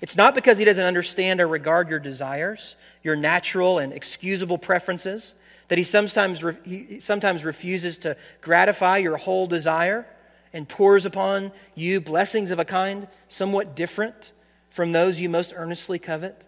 It's 0.00 0.16
not 0.16 0.34
because 0.34 0.56
He 0.56 0.64
doesn't 0.64 0.84
understand 0.84 1.40
or 1.40 1.48
regard 1.48 1.88
your 1.88 1.98
desires, 1.98 2.76
your 3.02 3.16
natural 3.16 3.78
and 3.78 3.92
excusable 3.92 4.58
preferences, 4.58 5.34
that 5.68 5.78
He 5.78 5.84
sometimes, 5.84 6.42
he 6.64 7.00
sometimes 7.00 7.44
refuses 7.44 7.98
to 7.98 8.16
gratify 8.40 8.98
your 8.98 9.16
whole 9.16 9.46
desire 9.46 10.06
and 10.52 10.68
pours 10.68 11.06
upon 11.06 11.52
you 11.74 12.00
blessings 12.00 12.50
of 12.50 12.58
a 12.58 12.64
kind 12.64 13.08
somewhat 13.28 13.74
different 13.74 14.32
from 14.70 14.92
those 14.92 15.20
you 15.20 15.28
most 15.28 15.52
earnestly 15.54 15.98
covet. 15.98 16.46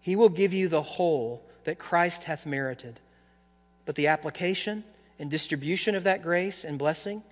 He 0.00 0.16
will 0.16 0.28
give 0.28 0.52
you 0.52 0.68
the 0.68 0.82
whole 0.82 1.42
that 1.64 1.78
Christ 1.78 2.24
hath 2.24 2.44
merited. 2.44 3.00
But 3.86 3.94
the 3.94 4.08
application 4.08 4.84
and 5.18 5.30
distribution 5.30 5.94
of 5.94 6.04
that 6.04 6.22
grace 6.22 6.64
and 6.64 6.78
blessing, 6.78 7.22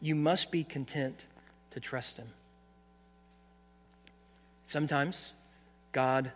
you 0.00 0.14
must 0.14 0.50
be 0.50 0.64
content 0.64 1.26
to 1.70 1.80
trust 1.80 2.16
Him. 2.16 2.28
Sometimes 4.64 5.32
God 5.92 6.32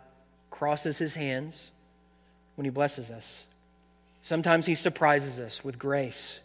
crosses 0.49 0.97
His 0.97 1.15
hands 1.15 1.71
when 2.55 2.65
He 2.65 2.71
blesses 2.71 3.11
us. 3.11 3.43
Sometimes 4.21 4.65
He 4.65 4.75
surprises 4.75 5.39
us 5.39 5.63
with 5.63 5.79
grace. 5.79 6.39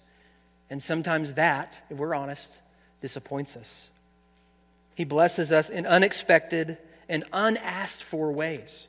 And 0.70 0.82
sometimes 0.82 1.34
that, 1.34 1.80
if 1.90 1.99
we're 1.99 2.14
honest, 2.14 2.61
disappoints 3.01 3.57
us. 3.57 3.88
He 4.95 5.05
blesses 5.05 5.53
us 5.53 5.70
in 5.70 5.86
unexpected 5.86 6.78
and 7.09 7.24
unasked 7.32 8.03
for 8.03 8.32
ways. 8.32 8.88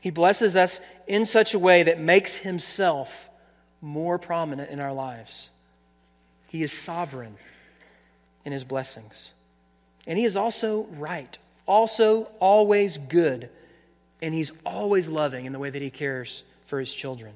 He 0.00 0.10
blesses 0.10 0.56
us 0.56 0.80
in 1.06 1.26
such 1.26 1.54
a 1.54 1.58
way 1.58 1.84
that 1.84 2.00
makes 2.00 2.36
Himself 2.36 3.30
more 3.80 4.18
prominent 4.18 4.70
in 4.70 4.80
our 4.80 4.92
lives. 4.92 5.48
He 6.48 6.62
is 6.62 6.72
sovereign 6.72 7.36
in 8.44 8.52
His 8.52 8.64
blessings. 8.64 9.30
And 10.06 10.18
He 10.18 10.24
is 10.24 10.36
also 10.36 10.82
right, 10.92 11.36
also 11.66 12.24
always 12.40 12.98
good, 12.98 13.48
and 14.20 14.34
He's 14.34 14.52
always 14.66 15.08
loving 15.08 15.46
in 15.46 15.52
the 15.52 15.58
way 15.58 15.70
that 15.70 15.82
He 15.82 15.90
cares 15.90 16.42
for 16.66 16.80
His 16.80 16.92
children. 16.92 17.34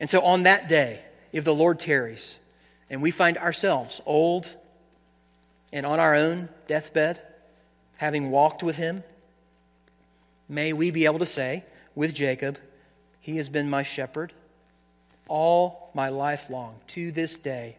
And 0.00 0.08
so 0.08 0.20
on 0.20 0.44
that 0.44 0.68
day, 0.68 1.00
if 1.32 1.44
the 1.44 1.54
Lord 1.54 1.78
tarries 1.78 2.38
and 2.90 3.02
we 3.02 3.10
find 3.10 3.36
ourselves 3.36 4.00
old 4.06 4.48
and 5.72 5.84
on 5.84 6.00
our 6.00 6.14
own 6.14 6.48
deathbed, 6.66 7.20
having 7.96 8.30
walked 8.30 8.62
with 8.62 8.76
Him, 8.76 9.02
may 10.48 10.72
we 10.72 10.90
be 10.90 11.04
able 11.04 11.18
to 11.18 11.26
say 11.26 11.64
with 11.94 12.14
Jacob, 12.14 12.58
He 13.20 13.36
has 13.36 13.48
been 13.48 13.68
my 13.68 13.82
shepherd 13.82 14.32
all 15.28 15.90
my 15.94 16.08
life 16.08 16.48
long 16.48 16.74
to 16.88 17.12
this 17.12 17.36
day. 17.36 17.76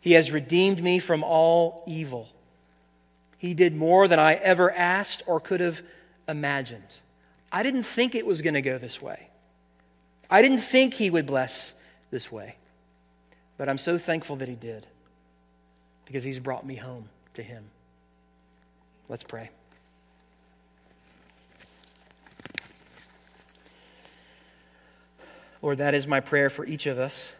He 0.00 0.12
has 0.12 0.30
redeemed 0.30 0.82
me 0.82 0.98
from 0.98 1.24
all 1.24 1.82
evil. 1.86 2.28
He 3.38 3.54
did 3.54 3.74
more 3.74 4.06
than 4.06 4.18
I 4.18 4.34
ever 4.34 4.70
asked 4.70 5.22
or 5.26 5.40
could 5.40 5.60
have 5.60 5.82
imagined. 6.28 6.84
I 7.50 7.62
didn't 7.62 7.84
think 7.84 8.14
it 8.14 8.26
was 8.26 8.42
going 8.42 8.54
to 8.54 8.62
go 8.62 8.78
this 8.78 9.00
way. 9.00 9.28
I 10.30 10.42
didn't 10.42 10.60
think 10.60 10.94
He 10.94 11.10
would 11.10 11.26
bless 11.26 11.74
this 12.10 12.30
way. 12.30 12.56
But 13.56 13.68
I'm 13.68 13.78
so 13.78 13.96
thankful 13.96 14.36
that 14.36 14.48
He 14.48 14.54
did 14.54 14.86
because 16.06 16.24
He's 16.24 16.38
brought 16.38 16.64
me 16.64 16.76
home 16.76 17.08
to 17.34 17.42
Him. 17.42 17.64
Let's 19.08 19.22
pray. 19.22 19.50
Lord, 25.62 25.78
that 25.78 25.94
is 25.94 26.06
my 26.06 26.20
prayer 26.20 26.48
for 26.48 26.64
each 26.64 26.86
of 26.86 26.98
us 26.98 27.32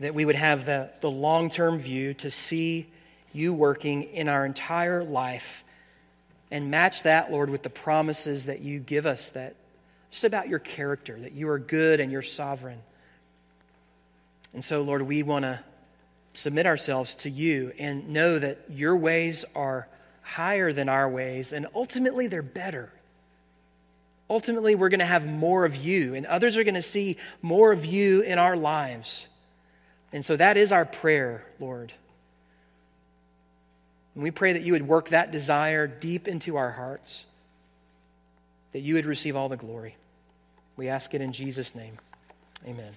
that 0.00 0.14
we 0.14 0.24
would 0.24 0.36
have 0.36 0.64
the, 0.64 0.90
the 1.00 1.10
long 1.10 1.50
term 1.50 1.78
view 1.78 2.14
to 2.14 2.30
see 2.30 2.86
you 3.32 3.52
working 3.52 4.04
in 4.04 4.28
our 4.28 4.46
entire 4.46 5.02
life 5.02 5.64
and 6.50 6.70
match 6.70 7.02
that, 7.02 7.30
Lord, 7.30 7.50
with 7.50 7.62
the 7.62 7.70
promises 7.70 8.46
that 8.46 8.60
you 8.60 8.78
give 8.78 9.06
us 9.06 9.30
that 9.30 9.54
just 10.10 10.24
about 10.24 10.48
your 10.48 10.58
character, 10.58 11.18
that 11.20 11.32
you 11.32 11.48
are 11.48 11.58
good 11.58 12.00
and 12.00 12.10
you're 12.10 12.22
sovereign. 12.22 12.80
And 14.54 14.64
so, 14.64 14.80
Lord, 14.80 15.02
we 15.02 15.22
want 15.22 15.42
to 15.42 15.60
submit 16.38 16.66
ourselves 16.66 17.14
to 17.16 17.30
you 17.30 17.72
and 17.78 18.10
know 18.10 18.38
that 18.38 18.58
your 18.70 18.96
ways 18.96 19.44
are 19.54 19.88
higher 20.22 20.72
than 20.72 20.88
our 20.88 21.08
ways, 21.08 21.52
and 21.52 21.66
ultimately 21.74 22.28
they're 22.28 22.42
better. 22.42 22.92
Ultimately, 24.30 24.74
we're 24.74 24.90
going 24.90 25.00
to 25.00 25.06
have 25.06 25.26
more 25.26 25.64
of 25.64 25.74
you, 25.74 26.14
and 26.14 26.26
others 26.26 26.56
are 26.56 26.64
going 26.64 26.74
to 26.74 26.82
see 26.82 27.16
more 27.40 27.72
of 27.72 27.84
you 27.84 28.20
in 28.20 28.38
our 28.38 28.56
lives. 28.56 29.26
And 30.12 30.24
so 30.24 30.36
that 30.36 30.56
is 30.56 30.70
our 30.70 30.84
prayer, 30.84 31.44
Lord. 31.58 31.92
And 34.14 34.22
we 34.22 34.30
pray 34.30 34.52
that 34.52 34.62
you 34.62 34.74
would 34.74 34.86
work 34.86 35.08
that 35.08 35.32
desire 35.32 35.86
deep 35.86 36.28
into 36.28 36.56
our 36.56 36.70
hearts, 36.70 37.24
that 38.72 38.80
you 38.80 38.94
would 38.94 39.06
receive 39.06 39.34
all 39.34 39.48
the 39.48 39.56
glory. 39.56 39.96
We 40.76 40.88
ask 40.88 41.14
it 41.14 41.20
in 41.20 41.32
Jesus' 41.32 41.74
name. 41.74 41.98
Amen. 42.66 42.92